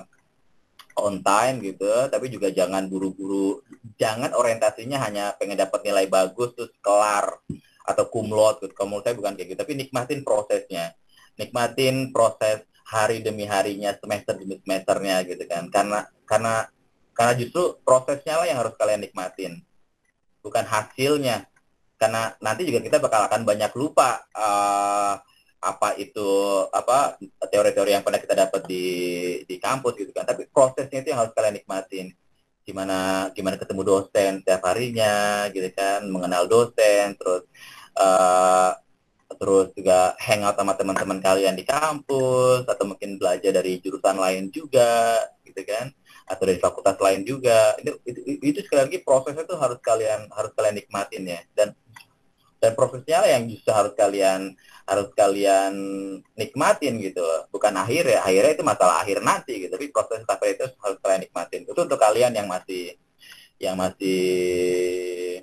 on 0.99 1.25
time 1.25 1.61
gitu 1.65 2.09
tapi 2.13 2.29
juga 2.29 2.53
jangan 2.53 2.89
buru-buru 2.89 3.63
jangan 3.97 4.33
orientasinya 4.37 4.99
hanya 5.01 5.25
pengen 5.37 5.61
dapat 5.61 5.81
nilai 5.85 6.07
bagus 6.11 6.53
terus 6.57 6.73
kelar 6.85 7.41
atau 7.83 8.05
kumlot 8.11 8.63
gitu 8.63 8.75
kamu 8.77 9.03
saya 9.03 9.15
bukan 9.17 9.35
kayak 9.35 9.49
gitu 9.53 9.59
tapi 9.61 9.73
nikmatin 9.75 10.21
prosesnya 10.23 10.95
nikmatin 11.41 12.13
proses 12.13 12.65
hari 12.93 13.25
demi 13.25 13.49
harinya, 13.49 13.97
semester 13.97 14.37
demi 14.37 14.61
semesternya 14.61 15.25
gitu 15.25 15.45
kan. 15.49 15.73
Karena 15.73 16.05
karena 16.29 16.69
karena 17.17 17.33
justru 17.41 17.81
prosesnya 17.81 18.41
lah 18.41 18.47
yang 18.49 18.59
harus 18.61 18.77
kalian 18.77 19.01
nikmatin, 19.01 19.65
bukan 20.45 20.65
hasilnya. 20.69 21.49
Karena 21.97 22.35
nanti 22.43 22.67
juga 22.69 22.83
kita 22.83 22.99
bakal 22.99 23.31
akan 23.31 23.43
banyak 23.47 23.73
lupa 23.79 24.27
uh, 24.35 25.15
apa 25.63 25.95
itu 25.95 26.27
apa 26.75 27.15
teori-teori 27.47 27.95
yang 27.95 28.03
pernah 28.03 28.19
kita 28.19 28.35
dapat 28.35 28.67
di 28.67 28.87
di 29.47 29.57
kampus 29.63 29.95
gitu 29.95 30.11
kan. 30.11 30.27
Tapi 30.27 30.51
prosesnya 30.51 30.99
itu 31.01 31.15
yang 31.15 31.23
harus 31.23 31.33
kalian 31.33 31.55
nikmatin. 31.63 32.07
Gimana 32.67 33.31
gimana 33.35 33.57
ketemu 33.59 33.83
dosen 33.87 34.43
setiap 34.43 34.63
harinya 34.67 35.47
gitu 35.55 35.71
kan, 35.75 36.07
mengenal 36.11 36.47
dosen, 36.51 37.15
terus 37.19 37.47
uh, 37.99 38.75
terus 39.39 39.73
juga 39.75 40.15
hangout 40.21 40.55
sama 40.59 40.77
teman-teman 40.77 41.19
kalian 41.19 41.57
di 41.57 41.65
kampus 41.65 42.69
atau 42.69 42.85
mungkin 42.85 43.17
belajar 43.17 43.51
dari 43.51 43.81
jurusan 43.81 44.19
lain 44.21 44.53
juga 44.53 45.19
gitu 45.47 45.63
kan 45.67 45.91
atau 46.29 46.45
dari 46.47 46.59
fakultas 46.63 46.97
lain 47.03 47.27
juga 47.27 47.75
itu 47.83 47.93
itu, 48.07 48.21
itu 48.41 48.59
sekali 48.65 48.89
lagi 48.89 48.99
prosesnya 49.03 49.45
tuh 49.45 49.59
harus 49.59 49.79
kalian 49.83 50.31
harus 50.31 50.53
kalian 50.55 50.77
nikmatin 50.79 51.23
ya 51.27 51.41
dan 51.53 51.75
dan 52.63 52.73
prosesnya 52.79 53.27
yang 53.27 53.51
justru 53.51 53.75
harus 53.75 53.93
kalian 53.99 54.55
harus 54.83 55.09
kalian 55.15 55.73
nikmatin 56.35 56.99
gitu 56.99 57.23
bukan 57.55 57.75
akhir 57.79 58.09
ya 58.09 58.21
akhirnya 58.27 58.53
itu 58.59 58.65
masalah 58.67 59.03
akhir 59.03 59.23
nanti 59.23 59.67
gitu 59.67 59.79
tapi 59.79 59.95
proses 59.95 60.27
sampai 60.27 60.59
itu 60.59 60.67
harus 60.83 60.99
kalian 60.99 61.21
nikmatin 61.23 61.63
itu 61.63 61.81
untuk 61.81 62.01
kalian 62.01 62.35
yang 62.35 62.51
masih 62.51 62.99
yang 63.63 63.79
masih 63.79 65.39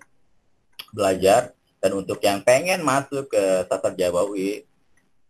belajar 0.91 1.55
dan 1.79 1.91
untuk 1.95 2.19
yang 2.19 2.43
pengen 2.43 2.83
masuk 2.83 3.31
ke 3.31 3.43
Sasar 3.71 3.95
Jawa 3.95 4.27
UI, 4.27 4.67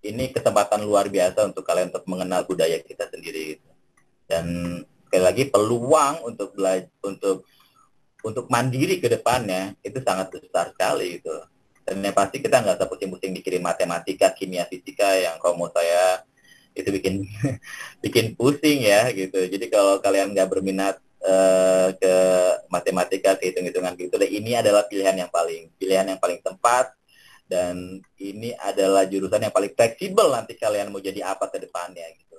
ini 0.02 0.34
kesempatan 0.34 0.82
luar 0.82 1.06
biasa 1.06 1.46
untuk 1.46 1.62
kalian 1.62 1.94
untuk 1.94 2.06
mengenal 2.10 2.42
budaya 2.50 2.82
kita 2.82 3.06
sendiri. 3.06 3.56
Gitu. 3.56 3.70
Dan 4.26 4.46
sekali 5.06 5.24
lagi 5.24 5.44
peluang 5.50 6.26
untuk 6.26 6.58
belajar 6.58 6.90
untuk 7.06 7.46
untuk 8.20 8.52
mandiri 8.52 9.00
ke 9.00 9.08
depannya 9.08 9.78
itu 9.86 10.02
sangat 10.02 10.34
besar 10.34 10.74
sekali 10.74 11.22
gitu. 11.22 11.38
Dan 11.90 12.06
yang 12.06 12.14
pasti 12.14 12.38
kita 12.38 12.62
nggak 12.62 12.78
usah 12.78 12.86
pusing-pusing 12.86 13.34
dikirim 13.34 13.66
matematika, 13.66 14.30
kimia, 14.30 14.70
fisika 14.70 15.10
yang 15.18 15.42
kalau 15.42 15.58
mau 15.58 15.74
saya 15.74 16.22
itu 16.78 16.94
bikin 16.94 17.26
bikin 18.06 18.38
pusing 18.38 18.86
ya 18.86 19.10
gitu. 19.10 19.50
Jadi 19.50 19.66
kalau 19.74 19.98
kalian 19.98 20.38
nggak 20.38 20.46
berminat 20.46 21.02
uh, 21.26 21.90
ke 21.98 22.16
matematika, 22.70 23.34
ke 23.42 23.50
hitung-hitungan 23.50 23.98
gitu. 23.98 24.22
Ini 24.22 24.62
adalah 24.62 24.86
pilihan 24.86 25.18
yang 25.18 25.34
paling 25.34 25.74
pilihan 25.82 26.06
yang 26.06 26.22
paling 26.22 26.38
tepat 26.46 26.94
dan 27.50 27.98
ini 28.22 28.54
adalah 28.62 29.10
jurusan 29.10 29.42
yang 29.42 29.54
paling 29.54 29.74
fleksibel 29.74 30.30
nanti 30.30 30.54
kalian 30.54 30.94
mau 30.94 31.02
jadi 31.02 31.26
apa 31.26 31.50
ke 31.50 31.58
depannya 31.58 32.06
gitu. 32.14 32.38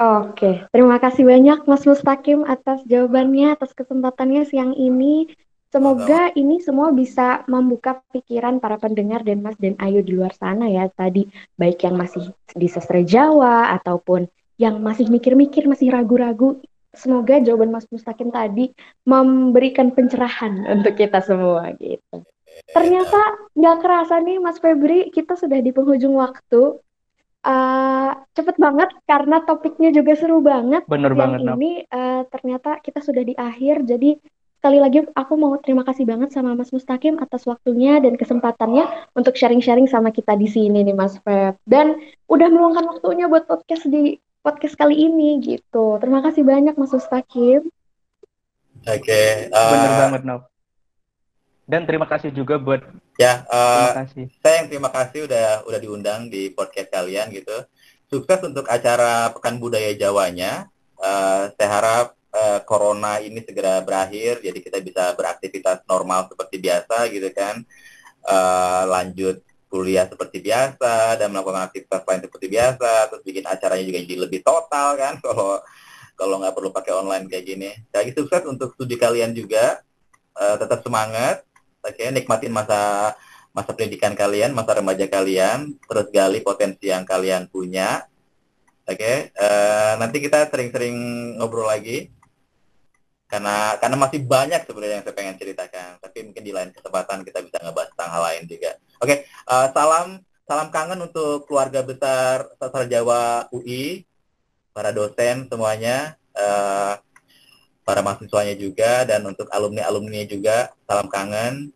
Oke, 0.00 0.64
terima 0.72 0.96
kasih 0.96 1.28
banyak 1.28 1.68
Mas 1.68 1.84
Mustaqim 1.84 2.48
atas 2.48 2.80
jawabannya, 2.88 3.52
atas 3.52 3.76
kesempatannya 3.76 4.48
siang 4.48 4.72
ini. 4.72 5.28
Semoga 5.68 6.32
ini 6.32 6.64
semua 6.64 6.88
bisa 6.96 7.44
membuka 7.44 8.00
pikiran 8.08 8.56
para 8.56 8.80
pendengar 8.80 9.20
dan 9.20 9.44
Mas 9.44 9.52
dan 9.60 9.76
Ayu 9.76 10.00
di 10.00 10.16
luar 10.16 10.32
sana 10.32 10.64
ya 10.64 10.88
tadi 10.88 11.28
baik 11.60 11.84
yang 11.84 12.00
masih 12.00 12.32
di 12.56 12.68
sastra 12.72 13.04
Jawa 13.04 13.76
ataupun 13.76 14.24
yang 14.56 14.80
masih 14.80 15.12
mikir-mikir 15.12 15.68
masih 15.68 15.92
ragu-ragu 15.92 16.56
semoga 16.96 17.36
jawaban 17.44 17.68
Mas 17.68 17.84
Mustaqim 17.92 18.32
tadi 18.32 18.72
memberikan 19.04 19.92
pencerahan 19.92 20.64
untuk 20.72 20.96
kita 20.96 21.20
semua 21.20 21.70
gitu. 21.76 22.24
Ternyata 22.72 23.20
nggak 23.54 23.76
kerasa 23.84 24.18
nih 24.24 24.40
Mas 24.42 24.58
Febri, 24.58 25.12
kita 25.14 25.38
sudah 25.38 25.60
di 25.62 25.70
penghujung 25.70 26.16
waktu. 26.18 26.80
Uh, 27.38 28.12
cepet 28.34 28.58
banget 28.58 28.90
karena 29.06 29.40
topiknya 29.46 29.94
juga 29.94 30.18
seru 30.18 30.42
banget. 30.42 30.82
Bener 30.90 31.14
Yang 31.14 31.20
banget. 31.22 31.40
Ini 31.54 31.72
uh, 31.86 32.22
ternyata 32.28 32.70
kita 32.82 32.98
sudah 32.98 33.22
di 33.22 33.34
akhir, 33.38 33.86
jadi 33.86 34.18
sekali 34.58 34.82
lagi 34.82 35.06
aku 35.14 35.38
mau 35.38 35.54
terima 35.62 35.86
kasih 35.86 36.02
banget 36.02 36.34
sama 36.34 36.58
Mas 36.58 36.74
Mustaqim 36.74 37.22
atas 37.22 37.46
waktunya 37.46 38.02
dan 38.02 38.18
kesempatannya 38.18 38.90
untuk 39.14 39.38
sharing-sharing 39.38 39.86
sama 39.86 40.10
kita 40.10 40.34
di 40.34 40.50
sini 40.50 40.82
nih 40.82 40.98
Mas 40.98 41.14
Feb. 41.22 41.54
Dan 41.62 41.94
udah 42.26 42.50
meluangkan 42.50 42.90
waktunya 42.90 43.30
buat 43.30 43.46
podcast 43.46 43.86
di 43.86 44.18
podcast 44.42 44.74
kali 44.74 44.98
ini 44.98 45.38
gitu. 45.46 46.02
Terima 46.02 46.26
kasih 46.26 46.42
banyak 46.42 46.74
Mas 46.74 46.90
Ustakim. 46.90 47.70
Oke. 48.82 48.98
Okay, 49.06 49.46
uh, 49.54 49.70
Bener 49.70 49.90
eh, 49.94 49.98
banget 50.02 50.22
Nov. 50.26 50.42
Dan 51.70 51.86
terima 51.86 52.10
kasih 52.10 52.34
juga 52.34 52.58
buat 52.58 52.82
ya. 53.14 53.46
Uh, 53.46 53.94
terima 53.94 53.98
kasih. 54.02 54.24
Saya 54.42 54.54
yang 54.58 54.68
terima 54.74 54.90
kasih 54.90 55.20
udah 55.30 55.46
udah 55.70 55.78
diundang 55.78 56.20
di 56.26 56.50
podcast 56.50 56.90
kalian 56.90 57.30
gitu. 57.30 57.62
Sukses 58.10 58.42
untuk 58.42 58.66
acara 58.66 59.30
Pekan 59.30 59.62
Budaya 59.62 59.94
Jawanya. 59.94 60.66
Uh, 60.98 61.46
saya 61.54 61.70
harap 61.70 62.17
uh, 62.32 62.60
corona 62.64 63.20
ini 63.22 63.40
segera 63.44 63.80
berakhir, 63.80 64.40
jadi 64.44 64.58
kita 64.60 64.78
bisa 64.84 65.12
beraktivitas 65.16 65.84
normal 65.88 66.28
seperti 66.28 66.56
biasa 66.60 66.96
gitu 67.12 67.28
kan. 67.32 67.64
Uh, 68.28 68.84
lanjut 68.90 69.40
kuliah 69.68 70.08
seperti 70.08 70.40
biasa 70.40 71.20
dan 71.20 71.28
melakukan 71.28 71.68
aktivitas 71.68 72.02
lain 72.08 72.24
seperti 72.24 72.46
biasa 72.48 73.12
terus 73.12 73.22
bikin 73.22 73.44
acaranya 73.44 73.84
juga 73.84 74.00
jadi 74.00 74.16
lebih 74.16 74.40
total 74.40 74.96
kan 74.96 75.14
kalau 75.24 75.60
kalau 76.18 76.34
nggak 76.42 76.56
perlu 76.56 76.74
pakai 76.74 76.92
online 76.98 77.30
kayak 77.30 77.44
gini. 77.46 77.70
Lagi 77.94 78.10
sukses 78.10 78.42
untuk 78.42 78.74
studi 78.74 78.98
kalian 78.98 79.36
juga. 79.36 79.78
Uh, 80.34 80.54
tetap 80.54 80.86
semangat 80.86 81.42
oke 81.82 81.94
okay, 81.98 82.14
nikmatin 82.14 82.54
masa 82.54 83.14
masa 83.50 83.74
pendidikan 83.74 84.14
kalian 84.14 84.54
masa 84.54 84.78
remaja 84.78 85.10
kalian 85.10 85.74
terus 85.82 86.06
gali 86.14 86.38
potensi 86.46 86.90
yang 86.90 87.02
kalian 87.02 87.50
punya 87.50 88.06
oke. 88.86 88.98
Okay, 88.98 89.34
uh, 89.34 89.98
nanti 89.98 90.22
kita 90.22 90.46
sering-sering 90.46 90.94
ngobrol 91.38 91.66
lagi 91.66 92.10
karena 93.28 93.76
karena 93.76 93.96
masih 94.00 94.24
banyak 94.24 94.64
sebenarnya 94.64 94.94
yang 95.00 95.04
saya 95.04 95.16
pengen 95.16 95.36
ceritakan 95.36 95.90
tapi 96.00 96.18
mungkin 96.24 96.42
di 96.42 96.52
lain 96.52 96.70
kesempatan 96.72 97.22
kita 97.28 97.44
bisa 97.44 97.60
ngebahas 97.60 97.92
tentang 97.92 98.10
hal 98.16 98.22
lain 98.24 98.44
juga 98.48 98.70
oke 99.00 99.08
okay, 99.08 99.18
Uh, 99.48 99.72
salam 99.72 100.20
salam 100.48 100.72
kangen 100.72 101.00
untuk 101.04 101.44
keluarga 101.44 101.84
besar 101.84 102.48
Sastra 102.56 102.88
Jawa 102.88 103.52
UI, 103.52 104.08
para 104.72 104.96
dosen 104.96 105.44
semuanya, 105.44 106.16
uh, 106.32 106.96
para 107.84 108.00
mahasiswanya 108.00 108.56
juga, 108.56 109.04
dan 109.04 109.28
untuk 109.28 109.44
alumni-alumni 109.52 110.24
juga, 110.24 110.72
salam 110.88 111.12
kangen. 111.12 111.68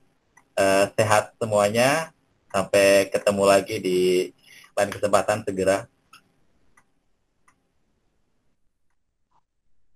Uh, 0.53 0.89
sehat 0.97 1.37
semuanya. 1.37 2.13
Sampai 2.53 3.09
ketemu 3.09 3.45
lagi 3.49 3.81
di 3.81 4.01
lain 4.77 4.93
kesempatan 4.93 5.41
segera. 5.45 5.89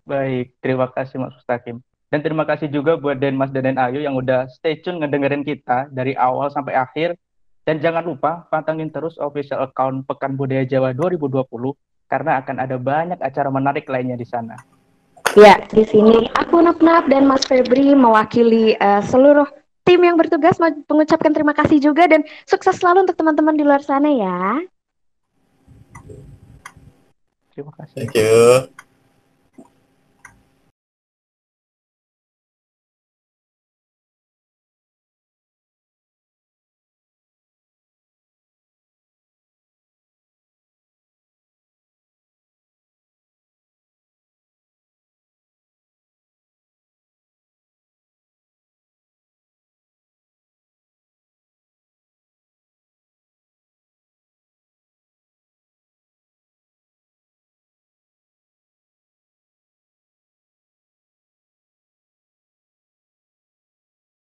Baik, 0.07 0.55
terima 0.63 0.87
kasih 0.87 1.19
Mas 1.19 1.35
Mustaqim. 1.35 1.83
Dan 2.07 2.23
terima 2.23 2.47
kasih 2.47 2.71
juga 2.71 2.95
buat 2.95 3.19
Den 3.19 3.35
Mas 3.35 3.51
dan 3.51 3.67
Den 3.67 3.79
Ayu 3.83 3.99
yang 3.99 4.15
udah 4.15 4.47
stay 4.55 4.79
tune 4.79 5.03
ngedengerin 5.03 5.43
kita 5.43 5.91
dari 5.91 6.15
awal 6.15 6.47
sampai 6.55 6.79
akhir. 6.79 7.19
Dan 7.67 7.83
jangan 7.83 8.07
lupa 8.07 8.47
pantengin 8.47 8.95
terus 8.95 9.19
official 9.19 9.67
account 9.67 10.07
Pekan 10.07 10.39
Budaya 10.39 10.63
Jawa 10.63 10.95
2020 10.95 11.43
karena 12.07 12.39
akan 12.39 12.57
ada 12.63 12.79
banyak 12.79 13.19
acara 13.19 13.51
menarik 13.51 13.91
lainnya 13.91 14.15
di 14.15 14.23
sana. 14.23 14.55
Ya, 15.35 15.59
di 15.67 15.83
sini 15.83 16.31
aku 16.39 16.63
Nap 16.63 17.11
dan 17.11 17.27
Mas 17.27 17.43
Febri 17.43 17.91
mewakili 17.99 18.79
uh, 18.79 19.03
seluruh 19.03 19.51
tim 19.83 19.99
yang 20.07 20.15
bertugas 20.15 20.63
mengucapkan 20.63 21.35
terima 21.35 21.59
kasih 21.59 21.83
juga 21.83 22.07
dan 22.07 22.23
sukses 22.47 22.79
selalu 22.79 23.11
untuk 23.11 23.19
teman-teman 23.19 23.59
di 23.59 23.67
luar 23.67 23.83
sana 23.83 24.07
ya. 24.15 24.63
Terima 27.51 27.75
kasih. 27.75 28.07
Thank 28.07 28.15
you. 28.15 28.86